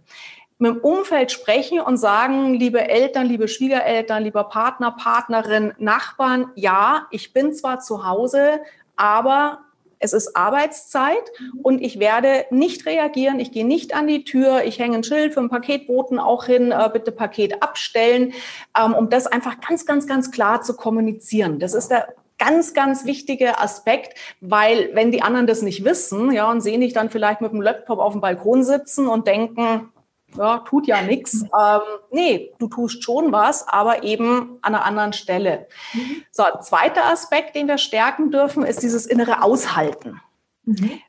mit 0.59 0.75
dem 0.75 0.81
Umfeld 0.81 1.31
sprechen 1.31 1.81
und 1.81 1.97
sagen, 1.97 2.53
liebe 2.53 2.87
Eltern, 2.87 3.25
liebe 3.25 3.49
Schwiegereltern, 3.49 4.23
lieber 4.23 4.45
Partner, 4.45 4.91
Partnerin, 4.91 5.73
Nachbarn, 5.77 6.51
ja, 6.55 7.07
ich 7.11 7.33
bin 7.33 7.53
zwar 7.53 7.81
zu 7.81 8.07
Hause, 8.07 8.61
aber 8.95 9.59
es 10.03 10.13
ist 10.13 10.35
Arbeitszeit 10.35 11.31
mhm. 11.39 11.59
und 11.61 11.81
ich 11.81 11.97
werde 11.99 12.45
nicht 12.49 12.85
reagieren, 12.85 13.39
ich 13.39 13.51
gehe 13.51 13.65
nicht 13.65 13.95
an 13.95 14.05
die 14.05 14.25
Tür, 14.25 14.63
ich 14.65 14.77
hänge 14.77 14.97
ein 14.97 15.03
Schild 15.03 15.33
für 15.33 15.39
einen 15.39 15.49
Paketboten 15.49 16.19
auch 16.19 16.45
hin, 16.45 16.71
äh, 16.71 16.89
bitte 16.91 17.11
Paket 17.11 17.63
abstellen, 17.63 18.33
ähm, 18.77 18.93
um 18.93 19.09
das 19.09 19.27
einfach 19.27 19.61
ganz, 19.61 19.85
ganz, 19.85 20.05
ganz 20.05 20.31
klar 20.31 20.61
zu 20.61 20.75
kommunizieren. 20.75 21.59
Das 21.59 21.73
ist 21.73 21.89
der 21.89 22.13
ganz, 22.37 22.73
ganz 22.73 23.05
wichtige 23.05 23.59
Aspekt, 23.59 24.17
weil 24.41 24.89
wenn 24.93 25.11
die 25.11 25.21
anderen 25.21 25.47
das 25.47 25.61
nicht 25.61 25.85
wissen, 25.85 26.31
ja, 26.33 26.51
und 26.51 26.59
sehen 26.59 26.81
dich 26.81 26.91
dann 26.91 27.09
vielleicht 27.09 27.39
mit 27.39 27.53
dem 27.53 27.61
Laptop 27.61 27.99
auf 27.99 28.11
dem 28.11 28.21
Balkon 28.21 28.63
sitzen 28.63 29.07
und 29.07 29.27
denken, 29.27 29.92
ja, 30.37 30.59
tut 30.59 30.87
ja 30.87 31.01
nichts. 31.01 31.43
Ähm, 31.43 31.81
nee, 32.11 32.53
du 32.59 32.67
tust 32.67 33.03
schon 33.03 33.31
was, 33.31 33.67
aber 33.67 34.03
eben 34.03 34.59
an 34.61 34.75
einer 34.75 34.85
anderen 34.85 35.13
Stelle. 35.13 35.67
Mhm. 35.93 36.23
So, 36.31 36.43
zweiter 36.61 37.05
Aspekt, 37.05 37.55
den 37.55 37.67
wir 37.67 37.77
stärken 37.77 38.31
dürfen, 38.31 38.63
ist 38.63 38.81
dieses 38.81 39.05
innere 39.05 39.43
Aushalten. 39.43 40.21
Mhm. 40.65 41.01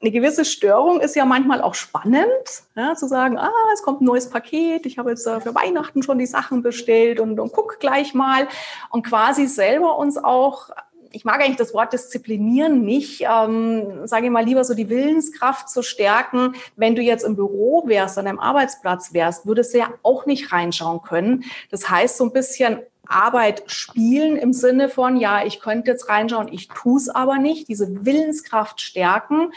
Eine 0.00 0.10
gewisse 0.10 0.44
Störung 0.44 1.00
ist 1.00 1.16
ja 1.16 1.24
manchmal 1.24 1.62
auch 1.62 1.74
spannend, 1.74 2.28
ja, 2.76 2.94
zu 2.94 3.08
sagen, 3.08 3.38
ah, 3.38 3.50
es 3.72 3.82
kommt 3.82 4.02
ein 4.02 4.04
neues 4.04 4.28
Paket, 4.28 4.84
ich 4.84 4.98
habe 4.98 5.08
jetzt 5.08 5.26
äh, 5.26 5.40
für 5.40 5.54
Weihnachten 5.54 6.02
schon 6.02 6.18
die 6.18 6.26
Sachen 6.26 6.62
bestellt 6.62 7.20
und, 7.20 7.40
und 7.40 7.52
guck 7.52 7.80
gleich 7.80 8.12
mal 8.12 8.46
und 8.90 9.06
quasi 9.06 9.46
selber 9.46 9.96
uns 9.96 10.18
auch 10.18 10.68
ich 11.14 11.24
mag 11.24 11.40
eigentlich 11.40 11.56
das 11.56 11.74
Wort 11.74 11.92
disziplinieren 11.92 12.84
nicht, 12.84 13.22
ähm, 13.22 14.06
sage 14.06 14.26
ich 14.26 14.32
mal 14.32 14.44
lieber 14.44 14.64
so 14.64 14.74
die 14.74 14.88
Willenskraft 14.88 15.68
zu 15.68 15.82
stärken. 15.82 16.54
Wenn 16.76 16.96
du 16.96 17.02
jetzt 17.02 17.24
im 17.24 17.36
Büro 17.36 17.84
wärst, 17.86 18.18
an 18.18 18.24
deinem 18.24 18.40
Arbeitsplatz 18.40 19.14
wärst, 19.14 19.46
würdest 19.46 19.74
du 19.74 19.78
ja 19.78 19.88
auch 20.02 20.26
nicht 20.26 20.52
reinschauen 20.52 21.02
können. 21.02 21.44
Das 21.70 21.88
heißt, 21.88 22.16
so 22.16 22.24
ein 22.24 22.32
bisschen 22.32 22.80
Arbeit 23.06 23.64
spielen 23.66 24.36
im 24.36 24.52
Sinne 24.52 24.88
von, 24.88 25.16
ja, 25.16 25.44
ich 25.44 25.60
könnte 25.60 25.90
jetzt 25.90 26.08
reinschauen, 26.08 26.48
ich 26.50 26.68
tue 26.68 26.96
es 26.96 27.08
aber 27.08 27.38
nicht, 27.38 27.68
diese 27.68 28.06
Willenskraft 28.06 28.80
stärken, 28.80 29.52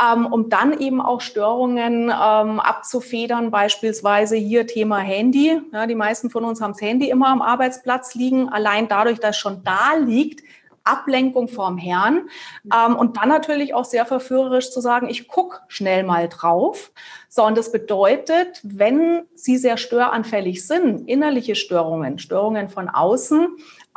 ähm, 0.00 0.26
um 0.26 0.48
dann 0.48 0.78
eben 0.78 1.00
auch 1.00 1.20
Störungen 1.20 2.04
ähm, 2.04 2.60
abzufedern, 2.60 3.50
beispielsweise 3.50 4.36
hier 4.36 4.66
Thema 4.66 4.98
Handy. 4.98 5.60
Ja, 5.72 5.86
die 5.86 5.94
meisten 5.94 6.30
von 6.30 6.44
uns 6.44 6.60
haben 6.60 6.72
das 6.72 6.80
Handy 6.80 7.10
immer 7.10 7.28
am 7.28 7.42
Arbeitsplatz 7.42 8.14
liegen. 8.14 8.48
Allein 8.48 8.86
dadurch, 8.88 9.18
dass 9.18 9.30
es 9.30 9.38
schon 9.38 9.64
da 9.64 9.94
liegt, 9.98 10.44
Ablenkung 10.84 11.48
vom 11.48 11.78
Herrn 11.78 12.28
ähm, 12.72 12.96
und 12.96 13.16
dann 13.16 13.28
natürlich 13.28 13.74
auch 13.74 13.84
sehr 13.84 14.06
verführerisch 14.06 14.70
zu 14.70 14.80
sagen, 14.80 15.08
ich 15.08 15.28
guck 15.28 15.62
schnell 15.68 16.04
mal 16.04 16.28
drauf. 16.28 16.92
So, 17.28 17.44
und 17.44 17.58
das 17.58 17.72
bedeutet, 17.72 18.60
wenn 18.62 19.24
Sie 19.34 19.56
sehr 19.56 19.76
störanfällig 19.76 20.66
sind, 20.66 21.08
innerliche 21.08 21.54
Störungen, 21.54 22.18
Störungen 22.18 22.68
von 22.68 22.88
außen, 22.88 23.48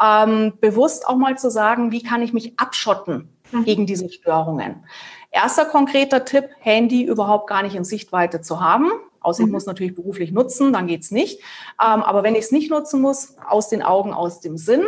ähm, 0.01 0.53
bewusst 0.59 1.07
auch 1.07 1.17
mal 1.17 1.38
zu 1.38 1.51
sagen, 1.51 1.91
wie 1.91 2.03
kann 2.03 2.21
ich 2.21 2.33
mich 2.33 2.59
abschotten 2.59 3.29
mhm. 3.51 3.65
gegen 3.65 3.85
diese 3.85 4.09
Störungen. 4.09 4.83
Erster 5.31 5.65
konkreter 5.65 6.25
Tipp, 6.25 6.45
Handy 6.59 7.03
überhaupt 7.03 7.47
gar 7.47 7.63
nicht 7.63 7.75
in 7.75 7.83
Sichtweite 7.83 8.41
zu 8.41 8.61
haben. 8.61 8.89
Außer 9.19 9.41
ich 9.41 9.47
mhm. 9.47 9.53
muss 9.53 9.65
natürlich 9.65 9.95
beruflich 9.95 10.31
nutzen, 10.31 10.71
dann 10.71 10.88
geht's 10.88 11.11
nicht. 11.11 11.41
Ähm, 11.81 12.01
aber 12.01 12.23
wenn 12.23 12.35
ich 12.35 12.45
es 12.45 12.51
nicht 12.51 12.71
nutzen 12.71 13.01
muss, 13.01 13.35
aus 13.47 13.69
den 13.69 13.81
Augen, 13.81 14.13
aus 14.13 14.39
dem 14.39 14.57
Sinn. 14.57 14.83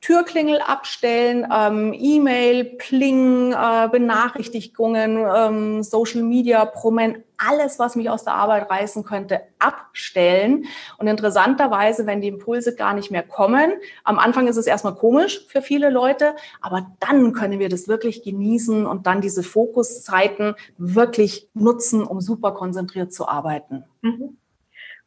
Türklingel 0.00 0.60
abstellen, 0.60 1.46
ähm, 1.52 1.92
E-Mail, 1.92 2.64
Pling, 2.64 3.52
äh, 3.52 3.88
Benachrichtigungen, 3.90 5.18
ähm, 5.18 5.82
Social 5.82 6.22
Media, 6.22 6.64
Promen, 6.64 7.24
alles, 7.36 7.78
was 7.78 7.96
mich 7.96 8.10
aus 8.10 8.24
der 8.24 8.34
Arbeit 8.34 8.70
reißen 8.70 9.04
könnte, 9.04 9.40
abstellen. 9.58 10.66
Und 10.98 11.06
interessanterweise, 11.06 12.06
wenn 12.06 12.20
die 12.20 12.28
Impulse 12.28 12.74
gar 12.74 12.94
nicht 12.94 13.10
mehr 13.10 13.22
kommen, 13.22 13.72
am 14.04 14.18
Anfang 14.18 14.48
ist 14.48 14.56
es 14.56 14.66
erstmal 14.66 14.94
komisch 14.94 15.46
für 15.48 15.62
viele 15.62 15.90
Leute, 15.90 16.34
aber 16.60 16.90
dann 17.00 17.32
können 17.32 17.58
wir 17.58 17.68
das 17.68 17.88
wirklich 17.88 18.22
genießen 18.22 18.86
und 18.86 19.06
dann 19.06 19.20
diese 19.20 19.42
Fokuszeiten 19.42 20.54
wirklich 20.76 21.48
nutzen, 21.54 22.02
um 22.02 22.20
super 22.20 22.52
konzentriert 22.52 23.12
zu 23.12 23.28
arbeiten. 23.28 23.84
Mhm. 24.02 24.36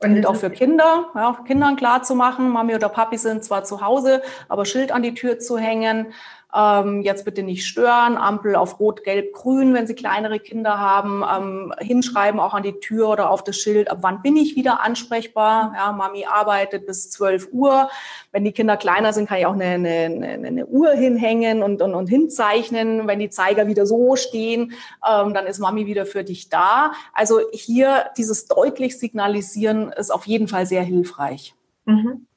Und 0.03 0.25
auch 0.25 0.35
für 0.35 0.49
Kinder, 0.49 1.11
ja, 1.13 1.37
Kindern 1.45 1.75
klar 1.75 2.01
zu 2.01 2.15
machen, 2.15 2.49
Mami 2.49 2.73
oder 2.73 2.89
Papi 2.89 3.17
sind 3.17 3.43
zwar 3.43 3.63
zu 3.63 3.81
Hause, 3.81 4.23
aber 4.49 4.65
Schild 4.65 4.91
an 4.91 5.03
die 5.03 5.13
Tür 5.13 5.37
zu 5.37 5.59
hängen, 5.59 6.13
ähm, 6.55 7.01
jetzt 7.01 7.25
bitte 7.25 7.43
nicht 7.43 7.65
stören, 7.65 8.17
Ampel 8.17 8.55
auf 8.55 8.79
Rot, 8.79 9.03
Gelb, 9.03 9.33
Grün, 9.33 9.73
wenn 9.73 9.87
Sie 9.87 9.95
kleinere 9.95 10.39
Kinder 10.39 10.79
haben, 10.79 11.23
ähm, 11.23 11.73
hinschreiben 11.79 12.39
auch 12.39 12.53
an 12.53 12.63
die 12.63 12.79
Tür 12.79 13.09
oder 13.09 13.29
auf 13.29 13.43
das 13.43 13.57
Schild, 13.57 13.89
ab 13.89 13.99
wann 14.01 14.21
bin 14.21 14.35
ich 14.35 14.55
wieder 14.55 14.81
ansprechbar. 14.81 15.73
Ja, 15.75 15.91
Mami 15.91 16.25
arbeitet 16.25 16.85
bis 16.85 17.09
12 17.11 17.49
Uhr. 17.51 17.89
Wenn 18.31 18.43
die 18.43 18.51
Kinder 18.51 18.77
kleiner 18.77 19.13
sind, 19.13 19.27
kann 19.27 19.39
ich 19.39 19.45
auch 19.45 19.53
eine, 19.53 19.65
eine, 19.65 20.47
eine 20.47 20.65
Uhr 20.65 20.91
hinhängen 20.91 21.63
und, 21.63 21.81
und, 21.81 21.93
und 21.93 22.07
hinzeichnen. 22.07 23.07
Wenn 23.07 23.19
die 23.19 23.29
Zeiger 23.29 23.67
wieder 23.67 23.85
so 23.85 24.15
stehen, 24.15 24.73
ähm, 25.09 25.33
dann 25.33 25.45
ist 25.45 25.59
Mami 25.59 25.85
wieder 25.85 26.05
für 26.05 26.23
dich 26.23 26.49
da. 26.49 26.91
Also 27.13 27.39
hier 27.53 28.05
dieses 28.17 28.47
deutlich 28.47 28.99
signalisieren 28.99 29.91
ist 29.91 30.11
auf 30.11 30.27
jeden 30.27 30.47
Fall 30.47 30.65
sehr 30.65 30.83
hilfreich. 30.83 31.55
Mhm 31.85 32.27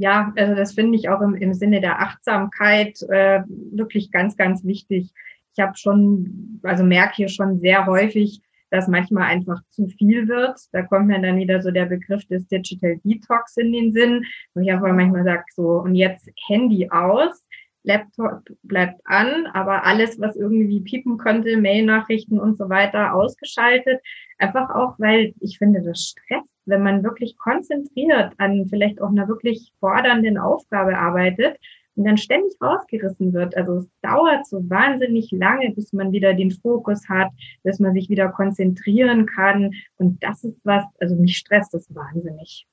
ja, 0.00 0.32
also 0.34 0.54
das 0.54 0.72
finde 0.72 0.96
ich 0.96 1.10
auch 1.10 1.20
im, 1.20 1.34
im 1.34 1.52
Sinne 1.52 1.82
der 1.82 2.00
Achtsamkeit 2.00 3.02
äh, 3.10 3.42
wirklich 3.70 4.10
ganz, 4.10 4.34
ganz 4.34 4.64
wichtig. 4.64 5.12
Ich 5.54 5.62
habe 5.62 5.76
schon, 5.76 6.58
also 6.62 6.84
merke 6.84 7.16
hier 7.16 7.28
schon 7.28 7.60
sehr 7.60 7.84
häufig, 7.84 8.40
dass 8.70 8.88
manchmal 8.88 9.24
einfach 9.24 9.60
zu 9.68 9.88
viel 9.88 10.26
wird. 10.26 10.58
Da 10.72 10.82
kommt 10.84 11.08
mir 11.08 11.20
dann 11.20 11.36
wieder 11.36 11.60
so 11.60 11.70
der 11.70 11.84
Begriff 11.84 12.24
des 12.28 12.48
Digital 12.48 12.98
Detox 13.04 13.58
in 13.58 13.72
den 13.72 13.92
Sinn, 13.92 14.24
wo 14.54 14.62
ich 14.62 14.72
einfach 14.72 14.90
manchmal 14.90 15.24
sage, 15.24 15.44
so, 15.54 15.82
und 15.82 15.94
jetzt 15.94 16.30
Handy 16.46 16.88
aus, 16.90 17.44
Laptop 17.82 18.40
bleibt 18.62 19.02
an, 19.04 19.48
aber 19.52 19.84
alles, 19.84 20.18
was 20.18 20.34
irgendwie 20.34 20.80
piepen 20.80 21.18
könnte, 21.18 21.58
Mailnachrichten 21.58 22.40
und 22.40 22.56
so 22.56 22.70
weiter, 22.70 23.12
ausgeschaltet. 23.12 24.00
Einfach 24.38 24.70
auch, 24.70 24.94
weil 24.98 25.34
ich 25.40 25.58
finde, 25.58 25.82
das 25.82 26.00
stresst 26.00 26.48
wenn 26.70 26.82
man 26.82 27.02
wirklich 27.02 27.36
konzentriert 27.38 28.32
an 28.38 28.66
vielleicht 28.68 29.00
auch 29.02 29.10
einer 29.10 29.28
wirklich 29.28 29.72
fordernden 29.80 30.38
Aufgabe 30.38 30.96
arbeitet 30.96 31.58
und 31.96 32.04
dann 32.04 32.16
ständig 32.16 32.54
rausgerissen 32.62 33.32
wird. 33.32 33.56
Also 33.56 33.78
es 33.78 33.90
dauert 34.02 34.46
so 34.46 34.68
wahnsinnig 34.70 35.30
lange, 35.32 35.72
bis 35.72 35.92
man 35.92 36.12
wieder 36.12 36.34
den 36.34 36.50
Fokus 36.50 37.08
hat, 37.08 37.30
bis 37.62 37.78
man 37.78 37.92
sich 37.92 38.08
wieder 38.08 38.28
konzentrieren 38.28 39.26
kann. 39.26 39.72
Und 39.96 40.22
das 40.22 40.44
ist 40.44 40.60
was, 40.64 40.84
also 41.00 41.16
mich 41.16 41.36
stresst 41.36 41.74
das 41.74 41.94
wahnsinnig. 41.94 42.66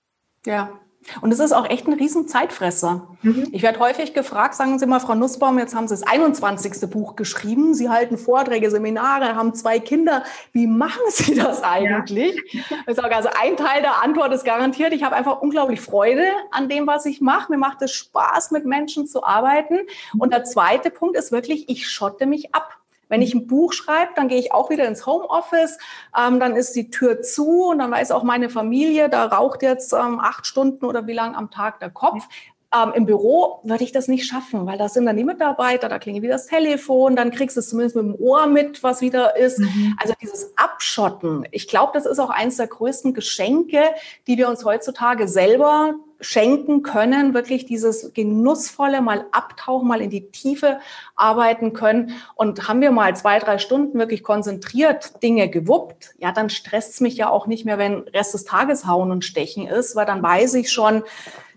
Ja, 0.45 0.80
und 1.22 1.32
es 1.32 1.39
ist 1.39 1.54
auch 1.54 1.70
echt 1.70 1.88
ein 1.88 1.93
riesen 1.93 2.28
Zeitfresser. 2.28 3.08
Mhm. 3.22 3.48
Ich 3.52 3.62
werde 3.62 3.80
häufig 3.80 4.14
gefragt, 4.14 4.56
sagen 4.56 4.78
Sie 4.78 4.86
mal, 4.86 5.00
Frau 5.00 5.16
Nussbaum, 5.16 5.58
jetzt 5.58 5.76
haben 5.76 5.88
Sie 5.88 5.93
das 5.93 6.04
21. 6.04 6.89
Buch 6.89 7.16
geschrieben. 7.16 7.74
Sie 7.74 7.89
halten 7.89 8.18
Vorträge, 8.18 8.70
Seminare, 8.70 9.36
haben 9.36 9.54
zwei 9.54 9.80
Kinder. 9.80 10.24
Wie 10.52 10.68
machen 10.68 11.02
Sie 11.10 11.36
das 11.36 11.64
eigentlich? 11.64 12.36
Ja. 12.52 12.62
Ich 12.88 12.95
sage, 12.95 13.16
also 13.16 13.30
ein 13.41 13.58
Teil 13.58 13.82
der 13.82 14.04
Antwort 14.04 14.34
ist 14.34 14.43
garantiert, 14.43 14.93
ich 14.93 15.04
habe 15.04 15.16
einfach 15.16 15.41
unglaublich 15.41 15.82
Freude 15.82 16.26
an 16.52 16.70
dem, 16.70 16.88
was 16.88 17.06
ich 17.06 17.22
mache. 17.22 17.52
Mir 17.52 17.58
macht 17.58 17.82
es 17.82 17.93
Spaß, 17.93 18.52
mit 18.52 18.66
Menschen 18.66 19.08
zu 19.08 19.24
arbeiten. 19.24 19.80
Und 20.18 20.34
der 20.34 20.43
zweite 20.43 20.89
Punkt 20.89 21.18
ist 21.18 21.32
wirklich, 21.32 21.70
ich 21.70 21.89
schotte 21.89 22.26
mich 22.26 22.54
ab. 22.54 22.76
Wenn 23.10 23.22
ich 23.22 23.34
ein 23.34 23.47
Buch 23.47 23.74
schreibe, 23.74 24.12
dann 24.16 24.28
gehe 24.28 24.39
ich 24.39 24.51
auch 24.51 24.70
wieder 24.70 24.88
ins 24.88 25.05
Homeoffice, 25.05 25.78
ähm, 26.18 26.39
dann 26.39 26.55
ist 26.55 26.76
die 26.76 26.89
Tür 26.89 27.22
zu 27.22 27.70
und 27.70 27.80
dann 27.80 27.91
weiß 27.91 28.12
auch 28.12 28.24
meine 28.24 28.49
Familie, 28.49 29.10
da 29.10 29.26
raucht 29.26 29.64
jetzt 29.64 29.93
ähm, 29.93 30.20
acht 30.20 30.45
Stunden 30.45 30.86
oder 30.86 31.08
wie 31.08 31.14
lang 31.14 31.36
am 31.36 31.51
Tag 31.51 31.80
der 31.80 31.89
Kopf. 31.89 32.28
Ähm, 32.76 32.91
Im 32.95 33.05
Büro 33.05 33.62
würde 33.64 33.86
ich 33.86 33.93
das 33.93 34.10
nicht 34.10 34.26
schaffen, 34.28 34.66
weil 34.66 34.78
da 34.78 34.89
sind 34.89 35.05
dann 35.05 35.16
die 35.16 35.24
Mitarbeiter, 35.24 35.88
da 35.88 35.99
klingelt 35.99 36.24
wieder 36.24 36.34
das 36.34 36.47
Telefon, 36.47 37.16
dann 37.16 37.32
kriegst 37.32 37.55
du 37.55 37.62
es 37.62 37.70
zumindest 37.70 37.95
mit 37.95 38.05
dem 38.05 38.16
Ohr 38.16 38.45
mit, 38.45 38.84
was 38.84 38.99
wieder 38.99 39.38
ist. 39.38 39.60
Mhm. 39.60 39.97
Also 40.01 40.14
dieses 40.22 40.51
Abschotten, 40.58 41.47
ich 41.51 41.70
glaube, 41.70 41.91
das 41.93 42.05
ist 42.05 42.20
auch 42.20 42.30
eines 42.30 42.58
der 42.58 42.68
größten 42.68 43.14
Geschenke, 43.14 43.82
die 44.28 44.38
wir 44.38 44.49
uns 44.49 44.66
heutzutage 44.66 45.30
selber 45.30 45.95
schenken 46.20 46.84
können, 46.84 47.34
wirklich 47.34 47.65
dieses 47.65 48.13
genussvolle 48.13 49.01
mal 49.01 49.26
abtauchen, 49.32 49.88
mal 49.88 50.01
in 50.01 50.09
die 50.09 50.32
Tiefe 50.32 50.80
arbeiten 51.15 51.74
können. 51.74 52.13
Und 52.36 52.68
haben 52.68 52.82
wir 52.82 52.91
mal 52.91 53.15
zwei, 53.15 53.39
drei 53.39 53.57
Stunden 53.57 53.99
wirklich 53.99 54.24
konzentriert 54.24 55.22
Dinge 55.22 55.49
gewuppt, 55.49 56.15
ja, 56.18 56.32
dann 56.32 56.49
stresst 56.49 56.95
es 56.95 57.01
mich 57.01 57.18
ja 57.18 57.30
auch 57.30 57.47
nicht 57.47 57.65
mehr, 57.65 57.78
wenn 57.78 57.99
Rest 58.09 58.34
des 58.34 58.45
Tages 58.45 58.86
hauen 58.88 59.11
und 59.11 59.26
stechen 59.26 59.68
ist, 59.68 59.95
weil 59.95 60.05
dann 60.05 60.24
weiß 60.24 60.55
ich 60.55 60.72
schon, 60.72 61.03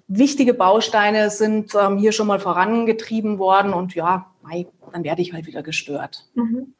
wichtige 0.08 0.54
Bausteine 0.54 1.30
sind 1.30 1.74
ähm, 1.74 1.96
hier 1.96 2.12
schon 2.12 2.26
mal 2.26 2.40
vorangetrieben 2.40 3.38
worden 3.38 3.72
und 3.72 3.94
ja, 3.94 4.26
dann 4.92 5.04
werde 5.04 5.22
ich 5.22 5.32
halt 5.32 5.46
wieder 5.46 5.62
gestört. 5.62 6.26
Mhm. 6.34 6.74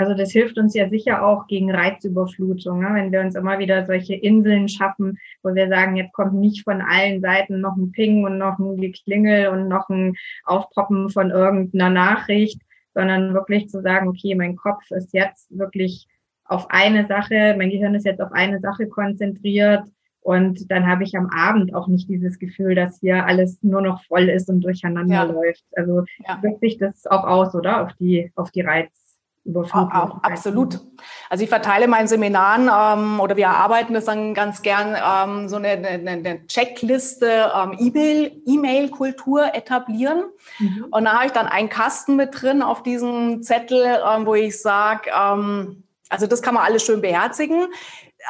Also 0.00 0.14
das 0.14 0.32
hilft 0.32 0.56
uns 0.56 0.74
ja 0.74 0.88
sicher 0.88 1.22
auch 1.22 1.46
gegen 1.46 1.70
Reizüberflutung, 1.70 2.80
ne? 2.80 2.88
wenn 2.94 3.12
wir 3.12 3.20
uns 3.20 3.34
immer 3.34 3.58
wieder 3.58 3.84
solche 3.84 4.14
Inseln 4.14 4.66
schaffen, 4.66 5.18
wo 5.42 5.54
wir 5.54 5.68
sagen, 5.68 5.94
jetzt 5.96 6.14
kommt 6.14 6.32
nicht 6.32 6.64
von 6.64 6.80
allen 6.80 7.20
Seiten 7.20 7.60
noch 7.60 7.76
ein 7.76 7.92
Ping 7.92 8.24
und 8.24 8.38
noch 8.38 8.58
ein 8.58 8.78
Geklingel 8.78 9.48
und 9.48 9.68
noch 9.68 9.90
ein 9.90 10.16
Aufpoppen 10.44 11.10
von 11.10 11.30
irgendeiner 11.30 11.90
Nachricht, 11.90 12.62
sondern 12.94 13.34
wirklich 13.34 13.68
zu 13.68 13.82
sagen, 13.82 14.08
okay, 14.08 14.34
mein 14.34 14.56
Kopf 14.56 14.90
ist 14.90 15.12
jetzt 15.12 15.54
wirklich 15.54 16.06
auf 16.46 16.70
eine 16.70 17.06
Sache, 17.06 17.54
mein 17.58 17.68
Gehirn 17.68 17.94
ist 17.94 18.06
jetzt 18.06 18.22
auf 18.22 18.32
eine 18.32 18.58
Sache 18.60 18.88
konzentriert 18.88 19.84
Und 20.22 20.70
dann 20.70 20.86
habe 20.86 21.04
ich 21.04 21.14
am 21.14 21.28
Abend 21.28 21.74
auch 21.74 21.88
nicht 21.88 22.08
dieses 22.08 22.38
Gefühl, 22.38 22.74
dass 22.74 23.00
hier 23.00 23.26
alles 23.26 23.62
nur 23.62 23.82
noch 23.82 24.02
voll 24.04 24.30
ist 24.30 24.48
und 24.48 24.62
durcheinander 24.62 25.14
ja. 25.14 25.22
läuft. 25.24 25.64
Also 25.76 26.04
ja. 26.26 26.42
wirkt 26.42 26.60
sich 26.60 26.78
das 26.78 27.06
auch 27.06 27.24
aus, 27.24 27.54
oder? 27.54 27.84
Auf 27.84 27.92
die, 28.00 28.32
auf 28.34 28.50
die 28.50 28.62
Reiz. 28.62 28.99
Überflutung. 29.44 29.92
Auch, 29.92 30.22
absolut. 30.22 30.80
Also 31.30 31.42
ich 31.44 31.48
verteile 31.48 31.88
meinen 31.88 32.08
Seminaren 32.08 32.70
ähm, 32.72 33.20
oder 33.20 33.36
wir 33.36 33.48
arbeiten 33.48 33.94
das 33.94 34.04
dann 34.04 34.34
ganz 34.34 34.62
gern 34.62 34.96
ähm, 34.96 35.48
so 35.48 35.56
eine, 35.56 35.68
eine, 35.68 36.10
eine 36.10 36.46
Checkliste 36.46 37.50
ähm, 37.54 37.76
E-Mail-Kultur 38.46 39.54
etablieren. 39.54 40.24
Mhm. 40.58 40.86
Und 40.90 41.04
da 41.04 41.14
habe 41.14 41.26
ich 41.26 41.32
dann 41.32 41.46
einen 41.46 41.70
Kasten 41.70 42.16
mit 42.16 42.40
drin 42.40 42.62
auf 42.62 42.82
diesem 42.82 43.42
Zettel, 43.42 43.82
ähm, 43.82 44.26
wo 44.26 44.34
ich 44.34 44.60
sage, 44.60 45.10
ähm, 45.10 45.84
also 46.10 46.26
das 46.26 46.42
kann 46.42 46.54
man 46.54 46.64
alles 46.64 46.84
schön 46.84 47.00
beherzigen. 47.00 47.68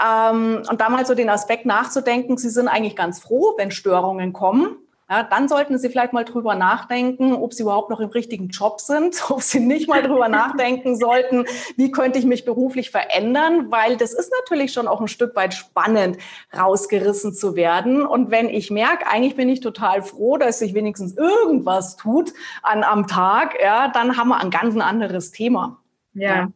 Ähm, 0.06 0.62
und 0.70 0.80
da 0.80 0.88
mal 0.88 1.04
so 1.04 1.14
den 1.14 1.30
Aspekt 1.30 1.66
nachzudenken, 1.66 2.36
Sie 2.36 2.50
sind 2.50 2.68
eigentlich 2.68 2.94
ganz 2.94 3.20
froh, 3.20 3.54
wenn 3.56 3.72
Störungen 3.72 4.32
kommen. 4.32 4.76
Ja, 5.10 5.24
dann 5.24 5.48
sollten 5.48 5.76
Sie 5.76 5.88
vielleicht 5.88 6.12
mal 6.12 6.24
drüber 6.24 6.54
nachdenken, 6.54 7.34
ob 7.34 7.52
Sie 7.52 7.64
überhaupt 7.64 7.90
noch 7.90 7.98
im 7.98 8.10
richtigen 8.10 8.48
Job 8.48 8.80
sind, 8.80 9.20
ob 9.30 9.42
Sie 9.42 9.58
nicht 9.58 9.88
mal 9.88 10.02
drüber 10.02 10.28
nachdenken 10.30 10.94
sollten, 10.94 11.46
wie 11.76 11.90
könnte 11.90 12.20
ich 12.20 12.24
mich 12.24 12.44
beruflich 12.44 12.92
verändern, 12.92 13.72
weil 13.72 13.96
das 13.96 14.12
ist 14.12 14.32
natürlich 14.40 14.72
schon 14.72 14.86
auch 14.86 15.00
ein 15.00 15.08
Stück 15.08 15.34
weit 15.34 15.52
spannend, 15.52 16.16
rausgerissen 16.56 17.34
zu 17.34 17.56
werden. 17.56 18.06
Und 18.06 18.30
wenn 18.30 18.48
ich 18.48 18.70
merke, 18.70 19.08
eigentlich 19.08 19.34
bin 19.34 19.48
ich 19.48 19.58
total 19.58 20.02
froh, 20.02 20.36
dass 20.36 20.60
sich 20.60 20.74
wenigstens 20.74 21.16
irgendwas 21.16 21.96
tut 21.96 22.32
an, 22.62 22.84
am 22.84 23.08
Tag, 23.08 23.56
ja, 23.60 23.88
dann 23.88 24.16
haben 24.16 24.28
wir 24.28 24.40
ein 24.40 24.50
ganz 24.50 24.76
anderes 24.76 25.32
Thema. 25.32 25.82
Ja. 26.14 26.36
ja. 26.36 26.52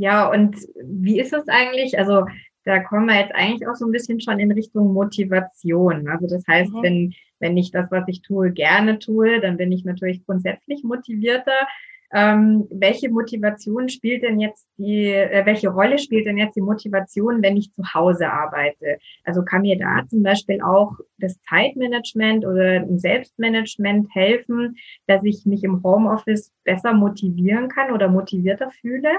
Ja, 0.00 0.30
und 0.30 0.56
wie 0.80 1.18
ist 1.18 1.32
es 1.32 1.48
eigentlich? 1.48 1.98
Also 1.98 2.24
da 2.64 2.78
kommen 2.78 3.06
wir 3.06 3.18
jetzt 3.18 3.34
eigentlich 3.34 3.66
auch 3.66 3.74
so 3.74 3.84
ein 3.84 3.90
bisschen 3.90 4.20
schon 4.20 4.38
in 4.38 4.52
Richtung 4.52 4.92
Motivation. 4.92 6.06
Also 6.08 6.28
das 6.28 6.46
heißt, 6.46 6.72
mhm. 6.72 6.82
wenn, 6.82 7.14
wenn 7.40 7.56
ich 7.56 7.70
das, 7.70 7.90
was 7.90 8.04
ich 8.08 8.22
tue, 8.22 8.50
gerne 8.52 8.98
tue, 8.98 9.40
dann 9.40 9.56
bin 9.56 9.72
ich 9.72 9.84
natürlich 9.84 10.24
grundsätzlich 10.24 10.84
motivierter. 10.84 11.66
Ähm, 12.10 12.66
welche 12.70 13.10
Motivation 13.10 13.90
spielt 13.90 14.22
denn 14.22 14.40
jetzt 14.40 14.66
die, 14.78 15.12
äh, 15.12 15.44
welche 15.44 15.68
Rolle 15.68 15.98
spielt 15.98 16.24
denn 16.24 16.38
jetzt 16.38 16.56
die 16.56 16.62
Motivation, 16.62 17.42
wenn 17.42 17.58
ich 17.58 17.72
zu 17.72 17.82
Hause 17.92 18.30
arbeite? 18.32 18.98
Also 19.24 19.44
kann 19.44 19.60
mir 19.62 19.78
da 19.78 20.06
zum 20.08 20.22
Beispiel 20.22 20.62
auch 20.62 20.94
das 21.18 21.38
Zeitmanagement 21.42 22.46
oder 22.46 22.80
ein 22.80 22.98
Selbstmanagement 22.98 24.08
helfen, 24.14 24.76
dass 25.06 25.22
ich 25.22 25.44
mich 25.44 25.64
im 25.64 25.82
Homeoffice 25.82 26.50
besser 26.64 26.94
motivieren 26.94 27.68
kann 27.68 27.92
oder 27.92 28.08
motivierter 28.08 28.70
fühle? 28.70 29.10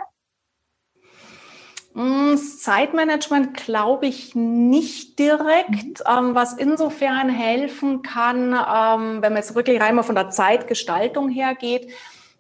Hm, 2.00 2.38
Zeitmanagement 2.38 3.58
glaube 3.58 4.08
ich 4.08 4.34
nicht 4.34 5.20
direkt, 5.20 6.00
mhm. 6.00 6.06
ähm, 6.08 6.36
was 6.36 6.54
insofern 6.54 7.28
helfen 7.28 8.04
kann, 8.04 8.54
ähm, 8.54 9.22
wenn 9.22 9.34
man 9.34 9.36
jetzt 9.36 9.54
wirklich 9.54 9.82
rein 9.82 9.95
mal 9.95 10.04
von 10.04 10.16
der 10.16 10.30
Zeitgestaltung 10.30 11.28
her 11.28 11.56
geht, 11.56 11.91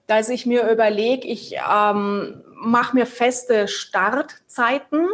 dass 0.07 0.29
ich 0.29 0.45
mir 0.45 0.69
überlege, 0.69 1.27
ich 1.27 1.57
ähm, 1.69 2.41
mache 2.55 2.95
mir 2.95 3.05
feste 3.05 3.67
Startzeiten 3.67 5.09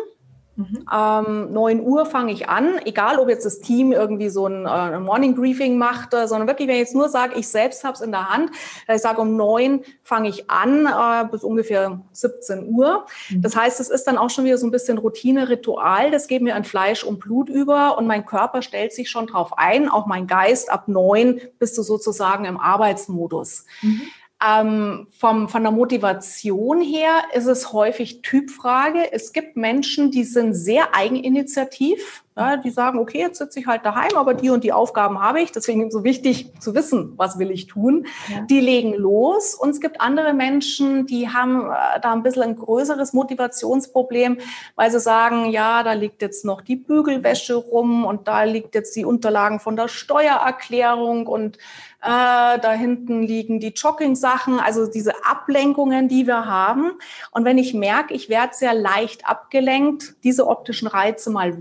Mhm. 0.56 0.86
Ähm, 0.92 1.54
9 1.54 1.82
Uhr 1.82 2.06
fange 2.06 2.32
ich 2.32 2.48
an, 2.48 2.80
egal 2.86 3.20
ob 3.20 3.28
jetzt 3.28 3.46
das 3.46 3.60
Team 3.60 3.92
irgendwie 3.92 4.30
so 4.30 4.48
ein, 4.48 4.66
äh, 4.66 5.00
Morning 5.00 5.36
Briefing 5.36 5.78
macht, 5.78 6.14
äh, 6.14 6.28
sondern 6.28 6.48
wirklich, 6.48 6.68
wenn 6.68 6.76
ich 6.76 6.82
jetzt 6.82 6.96
nur 6.96 7.10
sage, 7.10 7.38
ich 7.38 7.48
selbst 7.48 7.84
habe 7.84 7.94
es 7.94 8.02
in 8.02 8.12
der 8.12 8.30
Hand, 8.30 8.52
ich 8.88 9.02
sage, 9.02 9.20
um 9.20 9.36
9 9.36 9.84
fange 10.02 10.30
ich 10.30 10.50
an 10.50 10.86
äh, 10.86 11.28
bis 11.30 11.44
ungefähr 11.44 12.02
17 12.14 12.68
Uhr. 12.74 13.06
Mhm. 13.30 13.42
Das 13.42 13.56
heißt, 13.56 13.80
es 13.82 13.90
ist 13.90 14.06
dann 14.06 14.18
auch 14.18 14.30
schon 14.30 14.46
wieder 14.46 14.58
so 14.58 14.66
ein 14.66 14.72
bisschen 14.72 14.98
Routine, 14.98 15.50
Ritual, 15.50 16.12
das 16.12 16.28
geht 16.28 16.42
mir 16.42 16.56
an 16.56 16.64
Fleisch 16.64 17.04
und 17.04 17.20
Blut 17.20 17.50
über 17.50 17.98
und 17.98 18.08
mein 18.08 18.26
Körper 18.26 18.62
stellt 18.62 18.94
sich 18.94 19.10
schon 19.10 19.28
drauf 19.28 19.58
ein, 19.58 19.90
auch 19.90 20.06
mein 20.06 20.26
Geist 20.26 20.72
ab 20.72 20.88
9 20.88 21.42
bist 21.60 21.78
du 21.78 21.84
sozusagen 21.84 22.46
im 22.46 22.58
Arbeitsmodus. 22.60 23.66
Mhm. 23.82 24.02
Ähm, 24.46 25.08
vom, 25.12 25.50
von 25.50 25.64
der 25.64 25.72
Motivation 25.72 26.82
her 26.82 27.24
ist 27.34 27.48
es 27.48 27.72
häufig 27.74 28.22
Typfrage. 28.22 29.12
Es 29.12 29.34
gibt 29.34 29.56
Menschen, 29.56 30.12
die 30.12 30.24
sind 30.24 30.54
sehr 30.54 30.94
eigeninitiativ. 30.94 32.25
Ja, 32.38 32.58
die 32.58 32.70
sagen, 32.70 33.00
okay, 33.00 33.20
jetzt 33.20 33.38
sitze 33.38 33.62
ich 33.62 33.68
halt 33.68 33.86
daheim, 33.86 34.18
aber 34.18 34.34
die 34.34 34.50
und 34.50 34.66
die 34.66 34.74
Aufgaben 34.74 35.22
habe 35.22 35.40
ich. 35.40 35.54
Deswegen 35.54 35.82
ist 35.82 35.88
es 35.88 35.94
so 35.94 36.04
wichtig 36.04 36.52
zu 36.60 36.76
wissen, 36.76 37.14
was 37.16 37.40
will 37.40 37.50
ich 37.50 37.68
tun. 37.68 38.08
Ja. 38.28 38.42
Die 38.42 38.60
legen 38.60 38.94
los. 38.94 39.56
Und 39.56 39.70
es 39.70 39.80
gibt 39.80 40.02
andere 40.02 40.34
Menschen, 40.34 41.06
die 41.06 41.30
haben 41.30 41.72
äh, 41.72 42.02
da 42.02 42.12
ein 42.12 42.24
bisschen 42.24 42.44
ein 42.44 42.58
größeres 42.58 43.14
Motivationsproblem, 43.14 44.40
weil 44.76 44.92
sie 44.92 45.00
sagen, 45.00 45.50
ja, 45.50 45.82
da 45.84 45.94
liegt 45.94 46.22
jetzt 46.22 46.44
noch 46.44 46.60
die 46.60 46.76
Bügelwäsche 46.76 47.56
rum 47.56 48.04
und 48.04 48.28
da 48.28 48.44
liegt 48.44 48.76
jetzt 48.76 48.98
die 48.98 49.06
Unterlagen 49.06 49.62
von 49.62 49.78
der 49.78 49.88
Steuererklärung 49.88 51.28
und 51.28 51.58
äh, 52.06 52.60
da 52.60 52.74
hinten 52.74 53.24
liegen 53.24 53.60
die 53.60 53.74
Jogging-Sachen, 53.76 54.60
also 54.60 54.86
diese 54.86 55.26
Ablenkungen, 55.26 56.08
die 56.08 56.28
wir 56.28 56.46
haben. 56.46 56.92
Und 57.32 57.46
wenn 57.46 57.58
ich 57.58 57.74
merke, 57.74 58.14
ich 58.14 58.30
werde 58.30 58.54
sehr 58.54 58.76
leicht 58.76 59.28
abgelenkt, 59.28 60.16
diese 60.24 60.46
optischen 60.46 60.88
Reize 60.88 61.32
mal 61.32 61.56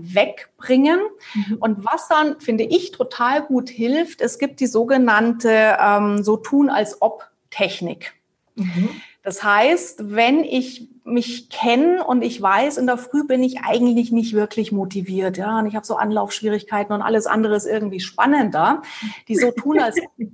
wegbringen. 0.57 0.99
Mhm. 1.33 1.57
Und 1.59 1.85
was 1.85 2.07
dann, 2.07 2.39
finde 2.39 2.63
ich, 2.63 2.91
total 2.91 3.41
gut 3.43 3.69
hilft, 3.69 4.21
es 4.21 4.39
gibt 4.39 4.59
die 4.59 4.67
sogenannte 4.67 5.77
ähm, 5.79 6.23
so 6.23 6.37
tun 6.37 6.69
als 6.69 7.01
ob 7.01 7.29
Technik. 7.49 8.13
Mhm. 8.55 8.89
Das 9.23 9.43
heißt, 9.43 10.15
wenn 10.15 10.43
ich 10.43 10.87
mich 11.03 11.49
kenne 11.49 12.03
und 12.03 12.23
ich 12.23 12.41
weiß, 12.41 12.77
in 12.77 12.85
der 12.85 12.97
Früh 12.97 13.25
bin 13.25 13.43
ich 13.43 13.59
eigentlich 13.61 14.11
nicht 14.11 14.33
wirklich 14.33 14.71
motiviert, 14.71 15.37
ja, 15.37 15.59
und 15.59 15.67
ich 15.67 15.75
habe 15.75 15.85
so 15.85 15.95
Anlaufschwierigkeiten 15.95 16.93
und 16.93 17.01
alles 17.01 17.25
andere 17.25 17.55
ist 17.55 17.65
irgendwie 17.65 17.99
spannender, 17.99 18.81
die 19.27 19.35
so 19.35 19.51
tun 19.51 19.79
als 19.79 19.95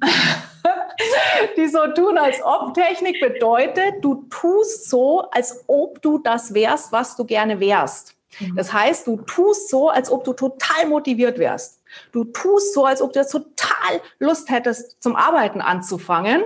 die 1.57 1.67
so 1.67 1.88
tun 1.88 2.17
als 2.17 2.38
ob 2.43 2.74
Technik 2.74 3.19
bedeutet, 3.19 3.95
du 4.01 4.26
tust 4.30 4.89
so, 4.89 5.22
als 5.32 5.63
ob 5.67 6.01
du 6.01 6.19
das 6.19 6.53
wärst, 6.53 6.91
was 6.91 7.15
du 7.15 7.26
gerne 7.26 7.59
wärst. 7.59 8.15
Mhm. 8.40 8.56
Das 8.56 8.72
heißt, 8.72 9.08
du 9.08 9.18
tust 9.18 9.70
so, 9.70 9.90
als 9.90 10.12
ob 10.12 10.24
du 10.24 10.34
total 10.34 10.88
motiviert 10.88 11.38
wärst. 11.38 11.82
Du 12.12 12.24
tust 12.24 12.74
so, 12.74 12.86
als 12.86 13.02
ob 13.02 13.14
du 13.14 13.26
total 13.26 14.02
Lust 14.20 14.50
hättest, 14.50 15.02
zum 15.02 15.16
Arbeiten 15.16 15.62
anzufangen. 15.62 16.44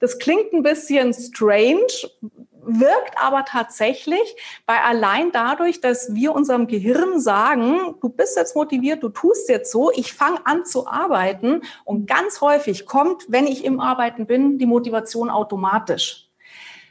Das 0.00 0.18
klingt 0.18 0.52
ein 0.52 0.62
bisschen 0.62 1.12
strange, 1.12 1.86
wirkt 2.68 3.14
aber 3.16 3.44
tatsächlich, 3.44 4.36
weil 4.66 4.78
allein 4.78 5.32
dadurch, 5.32 5.80
dass 5.80 6.14
wir 6.14 6.34
unserem 6.34 6.66
Gehirn 6.66 7.20
sagen, 7.20 7.94
du 8.00 8.08
bist 8.08 8.36
jetzt 8.36 8.54
motiviert, 8.54 9.02
du 9.02 9.08
tust 9.08 9.48
jetzt 9.48 9.72
so, 9.72 9.90
ich 9.90 10.12
fange 10.12 10.40
an 10.44 10.64
zu 10.64 10.86
arbeiten 10.86 11.62
und 11.84 12.06
ganz 12.06 12.40
häufig 12.40 12.86
kommt, 12.86 13.24
wenn 13.28 13.46
ich 13.46 13.64
im 13.64 13.80
Arbeiten 13.80 14.26
bin, 14.26 14.58
die 14.58 14.66
Motivation 14.66 15.30
automatisch. 15.30 16.28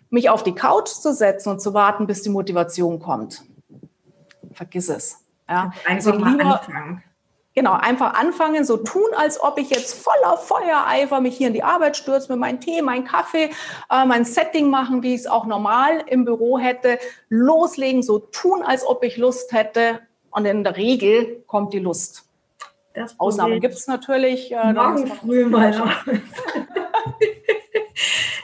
Mich 0.10 0.30
auf 0.30 0.44
die 0.44 0.56
Couch 0.56 0.88
zu 0.88 1.14
setzen 1.14 1.50
und 1.50 1.62
zu 1.62 1.74
warten, 1.74 2.08
bis 2.08 2.24
die 2.24 2.30
Motivation 2.30 3.00
kommt. 3.00 3.44
Vergiss 4.58 4.90
es. 4.90 5.24
Ja. 5.48 5.72
Also 5.88 6.12
lieber, 6.12 6.60
anfangen. 6.60 7.04
Genau, 7.54 7.74
einfach 7.74 8.14
anfangen, 8.14 8.66
so 8.66 8.78
tun, 8.78 9.08
als 9.16 9.42
ob 9.42 9.58
ich 9.58 9.70
jetzt 9.70 9.94
voller 10.04 10.38
Feuereifer 10.38 11.22
mich 11.22 11.38
hier 11.38 11.48
in 11.48 11.54
die 11.54 11.64
Arbeit 11.64 11.96
stürze, 11.96 12.32
mit 12.32 12.40
meinem 12.40 12.60
Tee, 12.60 12.82
meinem 12.82 13.06
Kaffee, 13.06 13.52
äh, 13.90 14.06
mein 14.06 14.26
Setting 14.26 14.70
machen, 14.70 15.02
wie 15.04 15.14
ich 15.14 15.22
es 15.22 15.28
auch 15.28 15.46
normal 15.46 16.04
im 16.08 16.26
Büro 16.26 16.60
hätte, 16.60 17.00
loslegen, 17.30 18.04
so 18.04 18.20
tun, 18.20 18.62
als 18.64 18.86
ob 18.86 19.04
ich 19.04 19.18
Lust 19.18 19.54
hätte. 19.54 20.02
Und 20.32 20.46
in 20.46 20.64
der 20.64 20.76
Regel 20.76 21.44
kommt 21.48 21.74
die 21.74 21.80
Lust. 21.80 22.26
Ausnahmen 23.20 23.60
gibt 23.60 23.76
es 23.76 23.88
natürlich. 23.88 24.52
Äh, 24.52 24.74
morgen 24.74 25.08
früh 25.08 25.46
mal. 25.46 25.94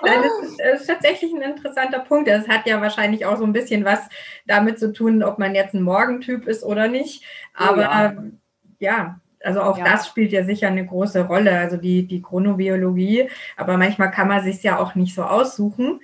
Nein, 0.04 0.22
das 0.24 0.50
ist, 0.50 0.60
das 0.60 0.82
ist, 0.82 0.88
tatsächlich 0.88 1.34
ein 1.34 1.42
interessanter 1.42 2.00
Punkt. 2.00 2.28
Das 2.28 2.48
hat 2.48 2.66
ja 2.66 2.82
wahrscheinlich 2.82 3.26
auch 3.26 3.38
so 3.38 3.46
ein 3.46 3.54
bisschen 3.54 3.86
was 3.86 4.00
damit 4.46 4.80
zu 4.80 4.92
tun, 4.94 5.24
ob 5.24 5.40
man 5.40 5.56
jetzt 5.56 5.74
ein 5.74 5.82
Morgentyp 5.82 6.48
ist 6.48 6.64
oder 6.64 6.88
nicht. 6.88 7.24
Aber 7.54 7.78
oh 7.78 7.82
ja 7.82 8.14
ja, 8.84 9.20
also 9.44 9.62
auch 9.62 9.78
ja. 9.78 9.86
das 9.86 10.08
spielt 10.08 10.32
ja 10.32 10.44
sicher 10.44 10.68
eine 10.68 10.86
große 10.86 11.26
Rolle, 11.26 11.58
also 11.58 11.78
die, 11.78 12.06
die 12.06 12.22
Chronobiologie. 12.22 13.30
Aber 13.58 13.78
manchmal 13.78 14.12
kann 14.12 14.28
man 14.28 14.44
sich 14.44 14.62
ja 14.62 14.78
auch 14.78 14.94
nicht 14.96 15.16
so 15.16 15.24
aussuchen. 15.24 16.02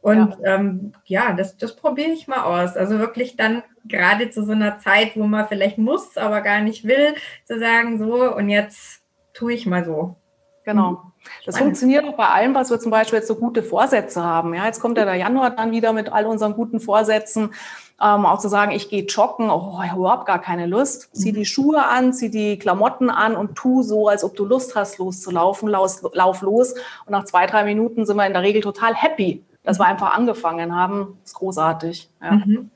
Und 0.00 0.36
ja, 0.42 0.56
ähm, 0.56 0.92
ja 1.04 1.32
das, 1.32 1.56
das 1.56 1.76
probiere 1.76 2.10
ich 2.10 2.26
mal 2.26 2.42
aus. 2.42 2.76
Also 2.76 2.98
wirklich 2.98 3.36
dann 3.36 3.62
gerade 3.84 4.30
zu 4.30 4.44
so 4.44 4.52
einer 4.52 4.78
Zeit, 4.78 5.14
wo 5.14 5.24
man 5.24 5.46
vielleicht 5.46 5.78
muss, 5.78 6.16
aber 6.16 6.40
gar 6.40 6.60
nicht 6.60 6.84
will, 6.84 7.14
zu 7.44 7.58
sagen, 7.58 7.98
so 7.98 8.34
und 8.34 8.48
jetzt 8.48 9.02
tue 9.32 9.52
ich 9.52 9.66
mal 9.66 9.84
so. 9.84 10.16
Genau. 10.64 10.90
Mhm. 10.90 10.98
Das 11.46 11.58
funktioniert 11.58 12.04
auch 12.04 12.16
bei 12.16 12.28
allem, 12.28 12.54
was 12.54 12.70
wir 12.70 12.80
zum 12.80 12.90
Beispiel 12.90 13.18
jetzt 13.18 13.28
so 13.28 13.36
gute 13.36 13.62
Vorsätze 13.62 14.22
haben. 14.22 14.54
Ja, 14.54 14.66
jetzt 14.66 14.80
kommt 14.80 14.98
ja 14.98 15.04
der 15.04 15.14
Januar 15.14 15.50
dann 15.50 15.72
wieder 15.72 15.92
mit 15.92 16.12
all 16.12 16.26
unseren 16.26 16.54
guten 16.54 16.80
Vorsätzen. 16.80 17.54
Ähm, 18.00 18.26
auch 18.26 18.38
zu 18.38 18.48
sagen, 18.48 18.72
ich 18.72 18.88
gehe 18.88 19.04
joggen, 19.04 19.50
oh, 19.50 19.80
ich 19.84 19.90
habe 19.90 20.00
überhaupt 20.00 20.26
gar 20.26 20.40
keine 20.40 20.66
Lust. 20.66 21.10
Zieh 21.14 21.32
die 21.32 21.44
Schuhe 21.44 21.86
an, 21.86 22.12
zieh 22.12 22.30
die 22.30 22.58
Klamotten 22.58 23.10
an 23.10 23.36
und 23.36 23.54
tu 23.54 23.82
so, 23.82 24.08
als 24.08 24.24
ob 24.24 24.34
du 24.34 24.44
Lust 24.44 24.74
hast, 24.74 24.98
loszulaufen, 24.98 25.68
lauf, 25.68 26.00
lauf 26.12 26.42
los. 26.42 26.74
Und 27.06 27.10
nach 27.10 27.24
zwei, 27.24 27.46
drei 27.46 27.64
Minuten 27.64 28.04
sind 28.04 28.16
wir 28.16 28.26
in 28.26 28.32
der 28.32 28.42
Regel 28.42 28.62
total 28.62 28.94
happy, 28.94 29.44
dass 29.62 29.78
wir 29.78 29.86
einfach 29.86 30.14
angefangen 30.14 30.74
haben. 30.74 31.18
Das 31.22 31.30
ist 31.30 31.34
großartig. 31.36 32.10
Ja, 32.20 32.32
mhm. 32.32 32.70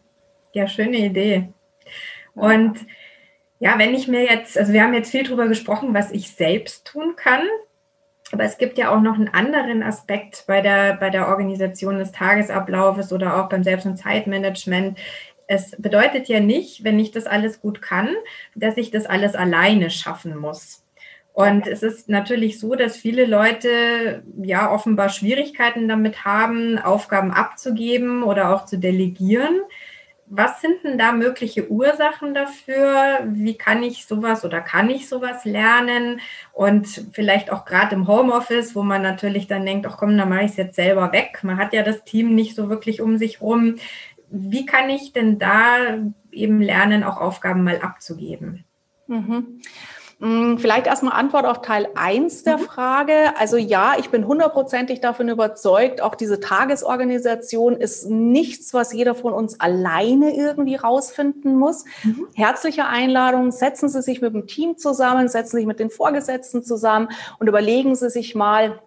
ja 0.53 0.69
schöne 0.69 0.99
Idee. 0.99 1.49
Und 2.35 2.87
Ja, 3.59 3.79
wenn 3.79 3.95
ich 3.95 4.07
mir 4.07 4.25
jetzt, 4.25 4.59
also 4.59 4.73
wir 4.73 4.83
haben 4.83 4.93
jetzt 4.93 5.11
viel 5.11 5.25
darüber 5.25 5.49
gesprochen, 5.49 5.95
was 5.95 6.13
ich 6.13 6.31
selbst 6.31 6.87
tun 6.87 7.17
kann. 7.17 7.41
Aber 8.33 8.45
es 8.45 8.59
gibt 8.59 8.77
ja 8.77 8.95
auch 8.95 9.01
noch 9.01 9.15
einen 9.15 9.29
anderen 9.29 9.83
Aspekt 9.83 10.45
bei 10.47 10.61
der, 10.61 10.95
bei 10.95 11.11
der 11.11 11.29
Organisation 11.29 11.99
des 11.99 12.13
Tagesablaufes 12.13 13.13
oder 13.13 13.41
auch 13.41 13.49
beim 13.49 13.63
Selbst- 13.63 13.87
und 13.87 13.97
Zeitmanagement. 13.97 14.99
Es 15.47 15.73
bedeutet 15.79 16.29
ja 16.29 16.41
nicht, 16.41 16.83
wenn 16.83 16.99
ich 16.99 17.13
das 17.13 17.27
alles 17.27 17.61
gut 17.61 17.81
kann, 17.81 18.09
dass 18.57 18.77
ich 18.77 18.91
das 18.91 19.07
alles 19.07 19.37
alleine 19.37 19.91
schaffen 19.91 20.37
muss. 20.37 20.83
Und 21.37 21.67
es 21.67 21.83
ist 21.83 22.09
natürlich 22.09 22.59
so, 22.59 22.77
dass 22.77 22.97
viele 22.97 23.27
Leute 23.27 24.23
ja 24.43 24.73
offenbar 24.73 25.11
Schwierigkeiten 25.11 25.87
damit 25.87 26.25
haben, 26.25 26.79
Aufgaben 26.79 27.31
abzugeben 27.31 28.23
oder 28.23 28.55
auch 28.55 28.65
zu 28.65 28.79
delegieren. 28.79 29.61
Was 30.29 30.61
sind 30.61 30.83
denn 30.83 30.99
da 30.99 31.13
mögliche 31.13 31.71
Ursachen 31.71 32.35
dafür? 32.35 33.21
Wie 33.27 33.57
kann 33.57 33.83
ich 33.83 34.07
sowas 34.07 34.45
oder 34.45 34.61
kann 34.61 34.91
ich 34.91 35.09
sowas 35.09 35.45
lernen? 35.45 36.21
Und 36.53 36.87
vielleicht 37.13 37.53
auch 37.53 37.65
gerade 37.65 37.95
im 37.95 38.09
Homeoffice, 38.09 38.75
wo 38.75 38.83
man 38.83 39.03
natürlich 39.03 39.47
dann 39.47 39.65
denkt, 39.65 39.87
ach 39.87 39.97
komm, 39.97 40.17
dann 40.19 40.29
mache 40.29 40.45
ich 40.45 40.51
es 40.53 40.57
jetzt 40.57 40.77
selber 40.77 41.13
weg. 41.13 41.41
Man 41.43 41.59
hat 41.59 41.73
ja 41.73 41.83
das 41.83 42.03
Team 42.05 42.35
nicht 42.35 42.57
so 42.57 42.69
wirklich 42.69 43.01
um 43.01 43.19
sich 43.19 43.41
rum. 43.41 43.77
Wie 44.29 44.67
kann 44.67 44.91
ich 44.91 45.13
denn 45.13 45.39
da 45.39 45.99
eben 46.33 46.61
lernen, 46.61 47.05
auch 47.05 47.21
Aufgaben 47.21 47.63
mal 47.63 47.81
abzugeben? 47.81 48.65
Mhm. 49.07 49.61
Hm, 50.19 50.57
vielleicht 50.57 50.87
erstmal 50.87 51.13
Antwort 51.13 51.45
auf 51.45 51.61
Teil 51.61 51.89
1 51.95 52.45
der 52.45 52.57
mhm. 52.57 52.63
Frage. 52.63 53.37
Also 53.37 53.59
ja, 53.59 53.97
ich 53.99 54.09
bin 54.09 54.27
hundertprozentig 54.27 55.03
davon 55.03 55.29
überzeugt, 55.29 56.01
auch 56.01 56.15
diese 56.15 56.41
Tagesorganisation 56.41 57.77
ist 57.77 58.09
nichts, 58.09 58.73
was 58.73 58.95
jeder 58.95 59.15
von 59.15 59.35
uns 59.35 59.61
alleine 59.61 60.35
irgendwie 60.35 60.77
rausfinden 60.77 61.57
muss. 61.57 61.85
Mhm. 62.03 62.29
Herzliche 62.35 62.87
Einladung, 62.87 63.53
setzen 63.53 63.91
Sie 63.91 64.01
sich 64.01 64.23
mit 64.23 64.33
dem 64.33 64.47
Team 64.47 64.79
zusammen, 64.79 65.29
setzen 65.29 65.51
Sie 65.51 65.57
sich 65.59 65.67
mit 65.67 65.81
den 65.81 65.91
Vorgesetzten 65.91 66.63
zusammen 66.63 67.09
und 67.39 67.47
überlegen 67.47 67.95
Sie 67.95 68.09
sich 68.09 68.35
mal, 68.35 68.81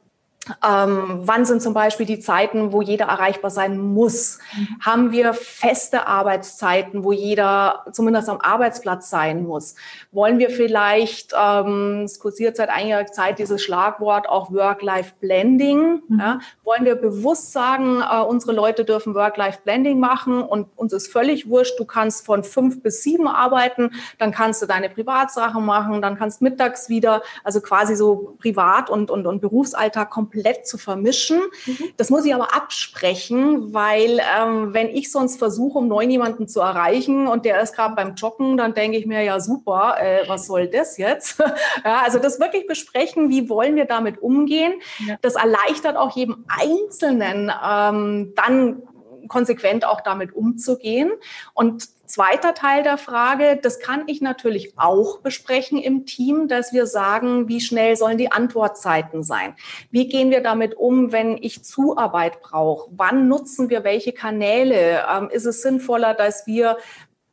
ähm, 0.67 1.21
wann 1.23 1.45
sind 1.45 1.61
zum 1.61 1.73
Beispiel 1.73 2.05
die 2.05 2.19
Zeiten, 2.19 2.71
wo 2.71 2.81
jeder 2.81 3.05
erreichbar 3.05 3.51
sein 3.51 3.77
muss? 3.77 4.39
Mhm. 4.55 4.67
Haben 4.81 5.11
wir 5.11 5.33
feste 5.33 6.07
Arbeitszeiten, 6.07 7.03
wo 7.03 7.11
jeder 7.11 7.85
zumindest 7.91 8.29
am 8.29 8.39
Arbeitsplatz 8.41 9.09
sein 9.09 9.43
muss? 9.43 9.75
Wollen 10.11 10.39
wir 10.39 10.49
vielleicht, 10.49 11.33
ähm, 11.39 12.01
es 12.05 12.19
kursiert 12.19 12.57
seit 12.57 12.69
einiger 12.69 13.05
Zeit 13.07 13.39
dieses 13.39 13.61
Schlagwort 13.61 14.27
auch 14.27 14.51
Work-Life-Blending, 14.51 16.01
mhm. 16.07 16.19
ja? 16.19 16.39
wollen 16.63 16.85
wir 16.85 16.95
bewusst 16.95 17.51
sagen, 17.51 18.01
äh, 18.01 18.21
unsere 18.21 18.53
Leute 18.53 18.85
dürfen 18.85 19.15
Work-Life-Blending 19.15 19.99
machen 19.99 20.41
und 20.41 20.67
uns 20.75 20.93
ist 20.93 21.11
völlig 21.11 21.49
wurscht, 21.49 21.79
du 21.79 21.85
kannst 21.85 22.25
von 22.25 22.43
fünf 22.43 22.81
bis 22.81 23.03
sieben 23.03 23.27
arbeiten, 23.27 23.91
dann 24.17 24.31
kannst 24.31 24.61
du 24.61 24.65
deine 24.65 24.89
Privatsachen 24.89 25.65
machen, 25.65 26.01
dann 26.01 26.17
kannst 26.17 26.41
mittags 26.41 26.89
wieder, 26.89 27.21
also 27.43 27.61
quasi 27.61 27.95
so 27.95 28.35
Privat- 28.39 28.89
und, 28.89 29.11
und, 29.11 29.25
und 29.27 29.41
Berufsalltag 29.41 30.09
komplett 30.09 30.38
komplett 30.39 30.67
zu 30.67 30.77
vermischen. 30.77 31.41
Mhm. 31.65 31.89
Das 31.97 32.09
muss 32.09 32.25
ich 32.25 32.33
aber 32.33 32.55
absprechen, 32.55 33.73
weil 33.73 34.21
ähm, 34.37 34.73
wenn 34.73 34.89
ich 34.89 35.11
sonst 35.11 35.37
versuche, 35.37 35.79
um 35.79 35.87
neun 35.87 36.09
jemanden 36.09 36.47
zu 36.47 36.61
erreichen 36.61 37.27
und 37.27 37.45
der 37.45 37.61
ist 37.61 37.75
gerade 37.75 37.95
beim 37.95 38.15
Joggen, 38.15 38.57
dann 38.57 38.73
denke 38.73 38.97
ich 38.97 39.05
mir, 39.05 39.21
ja 39.23 39.39
super, 39.39 39.97
äh, 39.99 40.27
was 40.27 40.47
soll 40.47 40.67
das 40.67 40.97
jetzt? 40.97 41.39
ja, 41.85 42.01
also 42.03 42.19
das 42.19 42.39
wirklich 42.39 42.67
besprechen, 42.67 43.29
wie 43.29 43.49
wollen 43.49 43.75
wir 43.75 43.85
damit 43.85 44.21
umgehen. 44.21 44.73
Ja. 45.05 45.17
Das 45.21 45.35
erleichtert 45.35 45.97
auch 45.97 46.15
jedem 46.15 46.45
Einzelnen 46.47 47.51
ähm, 47.65 48.33
dann 48.35 48.83
konsequent 49.27 49.85
auch 49.85 50.01
damit 50.01 50.33
umzugehen. 50.33 51.11
Und 51.53 51.89
zweiter 52.09 52.53
Teil 52.53 52.83
der 52.83 52.97
Frage, 52.97 53.59
das 53.61 53.79
kann 53.79 54.03
ich 54.07 54.21
natürlich 54.21 54.73
auch 54.77 55.19
besprechen 55.19 55.77
im 55.77 56.05
Team, 56.05 56.47
dass 56.47 56.73
wir 56.73 56.85
sagen, 56.85 57.47
wie 57.47 57.61
schnell 57.61 57.95
sollen 57.95 58.17
die 58.17 58.31
Antwortzeiten 58.31 59.23
sein? 59.23 59.55
Wie 59.91 60.07
gehen 60.07 60.31
wir 60.31 60.41
damit 60.41 60.75
um, 60.75 61.11
wenn 61.11 61.37
ich 61.37 61.63
Zuarbeit 61.63 62.41
brauche? 62.41 62.89
Wann 62.91 63.27
nutzen 63.27 63.69
wir 63.69 63.83
welche 63.83 64.11
Kanäle? 64.11 65.05
Ähm, 65.09 65.29
ist 65.29 65.45
es 65.45 65.61
sinnvoller, 65.61 66.13
dass 66.13 66.47
wir 66.47 66.77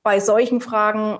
bei 0.03 0.21
solchen 0.21 0.61
Fragen 0.61 1.19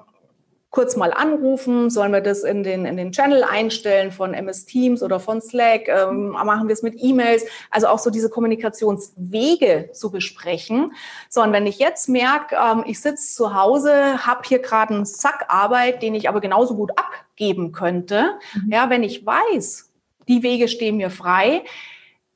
kurz 0.77 0.95
mal 0.95 1.11
anrufen? 1.11 1.89
Sollen 1.89 2.13
wir 2.13 2.21
das 2.21 2.45
in 2.45 2.63
den, 2.63 2.85
in 2.85 2.99
den 2.99 3.11
Channel 3.11 3.43
einstellen 3.45 4.13
von 4.13 4.35
MS 4.35 4.67
Teams 4.67 5.03
oder 5.03 5.19
von 5.19 5.41
Slack? 5.41 5.89
Ähm, 5.89 6.33
machen 6.33 6.69
wir 6.69 6.75
es 6.75 6.83
mit 6.83 6.97
E-Mails? 6.99 7.47
Also 7.71 7.87
auch 7.87 7.99
so 7.99 8.11
diese 8.11 8.29
Kommunikationswege 8.29 9.89
zu 9.95 10.11
besprechen. 10.11 10.93
So, 11.31 11.41
und 11.41 11.55
wenn 11.55 11.67
ich 11.67 11.79
jetzt 11.79 12.11
merke, 12.11 12.57
ähm, 12.57 12.85
ich 12.87 13.01
sitze 13.01 13.37
zu 13.37 13.55
Hause, 13.55 14.27
habe 14.27 14.43
hier 14.47 14.59
gerade 14.59 14.93
einen 14.93 15.07
Sack 15.07 15.47
Arbeit, 15.49 16.03
den 16.03 16.15
ich 16.15 16.29
aber 16.29 16.43
genauso 16.43 16.77
gut 16.77 16.91
abgeben 16.99 17.73
könnte. 17.73 18.33
Mhm. 18.53 18.71
Ja, 18.71 18.91
wenn 18.91 19.03
ich 19.03 19.25
weiß, 19.25 19.91
die 20.29 20.43
Wege 20.43 20.69
stehen 20.69 20.99
mir 20.99 21.09
frei, 21.09 21.65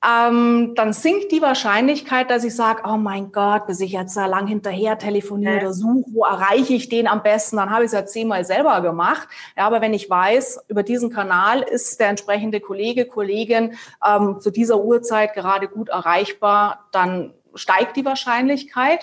ähm, 0.03 0.73
dann 0.77 0.95
sinkt 0.95 1.31
die 1.31 1.43
Wahrscheinlichkeit, 1.43 2.31
dass 2.31 2.43
ich 2.45 2.57
sage, 2.57 2.85
oh 2.87 2.97
mein 2.97 3.33
Gott, 3.33 3.67
bis 3.67 3.81
ich 3.81 3.93
jetzt 3.93 4.17
da 4.17 4.25
lang 4.25 4.47
hinterher 4.47 4.97
telefoniere 4.97 5.57
ja. 5.57 5.61
oder 5.61 5.73
suche, 5.75 6.11
wo 6.13 6.25
erreiche 6.25 6.73
ich 6.73 6.89
den 6.89 7.07
am 7.07 7.23
besten, 7.23 7.59
dann 7.59 7.69
habe 7.69 7.85
ich 7.85 7.89
es 7.89 7.93
ja 7.93 8.07
zehnmal 8.07 8.47
selber 8.47 8.81
gemacht. 8.81 9.29
Ja, 9.59 9.67
aber 9.67 9.83
wenn 9.83 9.93
ich 9.93 10.09
weiß, 10.09 10.65
über 10.69 10.83
diesen 10.83 11.11
Kanal 11.11 11.61
ist 11.61 12.01
der 12.01 12.09
entsprechende 12.09 12.61
Kollege, 12.61 13.05
Kollegin 13.05 13.75
ähm, 14.07 14.41
zu 14.41 14.51
dieser 14.51 14.83
Uhrzeit 14.83 15.35
gerade 15.35 15.69
gut 15.69 15.91
erreichbar, 15.91 16.89
dann 16.93 17.35
steigt 17.55 17.97
die 17.97 18.05
Wahrscheinlichkeit. 18.07 19.01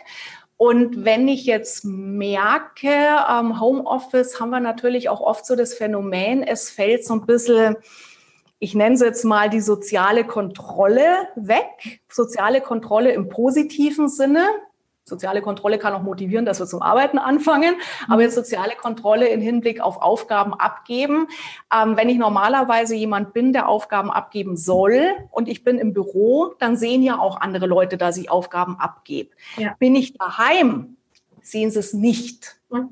Und 0.57 1.05
wenn 1.05 1.27
ich 1.27 1.45
jetzt 1.45 1.85
merke, 1.85 2.89
ähm, 3.29 3.61
Homeoffice 3.61 4.39
haben 4.39 4.49
wir 4.49 4.59
natürlich 4.59 5.09
auch 5.09 5.21
oft 5.21 5.45
so 5.45 5.55
das 5.55 5.75
Phänomen, 5.75 6.41
es 6.41 6.71
fällt 6.71 7.05
so 7.05 7.13
ein 7.13 7.27
bisschen 7.27 7.75
ich 8.59 8.75
nenne 8.75 8.95
es 8.95 9.01
jetzt 9.01 9.23
mal 9.23 9.49
die 9.49 9.61
soziale 9.61 10.23
Kontrolle 10.23 11.29
weg. 11.35 12.01
Soziale 12.09 12.61
Kontrolle 12.61 13.11
im 13.11 13.29
positiven 13.29 14.09
Sinne. 14.09 14.47
Soziale 15.03 15.41
Kontrolle 15.41 15.79
kann 15.79 15.93
auch 15.93 16.01
motivieren, 16.01 16.45
dass 16.45 16.59
wir 16.59 16.65
zum 16.65 16.81
Arbeiten 16.81 17.17
anfangen, 17.17 17.75
aber 18.09 18.23
jetzt 18.23 18.35
soziale 18.35 18.75
Kontrolle 18.75 19.29
im 19.29 19.39
Hinblick 19.39 19.79
auf 19.79 20.01
Aufgaben 20.01 20.53
abgeben. 20.53 21.27
Ähm, 21.73 21.95
wenn 21.95 22.09
ich 22.09 22.17
normalerweise 22.17 22.93
jemand 22.93 23.31
bin, 23.31 23.53
der 23.53 23.69
Aufgaben 23.69 24.11
abgeben 24.11 24.57
soll 24.57 25.15
und 25.31 25.47
ich 25.47 25.63
bin 25.63 25.79
im 25.79 25.93
Büro, 25.93 26.55
dann 26.59 26.75
sehen 26.75 27.03
ja 27.03 27.19
auch 27.19 27.39
andere 27.39 27.67
Leute, 27.67 27.97
dass 27.97 28.17
ich 28.17 28.29
Aufgaben 28.29 28.75
abgebe. 28.79 29.29
Ja. 29.55 29.75
Bin 29.79 29.95
ich 29.95 30.17
daheim, 30.17 30.97
sehen 31.41 31.71
sie 31.71 31.79
es 31.79 31.93
nicht. 31.93 32.59
Mhm. 32.69 32.89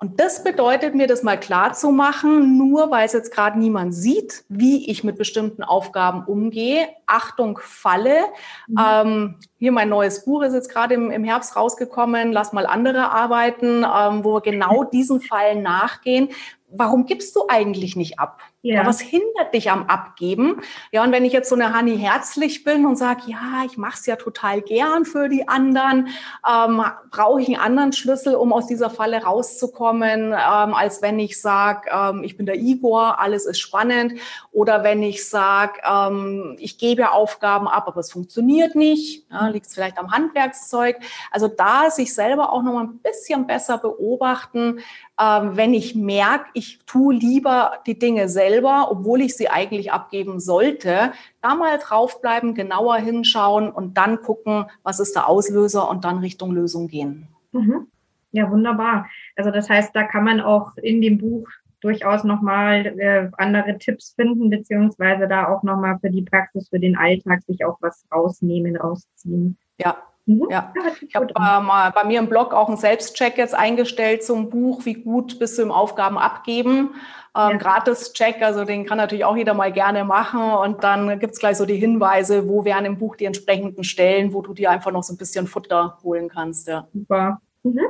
Und 0.00 0.18
das 0.20 0.44
bedeutet 0.44 0.94
mir, 0.94 1.06
das 1.06 1.22
mal 1.22 1.38
klar 1.38 1.74
zu 1.74 1.90
machen, 1.90 2.56
nur 2.56 2.90
weil 2.90 3.04
es 3.04 3.12
jetzt 3.12 3.32
gerade 3.32 3.58
niemand 3.58 3.94
sieht, 3.94 4.44
wie 4.48 4.88
ich 4.88 5.04
mit 5.04 5.18
bestimmten 5.18 5.62
Aufgaben 5.62 6.24
umgehe. 6.24 6.88
Achtung, 7.06 7.58
Falle. 7.60 8.20
Mhm. 8.68 8.76
Ähm, 8.78 9.34
hier 9.58 9.72
mein 9.72 9.88
neues 9.88 10.24
Buch 10.24 10.42
ist 10.42 10.54
jetzt 10.54 10.70
gerade 10.70 10.94
im, 10.94 11.10
im, 11.10 11.24
Herbst 11.24 11.56
rausgekommen. 11.56 12.32
Lass 12.32 12.52
mal 12.52 12.64
andere 12.64 13.10
arbeiten, 13.10 13.84
ähm, 13.84 14.24
wo 14.24 14.34
wir 14.34 14.40
genau 14.40 14.84
diesen 14.84 15.20
Fallen 15.20 15.62
nachgehen. 15.62 16.30
Warum 16.70 17.04
gibst 17.04 17.34
du 17.36 17.46
eigentlich 17.48 17.96
nicht 17.96 18.18
ab? 18.18 18.40
Ja. 18.74 18.86
was 18.86 19.00
hindert 19.00 19.54
dich 19.54 19.70
am 19.70 19.86
Abgeben? 19.86 20.60
Ja, 20.92 21.02
und 21.04 21.12
wenn 21.12 21.24
ich 21.24 21.32
jetzt 21.32 21.48
so 21.48 21.54
eine 21.54 21.72
Hanni 21.72 21.98
herzlich 21.98 22.64
bin 22.64 22.86
und 22.86 22.96
sage, 22.96 23.22
ja, 23.26 23.64
ich 23.66 23.76
mache 23.78 23.98
es 23.98 24.06
ja 24.06 24.16
total 24.16 24.60
gern 24.60 25.04
für 25.04 25.28
die 25.28 25.48
anderen, 25.48 26.08
ähm, 26.48 26.82
brauche 27.10 27.40
ich 27.40 27.48
einen 27.48 27.56
anderen 27.56 27.92
Schlüssel, 27.92 28.34
um 28.34 28.52
aus 28.52 28.66
dieser 28.66 28.90
Falle 28.90 29.22
rauszukommen, 29.22 30.32
ähm, 30.32 30.74
als 30.74 31.02
wenn 31.02 31.18
ich 31.18 31.40
sage, 31.40 31.88
ähm, 31.92 32.22
ich 32.24 32.36
bin 32.36 32.46
der 32.46 32.56
Igor, 32.56 33.18
alles 33.18 33.46
ist 33.46 33.60
spannend. 33.60 34.14
Oder 34.52 34.82
wenn 34.84 35.02
ich 35.02 35.28
sage, 35.28 35.80
ähm, 35.88 36.56
ich 36.58 36.78
gebe 36.78 37.12
Aufgaben 37.12 37.68
ab, 37.68 37.84
aber 37.86 38.00
es 38.00 38.12
funktioniert 38.12 38.74
nicht, 38.74 39.26
ja, 39.30 39.48
liegt 39.48 39.66
es 39.66 39.74
vielleicht 39.74 39.98
am 39.98 40.12
Handwerkszeug. 40.12 40.96
Also 41.30 41.48
da 41.48 41.90
sich 41.90 42.14
selber 42.14 42.52
auch 42.52 42.62
noch 42.62 42.72
mal 42.72 42.84
ein 42.84 42.98
bisschen 42.98 43.46
besser 43.46 43.78
beobachten, 43.78 44.80
ähm, 45.20 45.56
wenn 45.56 45.74
ich 45.74 45.94
merke, 45.94 46.46
ich 46.54 46.78
tue 46.86 47.14
lieber 47.14 47.78
die 47.86 47.98
Dinge 47.98 48.28
selber 48.28 48.88
obwohl 48.90 49.20
ich 49.20 49.36
sie 49.36 49.48
eigentlich 49.48 49.92
abgeben 49.92 50.40
sollte, 50.40 51.12
da 51.42 51.54
mal 51.54 51.78
draufbleiben, 51.78 52.54
genauer 52.54 52.96
hinschauen 52.96 53.70
und 53.70 53.96
dann 53.96 54.20
gucken, 54.22 54.66
was 54.82 55.00
ist 55.00 55.14
der 55.14 55.28
Auslöser 55.28 55.88
und 55.88 56.04
dann 56.04 56.18
Richtung 56.18 56.52
Lösung 56.52 56.88
gehen. 56.88 57.28
Mhm. 57.52 57.88
Ja, 58.32 58.50
wunderbar. 58.50 59.06
Also 59.36 59.50
das 59.50 59.68
heißt, 59.68 59.94
da 59.94 60.04
kann 60.04 60.24
man 60.24 60.40
auch 60.40 60.76
in 60.76 61.00
dem 61.00 61.18
Buch 61.18 61.48
durchaus 61.80 62.24
nochmal 62.24 62.86
äh, 62.98 63.30
andere 63.36 63.78
Tipps 63.78 64.12
finden, 64.14 64.50
beziehungsweise 64.50 65.28
da 65.28 65.48
auch 65.48 65.62
nochmal 65.62 65.98
für 66.00 66.10
die 66.10 66.22
Praxis, 66.22 66.68
für 66.68 66.80
den 66.80 66.96
Alltag 66.96 67.42
sich 67.46 67.64
auch 67.64 67.78
was 67.80 68.04
rausnehmen, 68.12 68.76
rausziehen. 68.76 69.56
Ja, 69.78 69.96
Mhm. 70.28 70.46
Ja, 70.50 70.74
ich 71.00 71.14
habe 71.14 71.28
äh, 71.34 71.60
mal 71.60 71.90
bei 71.90 72.04
mir 72.04 72.18
im 72.18 72.28
Blog 72.28 72.52
auch 72.52 72.68
einen 72.68 72.76
Selbstcheck 72.76 73.38
jetzt 73.38 73.54
eingestellt 73.54 74.22
zum 74.22 74.50
Buch, 74.50 74.84
wie 74.84 74.92
gut 74.92 75.38
bist 75.38 75.56
du 75.56 75.62
im 75.62 75.72
Aufgaben 75.72 76.18
abgeben. 76.18 76.90
Ähm, 77.34 77.52
ja. 77.52 77.56
Gratis-Check, 77.56 78.42
also 78.42 78.66
den 78.66 78.84
kann 78.84 78.98
natürlich 78.98 79.24
auch 79.24 79.38
jeder 79.38 79.54
mal 79.54 79.72
gerne 79.72 80.04
machen. 80.04 80.42
Und 80.42 80.84
dann 80.84 81.18
gibt's 81.18 81.38
gleich 81.38 81.56
so 81.56 81.64
die 81.64 81.76
Hinweise, 81.76 82.46
wo 82.46 82.66
wären 82.66 82.84
im 82.84 82.98
Buch 82.98 83.16
die 83.16 83.24
entsprechenden 83.24 83.84
Stellen, 83.84 84.34
wo 84.34 84.42
du 84.42 84.52
dir 84.52 84.70
einfach 84.70 84.92
noch 84.92 85.02
so 85.02 85.14
ein 85.14 85.18
bisschen 85.18 85.46
Futter 85.46 85.98
holen 86.02 86.28
kannst. 86.28 86.68
Ja. 86.68 86.86
Super. 86.92 87.40
Mhm. 87.62 87.80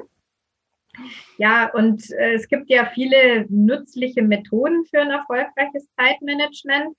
Ja, 1.39 1.72
und 1.74 2.09
äh, 2.12 2.34
es 2.34 2.49
gibt 2.49 2.70
ja 2.70 2.86
viele 2.95 3.47
nützliche 3.49 4.22
Methoden 4.22 4.84
für 4.84 5.01
ein 5.01 5.11
erfolgreiches 5.11 5.89
Zeitmanagement. 5.97 6.97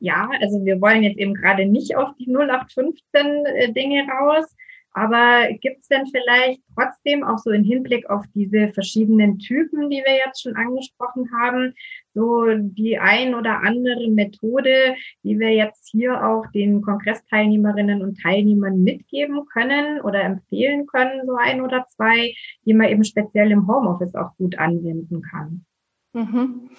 Ja, 0.00 0.30
also 0.40 0.64
wir 0.64 0.80
wollen 0.80 1.02
jetzt 1.02 1.18
eben 1.18 1.34
gerade 1.34 1.66
nicht 1.66 1.96
auf 1.96 2.08
die 2.18 2.26
0815 2.26 3.46
äh, 3.46 3.72
Dinge 3.72 4.06
raus, 4.08 4.56
aber 4.92 5.52
gibt 5.60 5.82
es 5.82 5.88
denn 5.88 6.06
vielleicht 6.06 6.60
trotzdem 6.74 7.22
auch 7.22 7.38
so 7.38 7.50
im 7.50 7.62
Hinblick 7.62 8.10
auf 8.10 8.24
diese 8.34 8.72
verschiedenen 8.72 9.38
Typen, 9.38 9.88
die 9.88 10.02
wir 10.04 10.16
jetzt 10.16 10.42
schon 10.42 10.56
angesprochen 10.56 11.30
haben, 11.40 11.74
so 12.12 12.46
die 12.56 12.98
ein 12.98 13.34
oder 13.34 13.60
andere 13.60 14.08
Methode, 14.10 14.96
die 15.22 15.38
wir 15.38 15.50
jetzt 15.50 15.88
hier 15.90 16.26
auch 16.26 16.44
den 16.52 16.82
Kongressteilnehmerinnen 16.82 18.02
und 18.02 18.20
Teilnehmern 18.20 18.82
mitgeben 18.82 19.44
können 19.46 20.00
oder 20.00 20.22
empfehlen 20.24 20.86
können, 20.86 21.24
so 21.24 21.36
ein 21.36 21.60
oder 21.60 21.86
zwei, 21.90 22.34
die 22.64 22.74
man 22.74 22.88
eben 22.88 23.04
speziell 23.04 23.52
im 23.52 23.68
Homeoffice 23.68 24.16
auch 24.16 24.34
gut 24.38 24.58
anwenden 24.58 25.22
kann? 25.22 25.64
Mhm. 26.12 26.70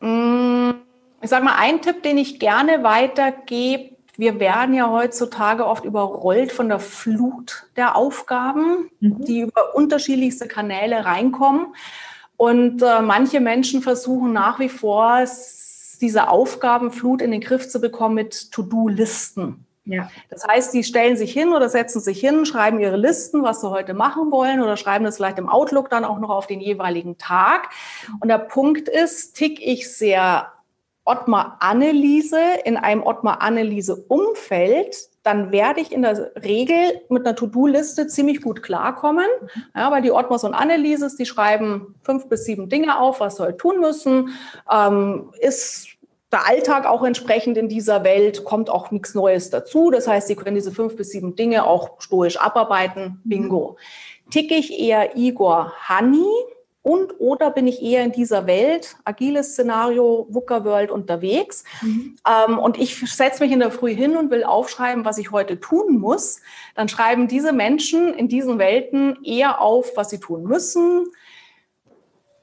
Mm, 0.00 0.85
ich 1.26 1.30
sage 1.30 1.44
mal, 1.44 1.56
ein 1.58 1.82
Tipp, 1.82 2.04
den 2.04 2.18
ich 2.18 2.38
gerne 2.38 2.84
weitergebe, 2.84 3.96
wir 4.16 4.38
werden 4.38 4.76
ja 4.76 4.88
heutzutage 4.88 5.66
oft 5.66 5.84
überrollt 5.84 6.52
von 6.52 6.68
der 6.68 6.78
Flut 6.78 7.66
der 7.76 7.96
Aufgaben, 7.96 8.88
mhm. 9.00 9.24
die 9.24 9.40
über 9.40 9.74
unterschiedlichste 9.74 10.46
Kanäle 10.46 11.04
reinkommen. 11.04 11.74
Und 12.36 12.80
äh, 12.80 13.02
manche 13.02 13.40
Menschen 13.40 13.82
versuchen 13.82 14.32
nach 14.32 14.60
wie 14.60 14.68
vor, 14.68 15.24
diese 16.00 16.28
Aufgabenflut 16.28 17.20
in 17.22 17.32
den 17.32 17.40
Griff 17.40 17.68
zu 17.68 17.80
bekommen 17.80 18.14
mit 18.14 18.52
To-Do-Listen. 18.52 19.66
Ja. 19.84 20.08
Das 20.30 20.46
heißt, 20.46 20.74
die 20.74 20.84
stellen 20.84 21.16
sich 21.16 21.32
hin 21.32 21.52
oder 21.52 21.68
setzen 21.68 22.00
sich 22.00 22.20
hin, 22.20 22.46
schreiben 22.46 22.78
ihre 22.78 22.96
Listen, 22.96 23.42
was 23.42 23.62
sie 23.62 23.70
heute 23.70 23.94
machen 23.94 24.30
wollen 24.30 24.62
oder 24.62 24.76
schreiben 24.76 25.04
das 25.04 25.16
vielleicht 25.16 25.38
im 25.38 25.48
Outlook 25.48 25.90
dann 25.90 26.04
auch 26.04 26.20
noch 26.20 26.30
auf 26.30 26.46
den 26.46 26.60
jeweiligen 26.60 27.18
Tag. 27.18 27.70
Und 28.20 28.28
der 28.28 28.38
Punkt 28.38 28.88
ist, 28.88 29.34
tick 29.34 29.60
ich 29.60 29.92
sehr 29.92 30.52
Ottmar 31.06 31.56
Anneliese 31.60 32.40
in 32.64 32.76
einem 32.76 33.02
Ottmar 33.02 33.40
Anneliese 33.40 33.96
Umfeld, 33.96 34.96
dann 35.22 35.50
werde 35.52 35.80
ich 35.80 35.92
in 35.92 36.02
der 36.02 36.32
Regel 36.36 37.00
mit 37.08 37.26
einer 37.26 37.34
To-Do-Liste 37.34 38.06
ziemlich 38.08 38.42
gut 38.42 38.62
klarkommen, 38.62 39.26
ja, 39.74 39.90
weil 39.90 40.02
die 40.02 40.12
Ottmars 40.12 40.44
und 40.44 40.54
Annelieses, 40.54 41.16
die 41.16 41.26
schreiben 41.26 41.94
fünf 42.02 42.28
bis 42.28 42.44
sieben 42.44 42.68
Dinge 42.68 42.98
auf, 42.98 43.20
was 43.20 43.36
soll 43.36 43.56
tun 43.56 43.80
müssen, 43.80 44.30
ähm, 44.70 45.32
ist 45.40 45.88
der 46.32 46.46
Alltag 46.46 46.86
auch 46.86 47.04
entsprechend 47.04 47.56
in 47.56 47.68
dieser 47.68 48.04
Welt, 48.04 48.44
kommt 48.44 48.68
auch 48.68 48.90
nichts 48.90 49.14
Neues 49.14 49.50
dazu. 49.50 49.90
Das 49.90 50.08
heißt, 50.08 50.26
Sie 50.28 50.34
können 50.34 50.56
diese 50.56 50.72
fünf 50.72 50.96
bis 50.96 51.10
sieben 51.10 51.36
Dinge 51.36 51.64
auch 51.64 52.00
stoisch 52.00 52.36
abarbeiten. 52.36 53.20
Bingo. 53.24 53.76
Ticke 54.30 54.56
ich 54.56 54.78
eher 54.78 55.16
Igor 55.16 55.72
Honey, 55.88 56.26
und 56.86 57.18
oder 57.18 57.50
bin 57.50 57.66
ich 57.66 57.82
eher 57.82 58.04
in 58.04 58.12
dieser 58.12 58.46
Welt, 58.46 58.94
agiles 59.02 59.54
Szenario, 59.54 60.28
VUCA 60.30 60.64
World 60.64 60.92
unterwegs 60.92 61.64
mhm. 61.82 62.16
ähm, 62.24 62.60
und 62.60 62.78
ich 62.78 63.12
setze 63.12 63.42
mich 63.42 63.50
in 63.50 63.58
der 63.58 63.72
Früh 63.72 63.92
hin 63.92 64.16
und 64.16 64.30
will 64.30 64.44
aufschreiben, 64.44 65.04
was 65.04 65.18
ich 65.18 65.32
heute 65.32 65.58
tun 65.58 65.98
muss, 65.98 66.40
dann 66.76 66.88
schreiben 66.88 67.26
diese 67.26 67.52
Menschen 67.52 68.14
in 68.14 68.28
diesen 68.28 68.60
Welten 68.60 69.18
eher 69.24 69.60
auf, 69.60 69.96
was 69.96 70.10
sie 70.10 70.20
tun 70.20 70.44
müssen, 70.44 71.06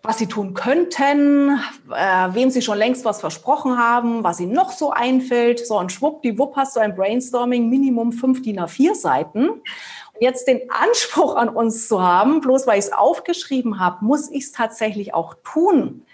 was 0.01 0.17
sie 0.17 0.27
tun 0.27 0.53
könnten, 0.53 1.57
äh, 1.95 2.27
wem 2.33 2.49
sie 2.49 2.61
schon 2.61 2.77
längst 2.77 3.05
was 3.05 3.21
versprochen 3.21 3.77
haben, 3.77 4.25
was 4.25 4.41
ihnen 4.41 4.51
noch 4.51 4.73
so 4.73 4.91
einfällt. 4.91 5.65
So 5.65 5.77
ein 5.77 5.89
schwuppdiwupp 5.89 6.57
hast 6.57 6.75
du 6.75 6.81
ein 6.81 6.95
Brainstorming, 6.95 7.69
Minimum 7.69 8.11
fünf 8.11 8.41
DIN 8.41 8.59
A4 8.59 8.93
Seiten 8.93 9.61
jetzt 10.24 10.47
den 10.47 10.71
Anspruch 10.71 11.36
an 11.36 11.49
uns 11.49 11.88
zu 11.88 12.01
haben, 12.01 12.41
bloß 12.41 12.65
weil 12.65 12.80
ich 12.80 12.86
es 12.86 12.91
aufgeschrieben 12.91 13.80
habe, 13.80 14.03
muss 14.03 14.32
ich 14.32 14.45
es 14.45 14.51
tatsächlich 14.51 15.13
auch 15.13 15.36
tun. 15.43 16.05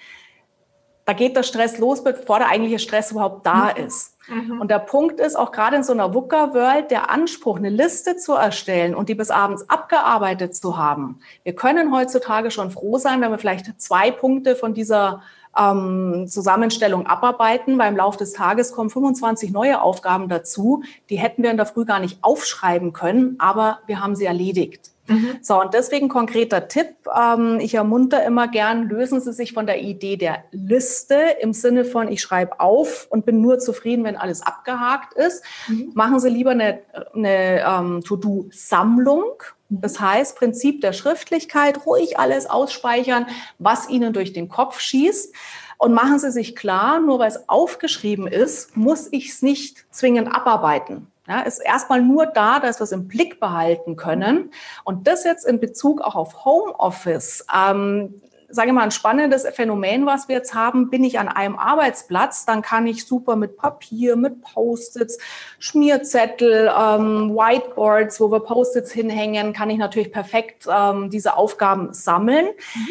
Da 1.06 1.14
geht 1.14 1.36
der 1.36 1.44
Stress 1.44 1.80
los, 1.80 2.04
bevor 2.04 2.38
der 2.38 2.50
eigentliche 2.50 2.78
Stress 2.78 3.12
überhaupt 3.12 3.46
da 3.46 3.74
mhm. 3.76 3.86
ist. 3.86 4.16
Mhm. 4.28 4.62
Und 4.62 4.70
der 4.70 4.78
Punkt 4.78 5.20
ist, 5.20 5.36
auch 5.36 5.52
gerade 5.52 5.78
in 5.78 5.84
so 5.84 5.92
einer 5.92 6.14
VUCA-World, 6.14 6.92
der 6.92 7.10
Anspruch, 7.10 7.58
eine 7.58 7.70
Liste 7.70 8.16
zu 8.16 8.34
erstellen 8.34 8.94
und 8.94 9.10
die 9.10 9.16
bis 9.16 9.32
abends 9.32 9.68
abgearbeitet 9.70 10.56
zu 10.56 10.78
haben. 10.78 11.20
Wir 11.44 11.56
können 11.56 11.96
heutzutage 11.96 12.52
schon 12.52 12.70
froh 12.70 13.00
sein, 13.00 13.22
wenn 13.22 13.32
wir 13.32 13.40
vielleicht 13.40 13.82
zwei 13.82 14.12
Punkte 14.12 14.56
von 14.56 14.76
dieser 14.76 15.24
ähm, 15.58 16.28
Zusammenstellung 16.28 17.06
abarbeiten, 17.06 17.78
weil 17.78 17.90
im 17.90 17.98
Laufe 17.98 18.18
des 18.18 18.34
Tages 18.34 18.72
kommen 18.72 18.90
25 18.90 19.52
neue 19.52 19.82
Aufgaben 19.82 20.30
dazu. 20.30 20.84
Die 21.10 21.18
hätten 21.18 21.44
wir 21.44 21.52
in 21.52 21.58
der 21.58 21.66
Früh 21.66 21.86
gar 21.86 22.00
nicht 22.00 22.20
aufschreiben 22.22 22.94
können, 22.94 23.36
aber 23.40 23.80
wir 23.88 24.02
haben 24.02 24.16
sie 24.16 24.26
erledigt. 24.26 24.92
Mhm. 25.10 25.40
So, 25.42 25.60
und 25.60 25.74
deswegen 25.74 26.08
konkreter 26.08 26.68
Tipp. 26.68 26.96
Ähm, 27.18 27.60
ich 27.60 27.74
ermunter 27.74 28.24
immer 28.24 28.48
gern, 28.48 28.88
lösen 28.88 29.20
Sie 29.20 29.34
sich 29.34 29.54
von 29.54 29.66
der 29.66 29.82
Idee 29.82 30.18
der 30.18 30.44
Liste 30.52 31.16
im 31.42 31.54
Sinne 31.54 31.84
von, 31.84 32.10
ich 32.10 32.22
schreibe 32.22 32.60
auf 32.60 33.08
und 33.10 33.26
bin 33.26 33.42
nur 33.42 33.60
zufrieden, 33.60 34.04
wenn 34.04 34.16
alles 34.16 34.42
abgehakt 34.42 35.14
ist. 35.14 35.44
Mhm. 35.68 35.92
Machen 35.96 36.20
Sie 36.20 36.30
lieber 36.30 36.52
eine, 36.52 36.80
eine 37.14 37.64
ähm, 37.66 38.02
To-Do-Sammlung. 38.04 39.44
Das 39.70 40.00
heißt, 40.00 40.36
Prinzip 40.36 40.82
der 40.82 40.94
Schriftlichkeit, 40.94 41.86
ruhig 41.86 42.18
alles 42.18 42.50
ausspeichern, 42.50 43.28
was 43.60 43.88
Ihnen 43.88 44.14
durch 44.14 44.34
den 44.34 44.50
Kopf 44.50 44.80
schießt. 44.80 45.34
Und 45.78 45.94
machen 45.94 46.20
Sie 46.20 46.32
sich 46.32 46.56
klar, 46.56 47.00
nur 47.00 47.20
weil 47.20 47.30
es 47.30 47.48
aufgeschrieben 47.48 48.28
ist, 48.28 48.76
muss 48.76 49.08
ich 49.12 49.30
es 49.30 49.42
nicht 49.42 49.86
zwingend 49.92 50.28
abarbeiten. 50.28 51.08
Ja, 51.28 51.42
ist 51.42 51.60
erstmal 51.60 52.02
nur 52.02 52.26
da, 52.26 52.60
dass 52.60 52.80
wir 52.80 52.86
es 52.86 52.92
im 52.92 53.08
Blick 53.08 53.40
behalten 53.40 53.96
können. 53.96 54.52
Und 54.84 55.08
das 55.08 55.24
jetzt 55.24 55.46
in 55.46 55.60
Bezug 55.60 56.02
auch 56.02 56.16
auf 56.16 56.44
Homeoffice. 56.44 57.46
Ähm, 57.56 58.22
sage 58.50 58.74
mal, 58.74 58.84
ein 58.84 58.92
spannendes 58.92 59.46
Phänomen, 59.54 60.06
was 60.06 60.28
wir 60.28 60.36
jetzt 60.36 60.54
haben, 60.54 60.90
bin 60.90 61.04
ich 61.04 61.20
an 61.20 61.28
einem 61.28 61.58
Arbeitsplatz, 61.58 62.46
dann 62.46 62.62
kann 62.62 62.88
ich 62.88 63.06
super 63.06 63.36
mit 63.36 63.58
Papier, 63.58 64.16
mit 64.16 64.42
Post-its, 64.42 65.20
Schmierzettel, 65.60 66.72
ähm, 66.76 67.36
Whiteboards, 67.36 68.20
wo 68.20 68.32
wir 68.32 68.40
Post-its 68.40 68.92
hinhängen, 68.92 69.54
kann 69.54 69.70
ich 69.70 69.78
natürlich 69.78 70.12
perfekt 70.12 70.68
ähm, 70.70 71.10
diese 71.10 71.38
Aufgaben 71.38 71.94
sammeln. 71.94 72.48
Mhm. 72.76 72.88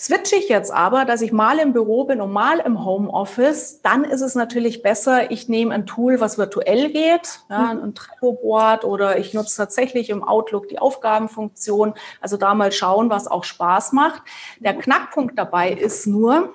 Switche 0.00 0.36
ich 0.36 0.48
jetzt 0.48 0.72
aber, 0.72 1.04
dass 1.04 1.20
ich 1.20 1.30
mal 1.30 1.58
im 1.58 1.74
Büro 1.74 2.04
bin 2.04 2.22
und 2.22 2.32
mal 2.32 2.58
im 2.60 2.86
Homeoffice, 2.86 3.82
dann 3.82 4.02
ist 4.02 4.22
es 4.22 4.34
natürlich 4.34 4.80
besser, 4.80 5.30
ich 5.30 5.50
nehme 5.50 5.74
ein 5.74 5.84
Tool, 5.84 6.20
was 6.20 6.38
virtuell 6.38 6.88
geht, 6.88 7.40
ja, 7.50 7.74
mhm. 7.74 7.82
ein 7.82 7.94
Trello-Board 7.94 8.86
oder 8.86 9.18
ich 9.18 9.34
nutze 9.34 9.58
tatsächlich 9.58 10.08
im 10.08 10.24
Outlook 10.24 10.68
die 10.68 10.78
Aufgabenfunktion. 10.78 11.92
Also 12.22 12.38
da 12.38 12.54
mal 12.54 12.72
schauen, 12.72 13.10
was 13.10 13.26
auch 13.26 13.44
Spaß 13.44 13.92
macht. 13.92 14.22
Der 14.60 14.72
Knackpunkt 14.72 15.38
dabei 15.38 15.70
ist 15.70 16.06
nur, 16.06 16.54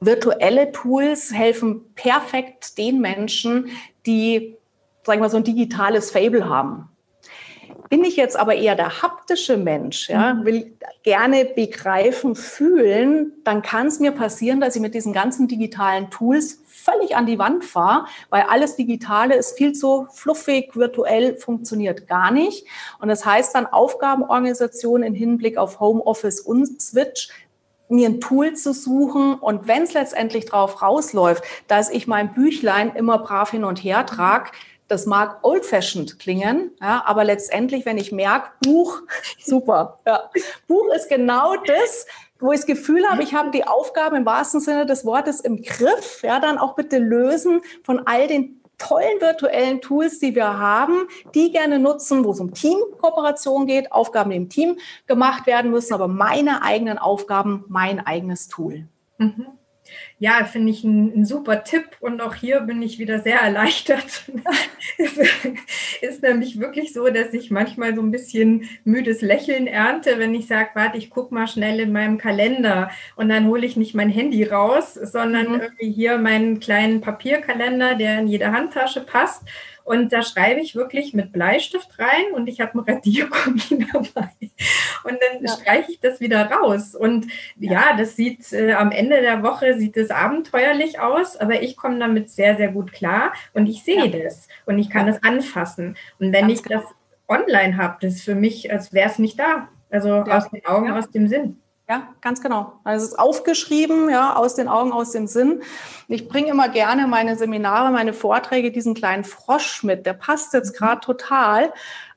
virtuelle 0.00 0.72
Tools 0.72 1.32
helfen 1.32 1.94
perfekt 1.94 2.76
den 2.76 3.00
Menschen, 3.00 3.68
die, 4.04 4.56
sagen 5.04 5.20
wir 5.20 5.26
mal, 5.26 5.30
so 5.30 5.36
ein 5.36 5.44
digitales 5.44 6.10
Fable 6.10 6.48
haben. 6.48 6.88
Bin 7.90 8.04
ich 8.04 8.16
jetzt 8.16 8.36
aber 8.38 8.54
eher 8.54 8.74
der 8.74 9.02
haptische 9.02 9.56
Mensch, 9.56 10.08
ja, 10.08 10.34
mhm. 10.34 10.44
will 10.44 10.76
gerne 11.02 11.44
begreifen, 11.44 12.34
fühlen, 12.34 13.32
dann 13.44 13.62
kann 13.62 13.86
es 13.86 14.00
mir 14.00 14.12
passieren, 14.12 14.60
dass 14.60 14.74
ich 14.74 14.82
mit 14.82 14.94
diesen 14.94 15.12
ganzen 15.12 15.48
digitalen 15.48 16.10
Tools 16.10 16.60
völlig 16.66 17.16
an 17.16 17.26
die 17.26 17.38
Wand 17.38 17.64
fahre, 17.64 18.06
weil 18.30 18.42
alles 18.42 18.76
Digitale 18.76 19.34
ist 19.34 19.56
viel 19.56 19.72
zu 19.72 20.06
fluffig, 20.12 20.76
virtuell 20.76 21.36
funktioniert 21.36 22.06
gar 22.06 22.30
nicht. 22.30 22.66
Und 23.00 23.08
das 23.08 23.24
heißt 23.24 23.54
dann 23.54 23.66
Aufgabenorganisation 23.66 25.02
im 25.02 25.14
Hinblick 25.14 25.56
auf 25.56 25.80
Homeoffice 25.80 26.40
und 26.40 26.80
Switch 26.80 27.28
mir 27.88 28.08
ein 28.08 28.20
Tool 28.20 28.54
zu 28.54 28.72
suchen 28.72 29.34
und 29.34 29.68
wenn 29.68 29.82
es 29.82 29.92
letztendlich 29.92 30.46
drauf 30.46 30.82
rausläuft, 30.82 31.44
dass 31.68 31.90
ich 31.90 32.06
mein 32.06 32.32
Büchlein 32.32 32.94
immer 32.94 33.18
brav 33.18 33.50
hin 33.50 33.64
und 33.64 33.82
her 33.82 34.06
trage, 34.06 34.50
das 34.94 35.06
mag 35.06 35.40
old-fashioned 35.42 36.18
klingen, 36.18 36.70
ja, 36.80 37.02
aber 37.04 37.24
letztendlich, 37.24 37.84
wenn 37.84 37.98
ich 37.98 38.12
merke, 38.12 38.50
Buch, 38.64 39.02
super. 39.44 39.98
Ja. 40.06 40.30
Buch 40.68 40.86
ist 40.94 41.08
genau 41.08 41.56
das, 41.56 42.06
wo 42.38 42.52
ich 42.52 42.60
das 42.60 42.66
Gefühl 42.66 43.04
habe, 43.08 43.22
ich 43.22 43.34
habe 43.34 43.50
die 43.50 43.66
Aufgabe 43.66 44.16
im 44.16 44.24
wahrsten 44.24 44.60
Sinne 44.60 44.86
des 44.86 45.04
Wortes 45.04 45.40
im 45.40 45.62
Griff, 45.62 46.22
ja, 46.22 46.38
dann 46.38 46.58
auch 46.58 46.76
bitte 46.76 46.98
lösen 46.98 47.60
von 47.82 48.06
all 48.06 48.28
den 48.28 48.60
tollen 48.78 49.20
virtuellen 49.20 49.80
Tools, 49.80 50.18
die 50.18 50.34
wir 50.34 50.58
haben, 50.58 51.08
die 51.34 51.50
gerne 51.50 51.78
nutzen, 51.78 52.24
wo 52.24 52.30
es 52.30 52.40
um 52.40 52.54
Teamkooperation 52.54 53.66
geht, 53.66 53.92
Aufgaben 53.92 54.30
im 54.30 54.48
Team 54.48 54.78
gemacht 55.06 55.46
werden 55.46 55.70
müssen, 55.70 55.94
aber 55.94 56.08
meine 56.08 56.62
eigenen 56.62 56.98
Aufgaben, 56.98 57.64
mein 57.68 58.04
eigenes 58.04 58.48
Tool. 58.48 58.86
Mhm. 59.18 59.46
Ja, 60.20 60.44
finde 60.44 60.70
ich 60.70 60.84
ein, 60.84 61.24
super 61.24 61.64
Tipp 61.64 61.84
und 62.00 62.20
auch 62.20 62.34
hier 62.34 62.60
bin 62.60 62.80
ich 62.82 62.98
wieder 62.98 63.18
sehr 63.20 63.40
erleichtert. 63.40 64.24
es 64.98 65.18
ist 66.00 66.22
nämlich 66.22 66.60
wirklich 66.60 66.92
so, 66.92 67.08
dass 67.08 67.34
ich 67.34 67.50
manchmal 67.50 67.94
so 67.94 68.00
ein 68.00 68.12
bisschen 68.12 68.68
müdes 68.84 69.22
Lächeln 69.22 69.66
ernte, 69.66 70.18
wenn 70.18 70.34
ich 70.34 70.46
sage, 70.46 70.70
warte, 70.74 70.98
ich 70.98 71.10
gucke 71.10 71.34
mal 71.34 71.48
schnell 71.48 71.80
in 71.80 71.92
meinem 71.92 72.18
Kalender 72.18 72.90
und 73.16 73.28
dann 73.28 73.48
hole 73.48 73.66
ich 73.66 73.76
nicht 73.76 73.94
mein 73.94 74.08
Handy 74.08 74.44
raus, 74.44 74.94
sondern 74.94 75.48
mhm. 75.48 75.60
irgendwie 75.60 75.90
hier 75.90 76.16
meinen 76.18 76.60
kleinen 76.60 77.00
Papierkalender, 77.00 77.96
der 77.96 78.20
in 78.20 78.28
jede 78.28 78.52
Handtasche 78.52 79.00
passt 79.00 79.42
und 79.84 80.12
da 80.12 80.22
schreibe 80.22 80.60
ich 80.60 80.74
wirklich 80.74 81.12
mit 81.12 81.30
Bleistift 81.30 81.98
rein 81.98 82.32
und 82.34 82.48
ich 82.48 82.60
habe 82.60 82.78
ein 82.78 82.80
Radiergummi 82.80 83.86
dabei. 83.92 84.30
Und 85.04 85.18
dann 85.20 85.44
ja. 85.44 85.52
streiche 85.52 85.92
ich 85.92 86.00
das 86.00 86.20
wieder 86.20 86.50
raus. 86.50 86.94
Und 86.94 87.26
ja, 87.56 87.72
ja 87.72 87.96
das 87.96 88.16
sieht 88.16 88.50
äh, 88.52 88.72
am 88.72 88.90
Ende 88.90 89.20
der 89.20 89.42
Woche 89.42 89.78
sieht 89.78 89.98
es 89.98 90.10
abenteuerlich 90.10 91.00
aus, 91.00 91.36
aber 91.36 91.62
ich 91.62 91.76
komme 91.76 91.98
damit 91.98 92.30
sehr, 92.30 92.56
sehr 92.56 92.68
gut 92.68 92.92
klar 92.92 93.34
und 93.52 93.66
ich 93.66 93.84
sehe 93.84 94.06
ja. 94.06 94.24
das 94.24 94.48
und 94.64 94.78
ich 94.78 94.88
kann 94.88 95.06
es 95.06 95.22
anfassen. 95.22 95.96
Und 96.18 96.32
wenn 96.32 96.48
Ganz 96.48 96.60
ich 96.60 96.62
genau. 96.62 96.80
das 96.80 96.90
online 97.28 97.76
habe, 97.76 97.98
das 98.00 98.14
ist 98.14 98.24
für 98.24 98.34
mich, 98.34 98.72
als 98.72 98.94
wäre 98.94 99.10
es 99.10 99.18
nicht 99.18 99.38
da. 99.38 99.68
Also 99.90 100.12
aus 100.14 100.50
den 100.50 100.64
Augen, 100.66 100.90
aus 100.90 101.10
dem 101.10 101.28
Sinn. 101.28 101.60
Ja, 101.86 102.14
ganz 102.22 102.40
genau. 102.40 102.80
Also 102.82 103.04
es 103.04 103.12
ist 103.12 103.18
aufgeschrieben, 103.18 104.08
ja, 104.08 104.36
aus 104.36 104.54
den 104.54 104.68
Augen, 104.68 104.90
aus 104.90 105.10
dem 105.10 105.26
Sinn. 105.26 105.62
Ich 106.08 106.28
bringe 106.28 106.48
immer 106.48 106.70
gerne 106.70 107.06
meine 107.06 107.36
Seminare, 107.36 107.90
meine 107.90 108.14
Vorträge, 108.14 108.72
diesen 108.72 108.94
kleinen 108.94 109.22
Frosch 109.22 109.82
mit. 109.82 110.06
Der 110.06 110.14
passt 110.14 110.54
jetzt 110.54 110.74
gerade 110.74 111.02
total, 111.02 111.74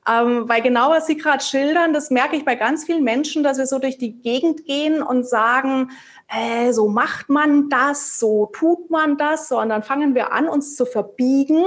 ähm, 0.08 0.48
weil 0.48 0.62
genau 0.62 0.88
was 0.88 1.06
Sie 1.06 1.18
gerade 1.18 1.44
schildern, 1.44 1.92
das 1.92 2.10
merke 2.10 2.34
ich 2.34 2.46
bei 2.46 2.54
ganz 2.54 2.84
vielen 2.84 3.04
Menschen, 3.04 3.42
dass 3.42 3.58
wir 3.58 3.66
so 3.66 3.78
durch 3.78 3.98
die 3.98 4.18
Gegend 4.22 4.64
gehen 4.64 5.02
und 5.02 5.28
sagen, 5.28 5.90
äh, 6.30 6.72
so 6.72 6.88
macht 6.88 7.30
man 7.30 7.70
das, 7.70 8.18
so 8.18 8.50
tut 8.52 8.90
man 8.90 9.16
das, 9.16 9.48
so 9.48 9.58
und 9.58 9.70
dann 9.70 9.82
fangen 9.82 10.14
wir 10.14 10.30
an, 10.32 10.46
uns 10.46 10.76
zu 10.76 10.84
verbiegen, 10.84 11.64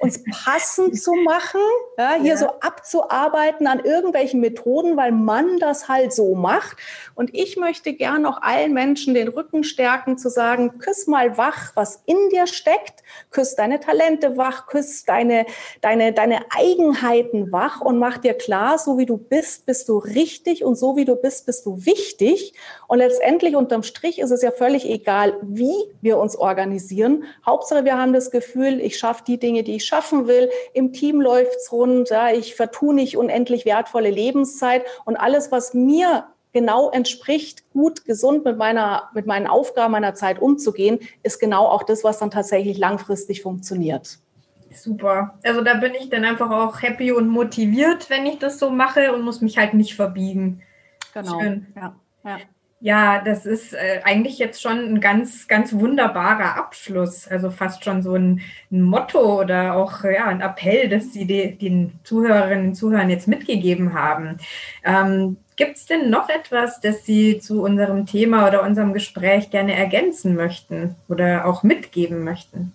uns 0.00 0.24
passend 0.44 1.00
zu 1.00 1.14
machen, 1.14 1.60
ja, 1.96 2.14
hier 2.14 2.32
ja. 2.32 2.36
so 2.36 2.46
abzuarbeiten 2.60 3.68
an 3.68 3.78
irgendwelchen 3.78 4.40
Methoden, 4.40 4.96
weil 4.96 5.12
man 5.12 5.58
das 5.58 5.88
halt 5.88 6.12
so 6.12 6.34
macht. 6.34 6.76
Und 7.14 7.32
ich 7.34 7.56
möchte 7.56 7.92
gern 7.92 8.26
auch 8.26 8.42
allen 8.42 8.72
Menschen 8.72 9.14
den 9.14 9.28
Rücken 9.28 9.62
stärken, 9.62 10.18
zu 10.18 10.28
sagen, 10.28 10.78
küss 10.78 11.06
mal 11.06 11.38
wach, 11.38 11.70
was 11.76 12.02
in 12.06 12.30
dir 12.30 12.48
steckt, 12.48 13.04
küss 13.30 13.54
deine 13.54 13.78
Talente 13.78 14.36
wach, 14.36 14.66
küss 14.66 15.04
deine, 15.04 15.46
deine, 15.82 16.12
deine 16.12 16.40
Eigenheiten 16.50 17.52
wach 17.52 17.80
und 17.80 17.98
mach 17.98 18.18
dir 18.18 18.34
klar, 18.34 18.76
so 18.78 18.98
wie 18.98 19.06
du 19.06 19.16
bist, 19.16 19.66
bist 19.66 19.88
du 19.88 19.98
richtig 19.98 20.64
und 20.64 20.74
so 20.74 20.96
wie 20.96 21.04
du 21.04 21.14
bist, 21.14 21.46
bist 21.46 21.64
du 21.64 21.84
wichtig. 21.86 22.54
Und 22.88 22.98
letztendlich 22.98 23.54
unterm 23.54 23.84
Strich 23.84 23.99
Strich 24.00 24.18
ist 24.18 24.30
es 24.30 24.40
ja 24.40 24.50
völlig 24.50 24.88
egal, 24.88 25.36
wie 25.42 25.74
wir 26.00 26.16
uns 26.16 26.34
organisieren. 26.34 27.24
Hauptsache, 27.44 27.84
wir 27.84 27.98
haben 27.98 28.14
das 28.14 28.30
Gefühl, 28.30 28.80
ich 28.80 28.96
schaffe 28.96 29.24
die 29.26 29.38
Dinge, 29.38 29.62
die 29.62 29.76
ich 29.76 29.84
schaffen 29.84 30.26
will. 30.26 30.48
Im 30.72 30.94
Team 30.94 31.20
läuft's 31.20 31.70
rund. 31.70 32.08
Ja, 32.08 32.30
ich 32.32 32.54
vertue 32.54 32.94
nicht 32.94 33.18
unendlich 33.18 33.66
wertvolle 33.66 34.08
Lebenszeit 34.08 34.86
und 35.04 35.16
alles, 35.16 35.52
was 35.52 35.74
mir 35.74 36.28
genau 36.54 36.88
entspricht, 36.88 37.70
gut, 37.74 38.06
gesund 38.06 38.46
mit 38.46 38.56
meiner, 38.56 39.10
mit 39.12 39.26
meinen 39.26 39.46
Aufgaben 39.46 39.92
meiner 39.92 40.14
Zeit 40.14 40.40
umzugehen, 40.40 41.00
ist 41.22 41.38
genau 41.38 41.66
auch 41.66 41.82
das, 41.82 42.02
was 42.02 42.18
dann 42.18 42.30
tatsächlich 42.30 42.78
langfristig 42.78 43.42
funktioniert. 43.42 44.18
Super. 44.74 45.38
Also 45.44 45.60
da 45.60 45.74
bin 45.74 45.92
ich 45.92 46.08
dann 46.08 46.24
einfach 46.24 46.50
auch 46.50 46.80
happy 46.80 47.12
und 47.12 47.28
motiviert, 47.28 48.08
wenn 48.08 48.24
ich 48.24 48.38
das 48.38 48.58
so 48.58 48.70
mache 48.70 49.12
und 49.12 49.20
muss 49.20 49.42
mich 49.42 49.58
halt 49.58 49.74
nicht 49.74 49.94
verbiegen. 49.94 50.62
Genau. 51.12 51.38
Schön. 51.38 51.66
Ja. 51.76 51.94
ja. 52.24 52.38
Ja, 52.82 53.20
das 53.22 53.44
ist 53.44 53.74
äh, 53.74 54.00
eigentlich 54.04 54.38
jetzt 54.38 54.62
schon 54.62 54.78
ein 54.78 55.00
ganz, 55.02 55.48
ganz 55.48 55.74
wunderbarer 55.74 56.56
Abschluss. 56.56 57.28
Also 57.28 57.50
fast 57.50 57.84
schon 57.84 58.02
so 58.02 58.14
ein, 58.14 58.40
ein 58.72 58.80
Motto 58.80 59.38
oder 59.40 59.76
auch 59.76 60.02
ja, 60.04 60.26
ein 60.28 60.40
Appell, 60.40 60.88
das 60.88 61.12
Sie 61.12 61.26
de, 61.26 61.52
den 61.56 62.00
Zuhörerinnen 62.04 62.68
und 62.68 62.74
Zuhörern 62.74 63.10
jetzt 63.10 63.28
mitgegeben 63.28 63.92
haben. 63.92 64.38
Ähm, 64.82 65.36
Gibt 65.56 65.76
es 65.76 65.84
denn 65.84 66.08
noch 66.08 66.30
etwas, 66.30 66.80
das 66.80 67.04
Sie 67.04 67.38
zu 67.38 67.62
unserem 67.62 68.06
Thema 68.06 68.48
oder 68.48 68.62
unserem 68.62 68.94
Gespräch 68.94 69.50
gerne 69.50 69.74
ergänzen 69.74 70.34
möchten 70.34 70.96
oder 71.06 71.44
auch 71.44 71.62
mitgeben 71.62 72.24
möchten? 72.24 72.72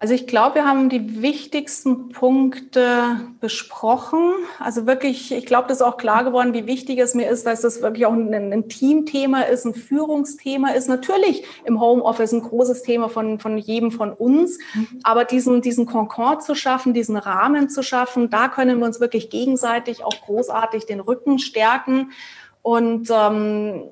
Also 0.00 0.14
ich 0.14 0.28
glaube, 0.28 0.56
wir 0.56 0.64
haben 0.64 0.88
die 0.88 1.22
wichtigsten 1.22 2.10
Punkte 2.10 3.20
besprochen. 3.40 4.32
Also 4.60 4.86
wirklich, 4.86 5.32
ich 5.32 5.44
glaube, 5.44 5.66
das 5.66 5.78
ist 5.78 5.82
auch 5.82 5.96
klar 5.96 6.22
geworden, 6.22 6.54
wie 6.54 6.66
wichtig 6.66 7.00
es 7.00 7.14
mir 7.14 7.28
ist, 7.28 7.46
dass 7.46 7.62
das 7.62 7.82
wirklich 7.82 8.06
auch 8.06 8.12
ein, 8.12 8.32
ein 8.32 8.68
Teamthema 8.68 9.42
ist, 9.42 9.64
ein 9.64 9.74
Führungsthema 9.74 10.70
ist. 10.70 10.88
Natürlich 10.88 11.44
im 11.64 11.80
Homeoffice 11.80 12.32
ein 12.32 12.42
großes 12.42 12.82
Thema 12.82 13.08
von, 13.08 13.40
von 13.40 13.58
jedem 13.58 13.90
von 13.90 14.12
uns. 14.12 14.60
Aber 15.02 15.24
diesen, 15.24 15.62
diesen 15.62 15.86
Concord 15.86 16.44
zu 16.44 16.54
schaffen, 16.54 16.94
diesen 16.94 17.16
Rahmen 17.16 17.68
zu 17.68 17.82
schaffen, 17.82 18.30
da 18.30 18.46
können 18.46 18.78
wir 18.78 18.86
uns 18.86 19.00
wirklich 19.00 19.30
gegenseitig 19.30 20.04
auch 20.04 20.20
großartig 20.26 20.86
den 20.86 21.00
Rücken 21.00 21.40
stärken. 21.40 22.12
Und 22.62 23.10
ähm, 23.10 23.90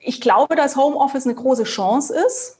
ich 0.00 0.20
glaube, 0.20 0.56
dass 0.56 0.74
Homeoffice 0.74 1.26
eine 1.26 1.36
große 1.36 1.62
Chance 1.62 2.12
ist. 2.26 2.58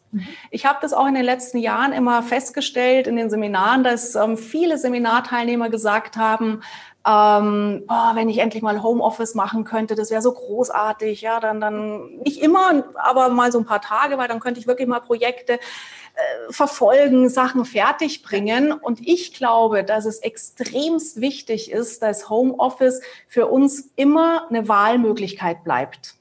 Ich 0.51 0.67
habe 0.67 0.79
das 0.83 0.93
auch 0.93 1.07
in 1.07 1.15
den 1.15 1.25
letzten 1.25 1.59
Jahren 1.59 1.93
immer 1.93 2.23
festgestellt 2.23 3.07
in 3.07 3.17
den 3.17 3.31
Seminaren, 3.31 3.83
dass 3.83 4.15
ähm, 4.15 4.37
viele 4.37 4.77
Seminarteilnehmer 4.77 5.71
gesagt 5.71 6.17
haben, 6.17 6.63
ähm, 7.05 7.83
oh, 7.89 8.15
wenn 8.15 8.29
ich 8.29 8.39
endlich 8.39 8.63
mal 8.63 8.83
Homeoffice 8.83 9.35
machen 9.35 9.65
könnte, 9.65 9.95
das 9.95 10.11
wäre 10.11 10.23
so 10.23 10.33
großartig. 10.33 11.21
Ja, 11.21 11.41
dann, 11.41 11.61
dann 11.61 12.17
nicht 12.19 12.41
immer, 12.41 12.85
aber 12.95 13.29
mal 13.31 13.51
so 13.51 13.59
ein 13.59 13.65
paar 13.65 13.81
Tage, 13.81 14.19
weil 14.19 14.29
dann 14.29 14.39
könnte 14.41 14.61
ich 14.61 14.67
wirklich 14.67 14.87
mal 14.87 15.01
Projekte 15.01 15.55
äh, 15.55 16.53
verfolgen, 16.53 17.29
Sachen 17.29 17.65
fertigbringen. 17.65 18.73
Und 18.73 19.01
ich 19.07 19.35
glaube, 19.35 19.83
dass 19.83 20.05
es 20.05 20.19
extremst 20.19 21.21
wichtig 21.21 21.73
ist, 21.73 22.03
dass 22.03 22.29
Homeoffice 22.29 23.01
für 23.27 23.47
uns 23.49 23.91
immer 23.97 24.47
eine 24.49 24.69
Wahlmöglichkeit 24.69 25.65
bleibt. 25.65 26.15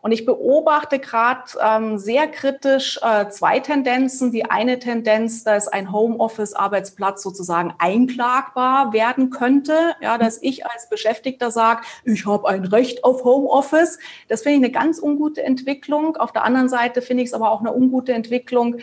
Und 0.00 0.12
ich 0.12 0.24
beobachte 0.24 0.98
gerade 0.98 1.42
ähm, 1.62 1.98
sehr 1.98 2.26
kritisch 2.28 3.00
äh, 3.02 3.28
zwei 3.28 3.60
Tendenzen. 3.60 4.30
Die 4.30 4.44
eine 4.44 4.78
Tendenz, 4.78 5.44
dass 5.44 5.68
ein 5.68 5.92
Homeoffice-Arbeitsplatz 5.92 7.22
sozusagen 7.22 7.74
einklagbar 7.78 8.92
werden 8.92 9.30
könnte. 9.30 9.94
Ja, 10.00 10.18
dass 10.18 10.40
ich 10.42 10.66
als 10.66 10.88
Beschäftigter 10.88 11.50
sage, 11.50 11.82
ich 12.04 12.26
habe 12.26 12.48
ein 12.48 12.64
Recht 12.64 13.04
auf 13.04 13.24
Homeoffice. 13.24 13.98
Das 14.28 14.42
finde 14.42 14.58
ich 14.58 14.64
eine 14.64 14.72
ganz 14.72 15.00
ungute 15.02 15.42
Entwicklung. 15.42 16.16
Auf 16.16 16.32
der 16.32 16.44
anderen 16.44 16.68
Seite 16.68 17.02
finde 17.02 17.22
ich 17.22 17.30
es 17.30 17.34
aber 17.34 17.50
auch 17.50 17.60
eine 17.60 17.74
ungute 17.74 18.12
Entwicklung, 18.12 18.76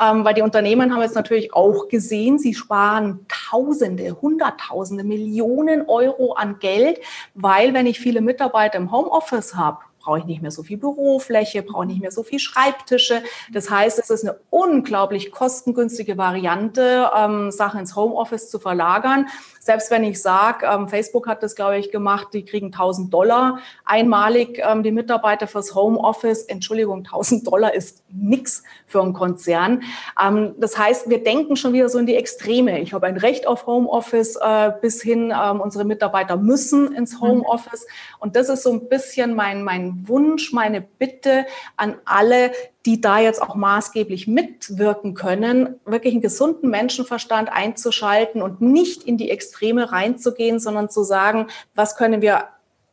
ähm, 0.00 0.24
weil 0.24 0.34
die 0.34 0.42
Unternehmen 0.42 0.92
haben 0.92 1.02
jetzt 1.02 1.14
natürlich 1.14 1.54
auch 1.54 1.88
gesehen, 1.88 2.38
sie 2.38 2.54
sparen 2.54 3.26
Tausende, 3.28 4.20
Hunderttausende, 4.20 5.04
Millionen 5.04 5.88
Euro 5.88 6.32
an 6.32 6.58
Geld, 6.58 7.00
weil 7.34 7.74
wenn 7.74 7.86
ich 7.86 8.00
viele 8.00 8.20
Mitarbeiter 8.20 8.78
im 8.78 8.92
Homeoffice 8.92 9.54
habe, 9.54 9.78
brauche 10.06 10.20
ich 10.20 10.24
nicht 10.24 10.40
mehr 10.40 10.52
so 10.52 10.62
viel 10.62 10.78
Bürofläche, 10.78 11.62
brauche 11.62 11.84
nicht 11.84 12.00
mehr 12.00 12.12
so 12.12 12.22
viel 12.22 12.38
Schreibtische. 12.38 13.24
Das 13.52 13.70
heißt, 13.70 13.98
es 13.98 14.08
ist 14.08 14.22
eine 14.22 14.38
unglaublich 14.50 15.32
kostengünstige 15.32 16.16
Variante, 16.16 17.10
ähm, 17.14 17.50
Sachen 17.50 17.80
ins 17.80 17.96
Homeoffice 17.96 18.48
zu 18.48 18.60
verlagern. 18.60 19.26
Selbst 19.66 19.90
wenn 19.90 20.04
ich 20.04 20.22
sage, 20.22 20.64
ähm, 20.64 20.88
Facebook 20.88 21.26
hat 21.26 21.42
das, 21.42 21.56
glaube 21.56 21.76
ich, 21.76 21.90
gemacht, 21.90 22.28
die 22.32 22.44
kriegen 22.44 22.70
1000 22.70 23.12
Dollar 23.12 23.58
einmalig, 23.84 24.62
ähm, 24.62 24.84
die 24.84 24.92
Mitarbeiter 24.92 25.48
fürs 25.48 25.74
Homeoffice. 25.74 26.44
Entschuldigung, 26.44 26.98
1000 27.02 27.44
Dollar 27.48 27.74
ist 27.74 28.04
nichts 28.08 28.62
für 28.86 29.02
einen 29.02 29.12
Konzern. 29.12 29.82
Ähm, 30.24 30.54
das 30.58 30.78
heißt, 30.78 31.10
wir 31.10 31.24
denken 31.24 31.56
schon 31.56 31.72
wieder 31.72 31.88
so 31.88 31.98
in 31.98 32.06
die 32.06 32.14
Extreme. 32.14 32.78
Ich 32.78 32.92
habe 32.92 33.08
ein 33.08 33.16
Recht 33.16 33.48
auf 33.48 33.66
Homeoffice 33.66 34.36
äh, 34.36 34.70
bis 34.80 35.02
hin, 35.02 35.34
ähm, 35.36 35.60
unsere 35.60 35.84
Mitarbeiter 35.84 36.36
müssen 36.36 36.94
ins 36.94 37.14
mhm. 37.14 37.22
Homeoffice. 37.22 37.88
Und 38.20 38.36
das 38.36 38.48
ist 38.48 38.62
so 38.62 38.70
ein 38.70 38.88
bisschen 38.88 39.34
mein, 39.34 39.64
mein 39.64 40.06
Wunsch, 40.06 40.52
meine 40.52 40.80
Bitte 40.80 41.44
an 41.76 41.96
alle, 42.04 42.52
die 42.86 43.00
da 43.00 43.18
jetzt 43.18 43.42
auch 43.42 43.56
maßgeblich 43.56 44.28
mitwirken 44.28 45.14
können, 45.14 45.80
wirklich 45.84 46.14
einen 46.14 46.22
gesunden 46.22 46.70
Menschenverstand 46.70 47.50
einzuschalten 47.52 48.42
und 48.42 48.60
nicht 48.60 49.02
in 49.02 49.18
die 49.18 49.30
Extreme 49.30 49.90
reinzugehen, 49.92 50.60
sondern 50.60 50.88
zu 50.88 51.02
sagen, 51.02 51.48
was 51.74 51.96
können 51.96 52.22
wir 52.22 52.44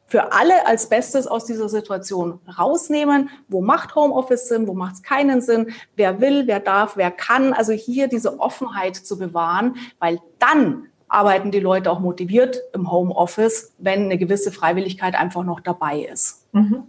für 0.07 0.31
alle 0.31 0.67
als 0.67 0.89
Bestes 0.89 1.25
aus 1.25 1.45
dieser 1.45 1.69
Situation 1.69 2.39
rausnehmen. 2.59 3.29
Wo 3.47 3.61
macht 3.61 3.95
Homeoffice 3.95 4.47
Sinn? 4.47 4.67
Wo 4.67 4.73
macht 4.73 4.95
es 4.95 5.03
keinen 5.03 5.41
Sinn? 5.41 5.71
Wer 5.95 6.21
will, 6.21 6.45
wer 6.45 6.59
darf, 6.59 6.97
wer 6.97 7.09
kann? 7.09 7.53
Also 7.53 7.71
hier 7.71 8.07
diese 8.07 8.39
Offenheit 8.39 8.95
zu 8.95 9.17
bewahren, 9.17 9.77
weil 9.97 10.19
dann 10.37 10.87
arbeiten 11.07 11.49
die 11.49 11.59
Leute 11.59 11.89
auch 11.89 11.99
motiviert 11.99 12.61
im 12.73 12.91
Homeoffice, 12.91 13.73
wenn 13.79 14.03
eine 14.03 14.17
gewisse 14.17 14.51
Freiwilligkeit 14.51 15.15
einfach 15.15 15.43
noch 15.43 15.61
dabei 15.61 16.01
ist. 16.01 16.47
Mhm. 16.53 16.83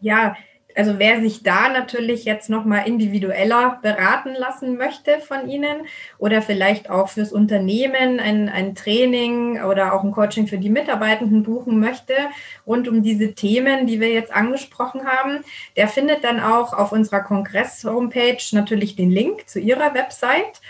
Ja, 0.00 0.34
also 0.76 0.98
wer 0.98 1.20
sich 1.20 1.42
da 1.42 1.70
natürlich 1.70 2.24
jetzt 2.24 2.50
nochmal 2.50 2.86
individueller 2.86 3.78
beraten 3.82 4.34
lassen 4.34 4.76
möchte 4.76 5.20
von 5.20 5.48
Ihnen 5.48 5.86
oder 6.18 6.42
vielleicht 6.42 6.90
auch 6.90 7.08
fürs 7.08 7.32
Unternehmen 7.32 8.20
ein, 8.20 8.48
ein 8.48 8.74
Training 8.74 9.62
oder 9.62 9.94
auch 9.94 10.04
ein 10.04 10.12
Coaching 10.12 10.46
für 10.46 10.58
die 10.58 10.68
Mitarbeitenden 10.68 11.42
buchen 11.42 11.80
möchte, 11.80 12.14
rund 12.66 12.88
um 12.88 13.02
diese 13.02 13.34
Themen, 13.34 13.86
die 13.86 14.00
wir 14.00 14.10
jetzt 14.10 14.32
angesprochen 14.32 15.06
haben, 15.06 15.44
der 15.76 15.88
findet 15.88 16.24
dann 16.24 16.40
auch 16.40 16.74
auf 16.74 16.92
unserer 16.92 17.20
Kongress-Homepage 17.20 18.42
natürlich 18.52 18.96
den 18.96 19.10
Link 19.10 19.48
zu 19.48 19.58
Ihrer 19.58 19.94
Website. 19.94 20.60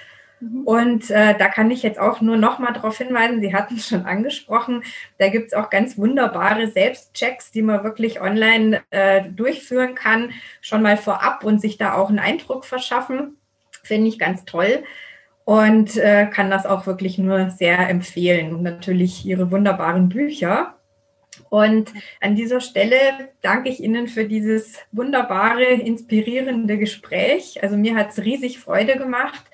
Mhm. 0.40 0.62
Und 0.64 1.10
äh, 1.10 1.36
da 1.38 1.48
kann 1.48 1.70
ich 1.70 1.82
jetzt 1.82 1.98
auch 1.98 2.20
nur 2.20 2.36
noch 2.36 2.58
mal 2.58 2.72
darauf 2.72 2.98
hinweisen, 2.98 3.40
Sie 3.40 3.54
hatten 3.54 3.76
es 3.76 3.88
schon 3.88 4.04
angesprochen, 4.04 4.82
da 5.18 5.28
gibt 5.28 5.48
es 5.48 5.54
auch 5.54 5.70
ganz 5.70 5.96
wunderbare 5.96 6.68
Selbstchecks, 6.68 7.50
die 7.50 7.62
man 7.62 7.84
wirklich 7.84 8.20
online 8.20 8.82
äh, 8.90 9.22
durchführen 9.28 9.94
kann, 9.94 10.30
schon 10.60 10.82
mal 10.82 10.96
vorab 10.96 11.44
und 11.44 11.60
sich 11.60 11.78
da 11.78 11.94
auch 11.94 12.08
einen 12.08 12.18
Eindruck 12.18 12.64
verschaffen. 12.64 13.36
Finde 13.82 14.08
ich 14.08 14.18
ganz 14.18 14.44
toll 14.44 14.82
und 15.46 15.96
äh, 15.96 16.26
kann 16.26 16.50
das 16.50 16.66
auch 16.66 16.86
wirklich 16.86 17.18
nur 17.18 17.50
sehr 17.50 17.88
empfehlen. 17.88 18.52
Und 18.52 18.62
natürlich 18.62 19.24
Ihre 19.24 19.52
wunderbaren 19.52 20.08
Bücher. 20.08 20.74
Und 21.50 21.92
an 22.20 22.34
dieser 22.34 22.60
Stelle 22.60 22.96
danke 23.42 23.68
ich 23.68 23.80
Ihnen 23.80 24.08
für 24.08 24.24
dieses 24.24 24.78
wunderbare, 24.90 25.64
inspirierende 25.64 26.78
Gespräch. 26.78 27.62
Also 27.62 27.76
mir 27.76 27.94
hat 27.94 28.10
es 28.10 28.24
riesig 28.24 28.58
Freude 28.58 28.98
gemacht. 28.98 29.44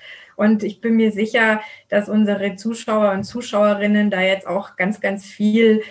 Und 0.43 0.63
ich 0.63 0.81
bin 0.81 0.95
mir 0.95 1.11
sicher, 1.11 1.61
dass 1.89 2.09
unsere 2.09 2.55
Zuschauer 2.55 3.11
und 3.11 3.23
Zuschauerinnen 3.23 4.09
da 4.09 4.21
jetzt 4.21 4.45
auch 4.45 4.75
ganz, 4.75 4.99
ganz 4.99 5.25
viel 5.25 5.81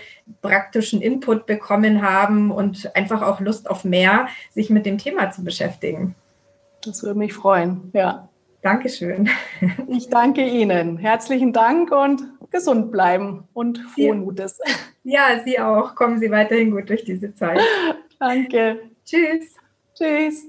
praktischen 0.43 1.01
Input 1.01 1.47
bekommen 1.47 2.03
haben 2.03 2.51
und 2.51 2.95
einfach 2.95 3.23
auch 3.23 3.41
Lust 3.41 3.69
auf 3.71 3.85
mehr, 3.85 4.29
sich 4.51 4.69
mit 4.69 4.85
dem 4.85 4.99
Thema 4.99 5.31
zu 5.31 5.43
beschäftigen. 5.43 6.15
Das 6.85 7.03
würde 7.03 7.19
mich 7.19 7.33
freuen, 7.33 7.91
ja. 7.93 8.29
Dankeschön. 8.61 9.29
Ich 9.89 10.09
danke 10.09 10.47
Ihnen. 10.47 10.99
Herzlichen 10.99 11.53
Dank 11.53 11.91
und 11.91 12.23
gesund 12.51 12.93
bleiben 12.93 13.49
und 13.53 13.79
frohen. 13.79 14.21
Mutes. 14.21 14.59
Ja, 15.03 15.41
Sie 15.45 15.59
auch. 15.59 15.95
Kommen 15.95 16.19
Sie 16.21 16.31
weiterhin 16.31 16.71
gut 16.71 16.89
durch 16.89 17.05
diese 17.05 17.35
Zeit. 17.35 17.61
Danke. 18.19 18.81
Tschüss. 19.05 19.57
Tschüss. 19.95 20.47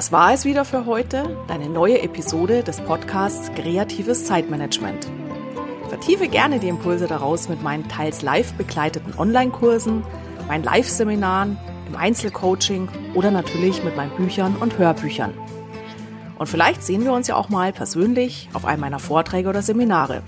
Das 0.00 0.12
war 0.12 0.32
es 0.32 0.46
wieder 0.46 0.64
für 0.64 0.86
heute, 0.86 1.36
deine 1.46 1.68
neue 1.68 2.00
Episode 2.00 2.62
des 2.62 2.80
Podcasts 2.80 3.52
Kreatives 3.52 4.24
Zeitmanagement. 4.24 5.06
Vertiefe 5.90 6.26
gerne 6.26 6.58
die 6.58 6.68
Impulse 6.68 7.06
daraus 7.06 7.50
mit 7.50 7.62
meinen 7.62 7.86
teils 7.86 8.22
live 8.22 8.54
begleiteten 8.54 9.12
Online-Kursen, 9.18 10.02
meinen 10.48 10.64
Live-Seminaren, 10.64 11.58
im 11.86 11.96
Einzelcoaching 11.96 12.88
oder 13.12 13.30
natürlich 13.30 13.84
mit 13.84 13.94
meinen 13.94 14.16
Büchern 14.16 14.56
und 14.56 14.78
Hörbüchern. 14.78 15.34
Und 16.38 16.46
vielleicht 16.46 16.82
sehen 16.82 17.04
wir 17.04 17.12
uns 17.12 17.28
ja 17.28 17.36
auch 17.36 17.50
mal 17.50 17.70
persönlich 17.70 18.48
auf 18.54 18.64
einem 18.64 18.80
meiner 18.80 19.00
Vorträge 19.00 19.50
oder 19.50 19.60
Seminare. 19.60 20.22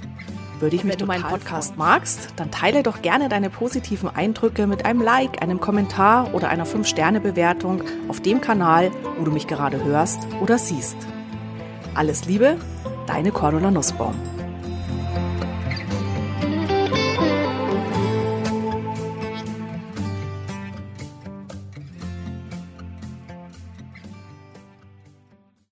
Würde 0.63 0.77
ich 0.77 0.85
mich 0.85 0.93
Wenn 0.93 0.99
du 1.01 1.07
meinen 1.07 1.25
Podcast 1.25 1.77
magst, 1.77 2.35
dann 2.37 2.53
teile 2.53 2.85
doch 2.85 3.03
gerne 3.03 3.29
deine 3.29 3.51
positiven 3.51 4.09
Eindrücke 4.09 4.69
mit 4.69 4.85
einem 4.85 5.03
Like, 5.03 5.43
einem 5.43 5.59
Kommentar 5.59 6.33
oder 6.35 6.51
einer 6.51 6.67
5-Sterne-Bewertung 6.67 7.83
auf 8.07 8.21
dem 8.21 8.41
Kanal, 8.41 8.93
wo 9.19 9.25
du 9.25 9.33
mich 9.33 9.49
gerade 9.49 9.83
hörst 9.83 10.21
oder 10.41 10.59
siehst. 10.59 10.97
Alles 11.97 12.27
Liebe, 12.27 12.59
deine 13.09 13.33
Cordula 13.33 13.73
Nussbaum. 13.73 14.15